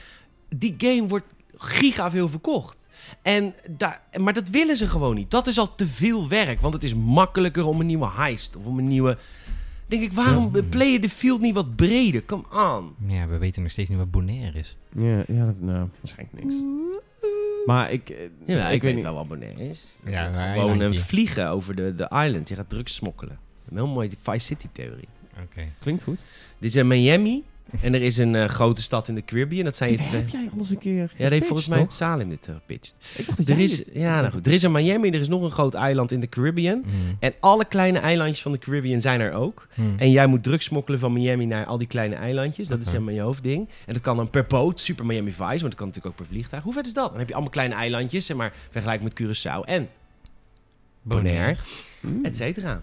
[0.49, 1.27] Die game wordt
[1.57, 2.89] giga veel verkocht.
[3.23, 5.31] En daar, maar dat willen ze gewoon niet.
[5.31, 6.61] Dat is al te veel werk.
[6.61, 9.19] Want het is makkelijker om een nieuwe heist of om een nieuwe...
[9.87, 10.63] Denk ik, waarom Ja.
[10.63, 12.25] play je de field niet wat breder?
[12.25, 12.95] Come on.
[13.09, 14.77] Ja, we weten nog steeds niet wat Bonaire is.
[14.97, 16.55] Ja, ja dat, nou, waarschijnlijk niks.
[17.67, 18.17] Maar ik, eh,
[18.47, 19.03] Ja, ik, ik weet niet.
[19.03, 19.99] wel wat Bonaire is.
[20.05, 22.49] Ja, een gewoon een vliegen over de, de island.
[22.49, 23.39] Je gaat drugs smokkelen.
[23.69, 24.67] Een heel mooie Vice City
[25.79, 26.21] Klinkt goed.
[26.59, 27.43] Dit is in Miami
[27.81, 29.65] en er is een eh, grote stad in de Caribbean.
[29.65, 30.11] Dat zijn je twee...
[30.21, 31.97] heb jij al eens een keer Ja, dat heeft volgens mij het toch?
[31.97, 32.95] Salim dit eh, gepitcht.
[33.17, 34.47] Ik dacht dat Er jij is, dit- ja, nou goed.
[34.47, 36.79] er is een Miami, er is nog een groot eiland in de Caribbean.
[36.87, 37.17] Mm.
[37.21, 39.67] En alle kleine eilandjes van de Caribbean zijn er ook.
[39.75, 39.95] Mm.
[39.99, 42.69] En jij moet drugs smokkelen van Miami naar al die kleine eilandjes.
[42.69, 43.69] Dat is helemaal je hoofdding.
[43.87, 46.27] En dat kan dan per boot, Super Miami Vice, maar dat kan natuurlijk ook per
[46.35, 46.63] vliegtuig.
[46.63, 47.09] Hoe vet is dat?
[47.11, 49.89] Dan heb je allemaal kleine eilandjes, zeg maar, vergelijk met Curaçao en
[51.03, 51.57] Bonaire,
[52.01, 52.83] Mm, et cetera.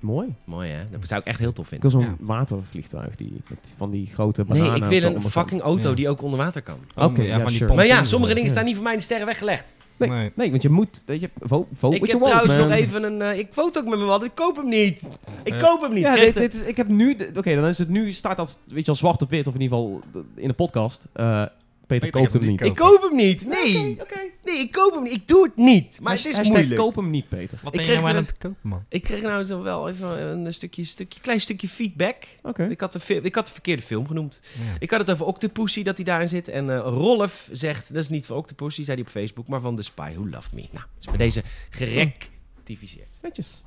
[0.00, 0.34] Mooi.
[0.44, 0.82] Mooi hè?
[0.90, 1.90] Dat zou ik echt heel tof Ik vinden.
[1.90, 2.16] wil zo'n Ja.
[2.26, 4.76] watervliegtuig die, met van die grote Nee, bananen.
[4.76, 5.94] ik op wil een fucking auto Ja.
[5.94, 6.78] die ook onder water kan.
[6.96, 7.74] Oké, ja, ja, van sure.
[7.74, 8.54] Maar ja, sommige dingen Ja.
[8.54, 9.74] staan niet voor mij in de sterren weggelegd.
[9.96, 10.32] Nee, Nee.
[10.34, 11.02] nee, want je moet...
[11.06, 13.22] Weet je, vote, vote ik heb want, trouwens nog even een...
[13.22, 15.08] eh, ik foto ook met mijn wat, ik koop hem niet.
[15.44, 16.02] Ik koop hem niet.
[16.02, 17.16] Ja, dit, dit is, ik heb nu...
[17.36, 18.12] Oké, dan is het nu...
[18.12, 19.46] Staat dat, weet je al, zwart op wit.
[19.46, 20.00] Of in ieder geval
[20.34, 21.06] in de podcast.
[21.12, 21.50] Eh, Peter,
[21.86, 23.46] Peter koopt hem niet ik koop hem niet.
[23.46, 23.96] Nee.
[24.00, 24.18] Oké.
[24.48, 25.12] Nee, ik koop hem niet.
[25.12, 26.00] Ik doe het niet.
[26.00, 26.80] Maar het is Hashtag moeilijk.
[26.80, 27.58] koop hem niet, Peter.
[27.62, 28.84] Wat Ik ben je kreeg nou aan het kopen, man?
[28.88, 32.16] Ik kreeg nou zo wel even een stukje, stukje, klein stukje feedback.
[32.42, 32.64] Oké.
[32.64, 34.40] Ik, had de ik had de verkeerde film genoemd.
[34.58, 34.76] Ja.
[34.78, 36.48] Ik had het over Octopussy, dat hij daarin zit.
[36.48, 39.76] En eh, Rolf zegt, dat is niet van Octopussy, zei hij op Facebook, maar van
[39.76, 40.68] The Spy Who Loved Me.
[40.70, 43.18] Nou, is bij deze gerectificeerd.
[43.22, 43.62] Netjes.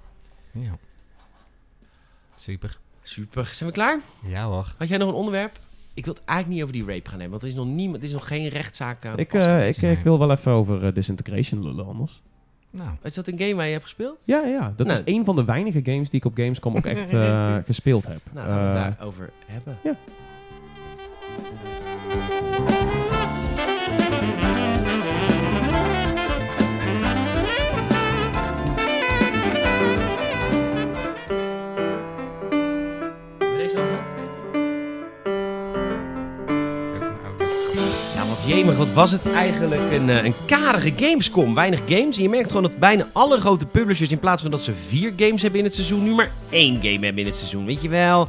[0.51, 0.77] Ja.
[2.35, 2.79] Super.
[3.03, 3.49] Super.
[3.53, 3.99] Zijn we klaar?
[4.27, 4.75] Ja hoor.
[4.77, 5.59] Had jij nog een onderwerp?
[5.93, 7.97] Ik wil het eigenlijk niet over die rape gaan hebben, want er is nog, niemand,
[7.97, 9.17] er is nog geen rechtszaak aan.
[9.17, 9.83] Ik, eh, geweest.
[9.83, 12.21] ik, ik wil wel even over eh, Disintegration lullen anders.
[12.69, 14.17] Nou, Is dat een game waar je hebt gespeeld?
[14.23, 14.73] Ja, ja.
[14.75, 14.99] Dat Nou.
[15.05, 18.19] is een van de weinige games die ik op Gamescom ook echt eh, gespeeld heb.
[18.31, 19.77] Nou, laten we het daarover hebben.
[19.83, 19.95] ja.
[38.61, 41.53] Jemig, wat was het eigenlijk een, eh, een karige Gamescom.
[41.55, 42.17] Weinig games.
[42.17, 45.13] En je merkt gewoon dat bijna alle grote publishers, in plaats van dat ze vier
[45.17, 47.65] games hebben in het seizoen, nu maar één game hebben in het seizoen.
[47.65, 48.27] Weet je wel?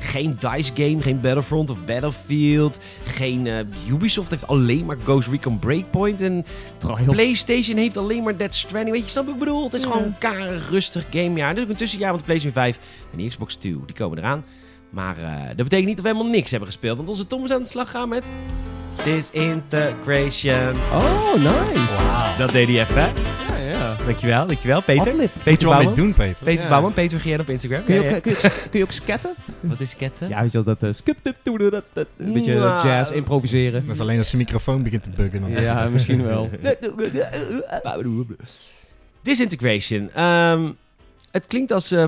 [0.00, 2.78] Geen DICE game, geen Battlefront of Battlefield.
[3.04, 3.58] Geen eh,
[3.88, 6.20] Ubisoft heeft alleen maar Ghost Recon Breakpoint.
[6.20, 6.44] En
[6.78, 7.14] Trials.
[7.14, 8.94] PlayStation heeft alleen maar Dead Stranding.
[8.96, 9.64] Weet je, snap wat ik bedoel?
[9.64, 9.88] Het is Ja.
[9.90, 11.54] gewoon een karig, rustig gamejaar.
[11.54, 12.78] Dus ook een tussenjaar, want de PlayStation 5
[13.12, 14.44] en de Xbox 2, die komen eraan.
[14.90, 16.96] Maar eh, dat betekent niet dat we helemaal niks hebben gespeeld.
[16.96, 18.24] Want onze Tom is aan de slag gaan met
[19.04, 20.76] Disintegration.
[20.92, 21.96] Oh, nice.
[22.38, 23.12] Dat deed hij even, hè?
[23.48, 23.96] Ja, ja.
[24.06, 24.82] Dankjewel, dankjewel.
[24.82, 25.08] Peter.
[25.12, 25.30] Adlib.
[25.42, 25.94] Peter wel mee Bouwman.
[25.94, 26.44] doen, Peter.
[26.44, 26.68] Peter Ja.
[26.68, 27.84] Bouwman, Peter Vergeer op Instagram.
[27.84, 28.20] Kun je, ook, ja.
[28.20, 29.34] kun, je kun je ook scatten?
[29.60, 30.28] Wat is ketten?
[30.28, 32.86] Ja, weet je wel, dat uh, skip tip doe dat, dat, Een beetje Nou.
[32.88, 33.86] jazz improviseren.
[33.86, 35.40] Dat is alleen als zijn microfoon begint te buggen.
[35.40, 36.50] Dan Ja, misschien wel.
[39.22, 40.10] Disintegration.
[40.14, 40.70] Ehm,
[41.30, 42.04] het klinkt als, eh,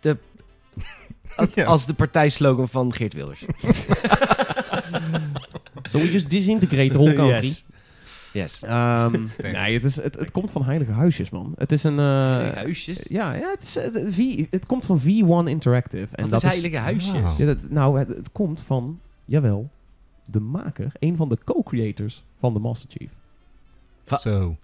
[0.00, 0.16] de,
[1.36, 1.64] als, Ja.
[1.64, 3.44] als de partijslogan van Geert Wilders.
[5.88, 7.42] So we just disintegrate the whole country.
[7.46, 7.64] Yes.
[8.32, 8.62] Yes.
[8.62, 9.12] Ehm,
[9.42, 11.52] nee, het, is, het, het komt van Heilige Huisjes, man.
[11.56, 11.98] Het is een...
[11.98, 13.06] eh, Huisjes.
[13.08, 16.16] Ja, ja het, is, eh, het, v, het komt van V1 Interactive.
[16.16, 17.36] En Wat dat is heilige huisjes?
[17.36, 19.70] Ja, dat, nou, het, het komt van, jawel,
[20.24, 23.10] de maker, een van de co-creators van de Master Chief.
[24.20, 24.56] Zo.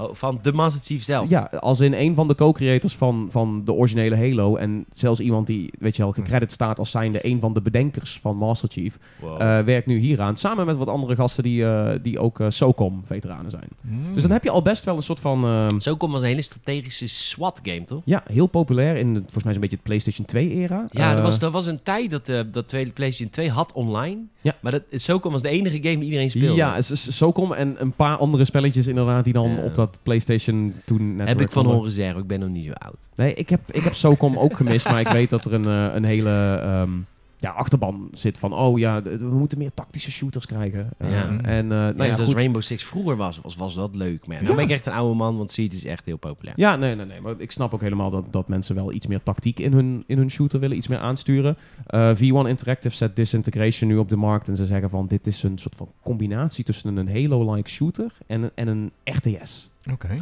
[0.00, 1.28] Oh, van de Master Chief zelf.
[1.28, 4.56] Ja, als in een van de co-creators van, van de originele Halo.
[4.56, 8.18] En zelfs iemand die, weet je wel, gecredit staat als zijnde een van de bedenkers
[8.20, 8.98] van Master Chief.
[9.20, 9.42] Wow.
[9.42, 10.36] eh, werkt nu hieraan.
[10.36, 13.68] Samen met wat andere gasten die, eh, die ook eh, SOCOM-veteranen zijn.
[13.80, 14.14] Mm.
[14.14, 15.44] Dus dan heb je al best wel een soort van...
[15.44, 18.02] ehm, Zo komt als een hele strategische SWAT-game, toch?
[18.04, 20.86] ja, heel populair in, de- volgens mij zo'n beetje het PlayStation 2-era.
[20.90, 24.20] Ja, er was, er was een tijd dat, dat tweede PlayStation 2 had online.
[24.40, 24.54] Ja.
[24.60, 26.54] Maar dat, SOCOM was de enige game die iedereen speelde.
[26.56, 29.62] Ja, SOCOM en een paar andere spelletjes inderdaad die dan Ja.
[29.62, 32.20] op dat PlayStation toen net Heb ik van horen zeggen.
[32.20, 33.08] Ik ben nog niet zo oud.
[33.14, 35.94] Nee, ik heb, ik heb SOCOM ook gemist, maar ik weet dat er een, eh,
[35.94, 36.90] een hele ehm,
[37.38, 38.54] ja, achterban zit van...
[38.54, 40.90] Oh ja, we moeten meer tactische shooters krijgen.
[40.98, 41.38] Eh, Ja.
[41.42, 42.38] En eh, nou ja, ja, zoals goed.
[42.38, 44.26] Rainbow Six vroeger was, was, was dat leuk.
[44.26, 44.58] Maar ja, nou Ja.
[44.58, 46.54] ben ik echt een oude man, want Seed is echt heel populair.
[46.58, 47.20] Ja, nee, nee, nee.
[47.20, 50.16] Maar ik snap ook helemaal dat, dat mensen wel iets meer tactiek in hun, in
[50.18, 51.56] hun shooter willen, iets meer aansturen.
[51.86, 55.42] Eh, V1 Interactive zet Disintegration nu op de markt en ze zeggen van dit is
[55.42, 59.70] een soort van combinatie tussen een Halo-like shooter en, en een RTS.
[59.90, 60.18] Oké.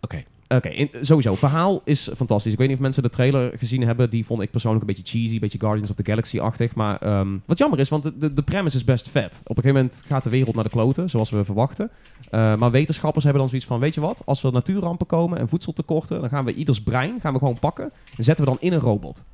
[0.00, 0.24] Oké.
[0.48, 1.34] Oké, sowieso.
[1.34, 2.52] Verhaal is fantastisch.
[2.52, 4.10] Ik weet niet of mensen de trailer gezien hebben.
[4.10, 6.74] Die vond ik persoonlijk een beetje cheesy, een beetje Guardians of the Galaxy-achtig.
[6.74, 9.40] Maar ehm, wat jammer is, want de, de, de premise is best vet.
[9.44, 11.90] Op een gegeven moment gaat de wereld naar de kloten, zoals we verwachten.
[12.30, 14.22] Eh, maar wetenschappers hebben dan zoiets van, weet je wat?
[14.24, 17.92] Als er natuurrampen komen en voedseltekorten, dan gaan we ieders brein gaan we gewoon pakken
[18.16, 19.24] en zetten we dan in een robot.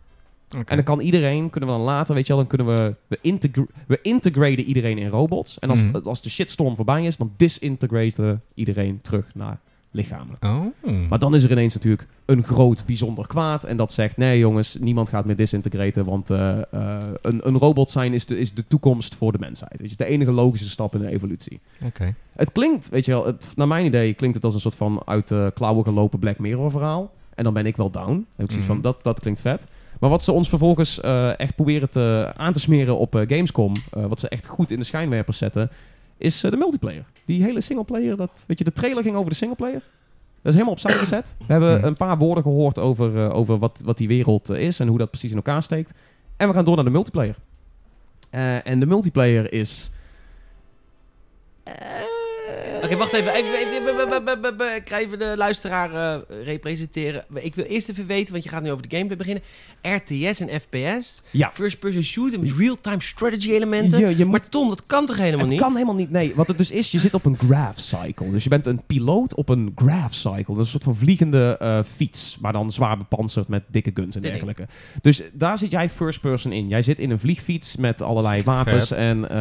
[0.53, 3.19] En dan kan iedereen, kunnen we dan later, weet je wel, dan kunnen we, we,
[3.21, 5.59] integra we integraten iedereen in robots.
[5.59, 5.97] En als, Mhm.
[6.09, 9.59] als de shitstorm voorbij is, dan disintegraten we iedereen terug naar
[9.91, 10.37] lichamen.
[10.41, 10.65] Oh.
[11.09, 13.65] Maar dan is er ineens natuurlijk een groot bijzonder kwaad.
[13.65, 16.05] En dat zegt, nee jongens, niemand gaat meer disintegraten.
[16.05, 19.71] Want eh, eh, een, een robot zijn is de, is de toekomst voor de mensheid.
[19.71, 21.61] Weet je, het is de enige logische stap in de evolutie.
[21.87, 22.15] Oké.
[22.37, 25.03] Het klinkt, weet je wel, het, naar mijn idee klinkt het als een soort van
[25.05, 27.11] uit de klauwen gelopen Black Mirror verhaal.
[27.35, 28.07] En dan ben ik wel down.
[28.07, 28.85] Dan heb ik zoiets van, Mhm.
[28.85, 29.67] dat, dat klinkt vet.
[30.01, 33.75] Maar wat ze ons vervolgens eh, echt proberen te, aan te smeren op eh, Gamescom,
[33.93, 35.71] eh, wat ze echt goed in de schijnwerpers zetten,
[36.19, 37.05] is eh, de multiplayer.
[37.25, 39.83] Die hele singleplayer, dat, weet je, de trailer ging over de singleplayer.
[40.43, 41.37] Dat is helemaal opzij gezet.
[41.39, 41.87] We hebben Mhm.
[41.87, 45.11] een paar woorden gehoord over, eh, over wat, wat die wereld is en hoe dat
[45.11, 45.93] precies in elkaar steekt.
[46.37, 47.37] En we gaan door naar de multiplayer.
[48.31, 49.91] Eh, en de multiplayer is...
[52.83, 53.37] Oké, wacht even.
[54.77, 57.25] Ik ga even de luisteraar eh, representeren.
[57.35, 59.43] Ik wil eerst even weten, want je gaat nu over de gameplay beginnen.
[59.83, 61.23] RTS en FPS.
[61.31, 61.51] Ja.
[61.55, 63.99] First person shooter met real-time strategy elementen.
[63.99, 65.61] Je, je moet Maar Tom, dat kan toch helemaal het niet?
[65.61, 66.11] kan helemaal niet.
[66.11, 68.31] Nee, wat het dus is, je zit op een graph cycle.
[68.31, 70.45] Dus je bent een piloot op een graph cycle.
[70.55, 74.17] Dat is een soort van vliegende eh, fiets, maar dan zwaar bepanserd met dikke guns
[74.17, 74.67] en dergelijke.
[75.01, 76.69] Dus daar zit jij first person in.
[76.69, 78.99] Jij zit in een vliegfiets met allerlei wapens Vet.
[78.99, 79.37] en eh,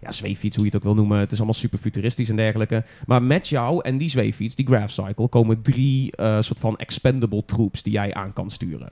[0.00, 1.18] ja, zweeffiets, hoe je het ook wil noemen.
[1.18, 2.69] Het is allemaal super futuristisch en dergelijke.
[3.06, 7.44] Maar met jou en die zweeffiets, die graph cycle, komen drie eh, soort van expendable
[7.44, 8.88] troops die jij aan kan sturen.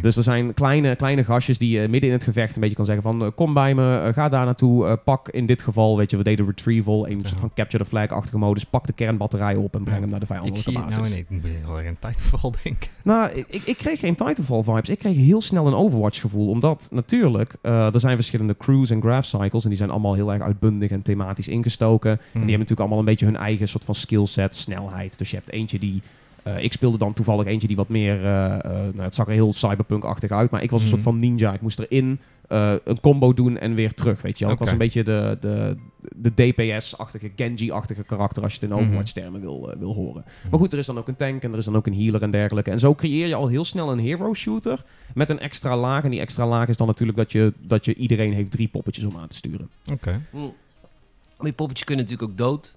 [0.00, 2.84] Dus er zijn kleine, kleine gastjes die je midden in het gevecht een beetje kan
[2.84, 3.24] zeggen van...
[3.24, 6.16] eh, kom bij me, eh, ga daar naartoe, eh, pak in dit geval, weet je,
[6.16, 7.08] we deden retrieval.
[7.08, 8.64] Een soort van capture the flag-achtige modus.
[8.64, 11.08] Pak de kernbatterij op en breng hem naar de ik vijandelijke zie het basis.
[11.08, 12.88] nou ik moet heel erg aan Titanfall denken.
[13.04, 14.88] Nou, ik, ik kreeg geen Titanfall-vibes.
[14.88, 16.48] Ik kreeg heel snel een Overwatch-gevoel.
[16.48, 19.62] Omdat natuurlijk, eh, er zijn verschillende crews en graph cycles.
[19.62, 22.10] En die zijn allemaal heel erg uitbundig en thematisch ingestoken.
[22.10, 22.40] En die Hmm.
[22.40, 25.18] hebben natuurlijk allemaal een beetje hun eigen soort van skillset, snelheid.
[25.18, 26.02] Dus je hebt eentje die...
[26.42, 28.24] eh, ik speelde dan toevallig eentje die wat meer...
[28.24, 30.50] eh, eh, nou, het zag er heel cyberpunk-achtig uit.
[30.50, 30.94] Maar ik was een Mhm.
[30.96, 31.52] soort van ninja.
[31.52, 32.18] Ik moest erin
[32.48, 34.54] eh, een combo doen en weer terug, weet je wel.
[34.54, 35.76] Ik was een beetje de, de,
[36.16, 38.42] de DPS-achtige, Genji-achtige karakter...
[38.42, 38.84] als je het in Mhm.
[38.86, 40.24] Overwatch-termen wil, wil horen.
[40.50, 42.22] Maar goed, er is dan ook een tank en er is dan ook een healer
[42.22, 42.70] en dergelijke.
[42.70, 46.04] En zo creëer je al heel snel een hero shooter met een extra laag.
[46.04, 49.04] En die extra laag is dan natuurlijk dat je, dat je iedereen heeft drie poppetjes
[49.04, 49.68] om aan te sturen.
[49.92, 50.20] Oké.
[50.32, 52.74] Maar die poppetjes kunnen natuurlijk ook dood.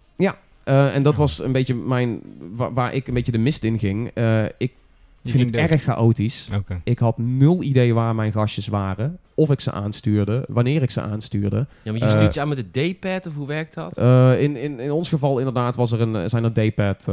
[0.66, 1.20] Eh, en dat Ja.
[1.20, 2.22] was een beetje mijn,
[2.56, 4.12] wa- waar, ik een beetje de mist in ging.
[4.14, 4.72] Eh, ik
[5.24, 5.70] vind het dood.
[5.72, 6.50] erg chaotisch.
[6.84, 9.18] Ik had nul idee waar mijn gastjes waren.
[9.34, 11.56] Of ik ze aanstuurde, wanneer ik ze aanstuurde.
[11.84, 13.98] Ja, maar je Eh, stuurt ze aan met de D-pad of hoe werkt dat?
[14.40, 17.10] In, in, in ons geval inderdaad was er een, zijn er D-pad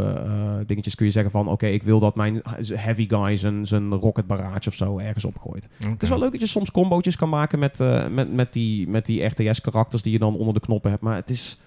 [0.66, 0.94] dingetjes.
[0.94, 2.42] Kun je zeggen van, oké, ik wil dat mijn
[2.74, 5.68] heavy guy zijn, zijn rocket barrage of zo ergens opgooit.
[5.86, 7.78] Het is wel leuk dat je soms combootjes kan maken met,
[8.10, 11.02] met, met die, met die RTS-karakters die je dan onder de knoppen hebt.
[11.02, 11.58] Maar het is,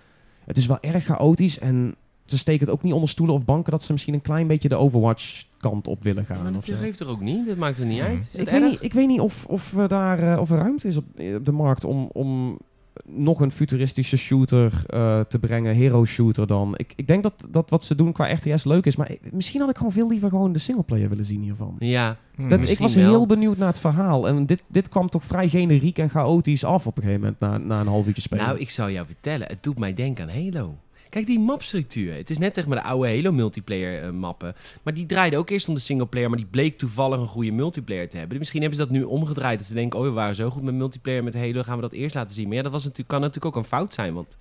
[0.45, 3.71] het is wel erg chaotisch en ze steken het ook niet onder stoelen of banken
[3.71, 6.43] dat ze misschien een klein beetje de Overwatch-kant op willen gaan.
[6.43, 7.45] maar dat geeft er ook niet.
[7.47, 8.07] Dat maakt er niet Mhm.
[8.07, 8.27] uit.
[8.31, 10.87] Is Ik weet, niet, ik weet niet of, of, we daar, eh, of er ruimte
[10.87, 12.57] is op, eh, op de markt om, om
[13.05, 16.73] nog een futuristische shooter eh, te brengen, hero shooter dan.
[16.77, 19.69] Ik, ik denk dat, dat wat ze doen qua RTS leuk is, maar misschien had
[19.69, 21.75] ik gewoon veel liever gewoon de singleplayer willen zien hiervan.
[21.79, 22.49] Ja, Hmm.
[22.49, 23.09] Dat, ik was wel.
[23.09, 24.27] heel benieuwd naar het verhaal.
[24.27, 27.57] En dit, dit kwam toch vrij generiek en chaotisch af op een gegeven moment na,
[27.57, 28.45] na een half uurtje spelen.
[28.45, 29.47] nou, ik zou jou vertellen.
[29.47, 30.75] Het doet mij denken aan Halo.
[31.15, 32.13] Kijk, die mapstructuur.
[32.13, 34.55] Het is net zeg maar de oude Halo multiplayer eh, mappen.
[34.83, 38.09] Maar die draaide ook eerst om de singleplayer, maar die bleek toevallig een goede multiplayer
[38.09, 38.37] te hebben.
[38.37, 39.59] Misschien hebben ze dat nu omgedraaid.
[39.59, 41.93] Dat ze denken, oh, we waren zo goed met multiplayer met Halo, gaan we dat
[41.93, 42.47] eerst laten zien.
[42.47, 44.37] Maar ja, dat was natuurlijk, kan natuurlijk ook een fout zijn, want...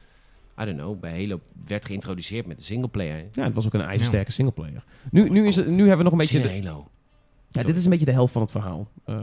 [0.61, 3.25] I don't know, bij Halo werd geïntroduceerd met de singleplayer.
[3.33, 4.85] ja, het was ook een ijzersterke singleplayer.
[5.11, 6.41] Nu, nu, is het, nu hebben we nog een beetje...
[6.41, 6.89] De, Halo.
[7.51, 8.89] ja, dit is een beetje de helft van het verhaal.
[9.05, 9.17] Eh,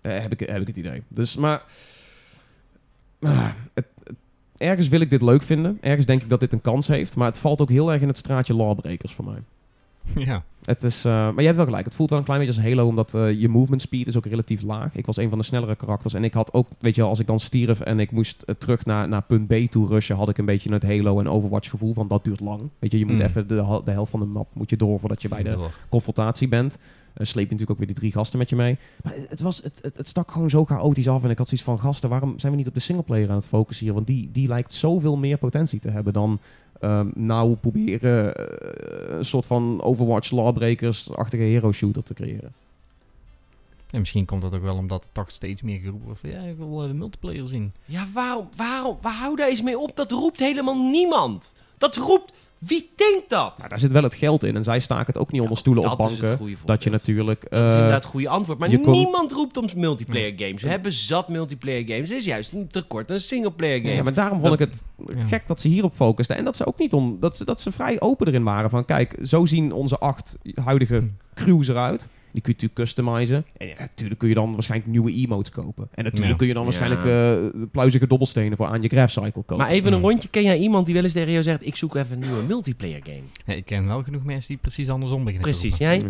[0.00, 1.02] eh, heb, ik, heb ik het idee.
[1.08, 1.64] Dus, maar...
[3.20, 3.86] ah, het-
[4.60, 5.78] ergens wil ik dit leuk vinden.
[5.80, 7.16] Ergens denk ik dat dit een kans heeft.
[7.16, 9.38] Maar het valt ook heel erg in het straatje Lawbreakers voor mij.
[10.24, 10.42] Ja.
[10.64, 11.84] Het is, eh, maar je hebt wel gelijk.
[11.84, 14.26] Het voelt wel een klein beetje als Halo, omdat eh, je movement speed is ook
[14.26, 14.94] relatief laag.
[14.94, 16.14] Ik was een van de snellere karakters.
[16.14, 18.54] En ik had ook, weet je wel, als ik dan stierf en ik moest eh,
[18.54, 21.70] terug naar, naar punt B toe rushen, had ik een beetje het Halo en Overwatch
[21.70, 22.60] gevoel van dat duurt lang.
[22.78, 23.20] Weet je, je moet Mm.
[23.24, 26.48] even de, de helft van de map moet je door voordat je bij de confrontatie
[26.48, 26.78] bent.
[27.14, 28.78] Eh sleep je natuurlijk ook weer die drie gasten met je mee.
[29.02, 31.24] Maar het, het was, het, het, het stak gewoon zo chaotisch af.
[31.24, 33.46] En ik had zoiets van, gasten, waarom zijn we niet op de singleplayer aan het
[33.46, 33.94] focussen hier?
[33.94, 36.38] Want die, die lijkt zoveel meer potentie te hebben dan
[36.80, 42.52] ehm, nou proberen eh, een soort van Overwatch Lawbreakers-achtige hero shooter te creëren.
[43.90, 46.40] En misschien komt dat ook wel omdat er toch steeds meer geroepen wordt van ja,
[46.40, 47.72] ik wil eh, de multiplayer zien.
[47.84, 49.96] Ja, waarom, waarom, waar hou daar eens mee op?
[49.96, 51.52] Dat roept helemaal niemand.
[51.78, 53.56] Dat roept, wie denkt dat?
[53.56, 54.56] Nou, daar zit wel het geld in.
[54.56, 56.38] En zij staken het ook niet onder stoelen of dat is het banken.
[56.38, 57.02] goede Dat je voorbeeld.
[57.04, 57.40] natuurlijk...
[57.50, 58.58] Dat is eh, inderdaad het goede antwoord.
[58.58, 60.62] Maar kon- niemand roept om multiplayer games.
[60.62, 62.08] We hebben zat multiplayer games.
[62.08, 63.96] Het is juist een tekort aan singleplayer games.
[63.96, 64.74] Ja, maar daarom vond Dat- ik
[65.06, 66.36] het gek dat ze hierop focusten.
[66.36, 67.16] En dat ze ook niet om.
[67.20, 68.70] Dat ze, dat ze vrij open erin waren.
[68.70, 71.04] Van kijk, zo zien onze acht huidige Hm.
[71.34, 72.08] crews eruit.
[72.32, 73.44] Die kun je natuurlijk customizen.
[73.56, 75.88] En ja, natuurlijk kun je dan waarschijnlijk nieuwe emotes kopen.
[75.94, 76.36] En natuurlijk Ja.
[76.36, 76.68] kun je dan Ja.
[76.68, 77.04] waarschijnlijk
[77.54, 79.56] eh pluizige dobbelstenen voor aan je graph cycle kopen.
[79.56, 80.28] Maar even een rondje.
[80.28, 81.66] Ken jij iemand die wel eens tegen jou zegt...
[81.66, 83.22] ik zoek even een nieuwe multiplayer game?
[83.46, 86.00] Ja, ik ken wel genoeg mensen die precies andersom beginnen Precies, jij?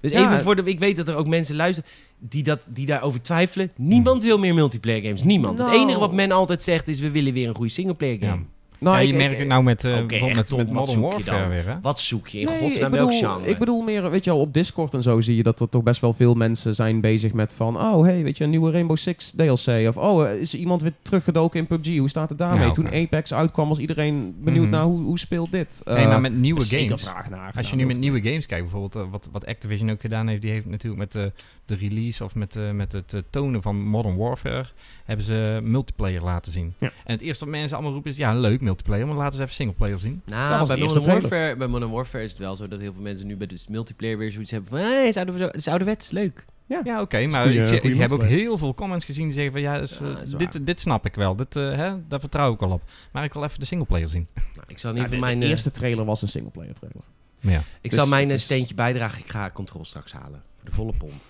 [0.00, 0.62] Dus Ja, even voor de...
[0.64, 3.70] Ik weet dat er ook mensen luisteren die, dat, die daarover twijfelen.
[3.76, 5.22] Niemand wil meer multiplayer games.
[5.22, 5.58] Niemand.
[5.58, 7.00] Het enige wat men altijd zegt is...
[7.00, 8.36] we willen weer een goede singleplayer game.
[8.36, 8.42] Ja.
[8.80, 10.86] Nou, ja, je ik- merkt het nou met, eh Oké, bijvoorbeeld echt, met, met wat
[10.86, 11.74] Modern Warfare weer, hè?
[11.82, 13.46] Wat zoek je in Nee, godsnaam welk genre?
[13.50, 15.82] ik bedoel meer, weet je wel, op Discord en zo zie je dat er toch
[15.82, 18.96] best wel veel mensen zijn bezig met van, oh hey, weet je, een nieuwe Rainbow
[18.96, 19.88] Six DLC.
[19.88, 21.98] Of oh, eh, is iemand weer teruggedoken in PUBG?
[21.98, 22.66] Hoe staat het daarmee?
[22.66, 22.92] Ja, Toen.
[22.92, 24.72] Apex uitkwam was iedereen benieuwd Mhm.
[24.72, 25.80] naar hoe, hoe speelt dit?
[25.84, 27.02] nee, Eh, maar met nieuwe games.
[27.02, 27.52] vraag naar.
[27.56, 30.42] Als je nu met nieuwe games kijkt, bijvoorbeeld eh, wat, wat Activision ook gedaan heeft,
[30.42, 31.32] die heeft natuurlijk met
[31.68, 34.66] de, release of met, eh, met het eh, tonen van Modern Warfare,
[35.04, 36.74] hebben ze multiplayer laten zien.
[36.78, 36.86] Ja.
[37.04, 39.54] En het eerste wat mensen allemaal roepen is, ja leuk multiplayer, maar laten ze even
[39.54, 40.22] singleplayer zien.
[40.26, 41.28] Nou, Dat was bij Modern, trailer.
[41.28, 43.64] Warfare, bij Modern Warfare is het wel zo dat heel veel mensen nu bij de
[43.68, 44.78] multiplayer weer zoiets hebben van...
[44.78, 46.44] Hé, hey, zouden we zo, het is ouderwets, leuk.
[46.84, 49.60] Ja, oké, maar goeie- ik, ik heb ook heel veel comments gezien die zeggen van,
[49.60, 52.20] ja, dus, Ja, eh, dat is dit, dit snap ik wel, dit, eh, hè, daar
[52.20, 52.82] vertrouw ik wel op.
[53.12, 54.26] Maar ik wil even de singleplayer zien.
[54.56, 57.02] Nou, ik zal in Ja, de, de mijn, eerste trailer was een singleplayer trailer.
[57.40, 57.58] Ja.
[57.80, 59.20] ik dus zal mijn eh, is- steentje bijdragen.
[59.22, 60.42] Ik ga control straks halen.
[60.56, 61.26] Voor de volle pond.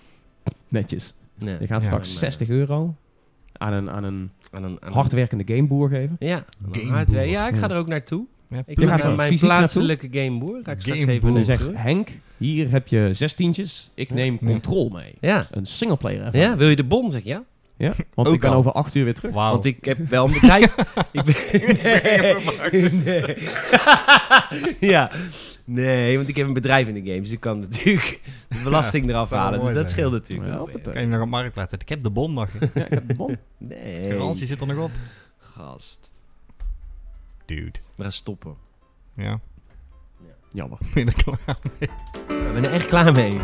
[0.67, 1.13] Netjes.
[1.39, 1.55] Nee.
[1.59, 1.87] Je gaat Ja.
[1.87, 2.95] straks En, eh, 60 euro
[3.53, 6.15] aan een, aan een aan een, aan hardwerkende gameboer geven.
[6.19, 6.43] Ja,
[6.89, 7.29] hardware.
[7.29, 8.25] ja, ik ga er ook naartoe.
[8.49, 10.59] Ja, Ik Je ga gaat naar mijn plaatselijke gameboer.
[10.63, 14.47] Ga ik straks even En dan zegt Henk, hier heb je zestientjes, ik neem Ja.
[14.47, 15.13] control mee.
[15.21, 15.47] Ja.
[15.51, 17.11] Een singleplayer ja, wil je de bon?
[17.11, 17.43] Zeg ja.
[17.77, 18.55] Ja, want Ook ik ben al.
[18.55, 19.33] over acht uur weer terug.
[19.33, 20.75] Want ik heb wel een bedrijf.
[21.11, 21.35] ik ben...
[22.71, 22.89] nee.
[22.91, 23.35] nee.
[24.91, 25.11] ja.
[25.71, 27.21] Nee, want ik heb een bedrijf in de games.
[27.21, 29.59] Dus ik kan natuurlijk de belasting eraf wel halen.
[29.65, 31.87] Dus dat scheelt natuurlijk Ja, wel kan je nog op marktplaats zetten.
[31.87, 32.47] Ik heb de bon nog.
[32.73, 33.37] Ja, ik heb de bon.
[33.57, 34.11] Nee.
[34.11, 34.91] Garantie zit er nog op.
[35.39, 36.11] Gast.
[37.45, 37.79] Dude.
[37.95, 38.55] We gaan stoppen.
[39.15, 39.39] Ja.
[40.51, 40.77] Jammer.
[40.93, 41.57] Ben je er klaar?
[42.27, 43.37] We zijn er echt klaar mee.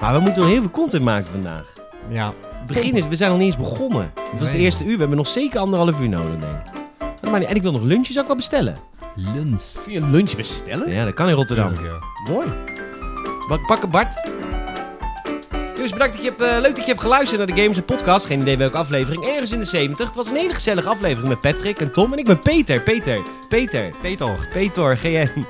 [0.00, 1.72] Maar we moeten nog heel veel content maken vandaag.
[2.08, 2.34] Ja.
[2.42, 4.10] Het begin is, we zijn nog niet eens begonnen.
[4.30, 4.56] Het was Nee.
[4.56, 4.92] de eerste uur.
[4.92, 6.62] We hebben nog zeker anderhalf uur nodig, denk
[7.22, 7.30] ik.
[7.30, 8.76] Maar niet- En ik wil nog lunchjes ook wel bestellen.
[9.14, 9.82] Lunch.
[9.82, 10.90] Kun je een lunch bestellen?
[10.92, 11.72] Ja, dat kan in Rotterdam.
[11.84, 11.98] Ja.
[12.32, 12.48] Mooi.
[13.48, 14.28] Bak, bakken Bart.
[15.74, 17.84] Dus bedankt dat je hebt, eh, leuk dat je hebt geluisterd naar de Games en
[17.84, 18.26] Podcast.
[18.26, 19.24] Geen idee welke aflevering.
[19.26, 20.06] Ergens in de 70.
[20.06, 22.12] Het was een hele gezellige aflevering met Patrick en Tom.
[22.12, 22.80] En ik ben Peter.
[22.80, 23.20] Peter.
[23.48, 23.92] Peter.
[24.02, 24.48] Peter.
[24.52, 24.96] Peter.
[24.96, 25.28] GN.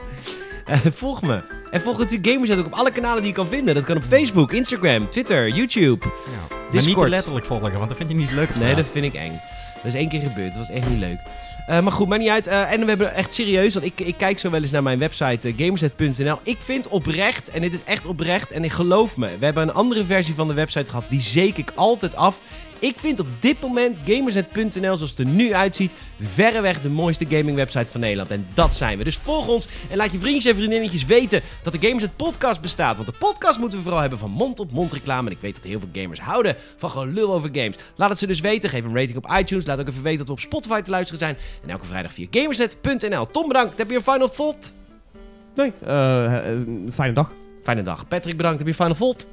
[0.65, 1.41] Eh, volg me.
[1.71, 3.75] En volg natuurlijk Gamers ook op alle kanalen die je kan vinden.
[3.75, 6.07] Dat kan op Facebook, Instagram, Twitter, YouTube.
[6.07, 6.11] Ja.
[6.49, 6.97] Maar Discord.
[6.97, 9.05] niet te letterlijk volgen, want dat vind je niet zo leuk op Nee, dat vind
[9.05, 9.41] ik eng.
[9.75, 10.49] Dat is één keer gebeurd.
[10.55, 11.19] Dat was echt niet leuk.
[11.67, 12.47] Eh, maar goed, maakt niet uit.
[12.47, 14.99] Eh, en we hebben echt serieus, want ik, ik kijk zo wel eens naar mijn
[14.99, 16.39] website uh, gamersnet.nl.
[16.43, 19.75] Ik vind oprecht, en dit is echt oprecht, en ik geloof me, we hebben een
[19.75, 22.41] andere versie van de website gehad, die zeek ik altijd af.
[22.81, 27.57] Ik vind op dit moment gamersnet.nl, zoals het er nu uitziet, verreweg de mooiste gaming
[27.57, 28.31] website van Nederland.
[28.31, 29.05] En dat zijn we.
[29.05, 32.97] Dus volg ons en laat je vriendjes en vriendinnetjes weten dat de Gamersnet podcast bestaat.
[32.97, 35.27] Want de podcast moeten we vooral hebben van mond op mond reclame.
[35.31, 37.77] En ik weet dat heel veel gamers houden van gelul over games.
[37.97, 38.71] Laat het ze dus weten.
[38.71, 39.67] Geef een rating op iTunes.
[39.67, 41.37] Laat ook even weten dat we op Spotify te luisteren zijn.
[41.63, 43.27] En elke vrijdag via gamersnet.nl.
[43.27, 43.79] Tom, bedankt.
[43.79, 44.73] Heb je een final thought?
[45.55, 46.59] Nee, eh, eh,
[46.91, 47.31] fijne dag.
[47.63, 48.09] Fijne dag.
[48.09, 48.59] Patrick, bedankt.
[48.59, 49.27] Heb je final thought?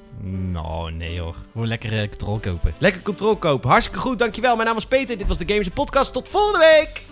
[0.51, 1.35] Nou, nee hoor.
[1.51, 2.73] Gewoon lekker uh, controle kopen.
[2.79, 3.69] Lekker controle kopen.
[3.69, 4.19] Hartstikke goed.
[4.19, 4.53] Dankjewel.
[4.53, 5.17] Mijn naam was Peter.
[5.17, 6.13] Dit was de Gamers Podcast.
[6.13, 7.03] Tot volgende week.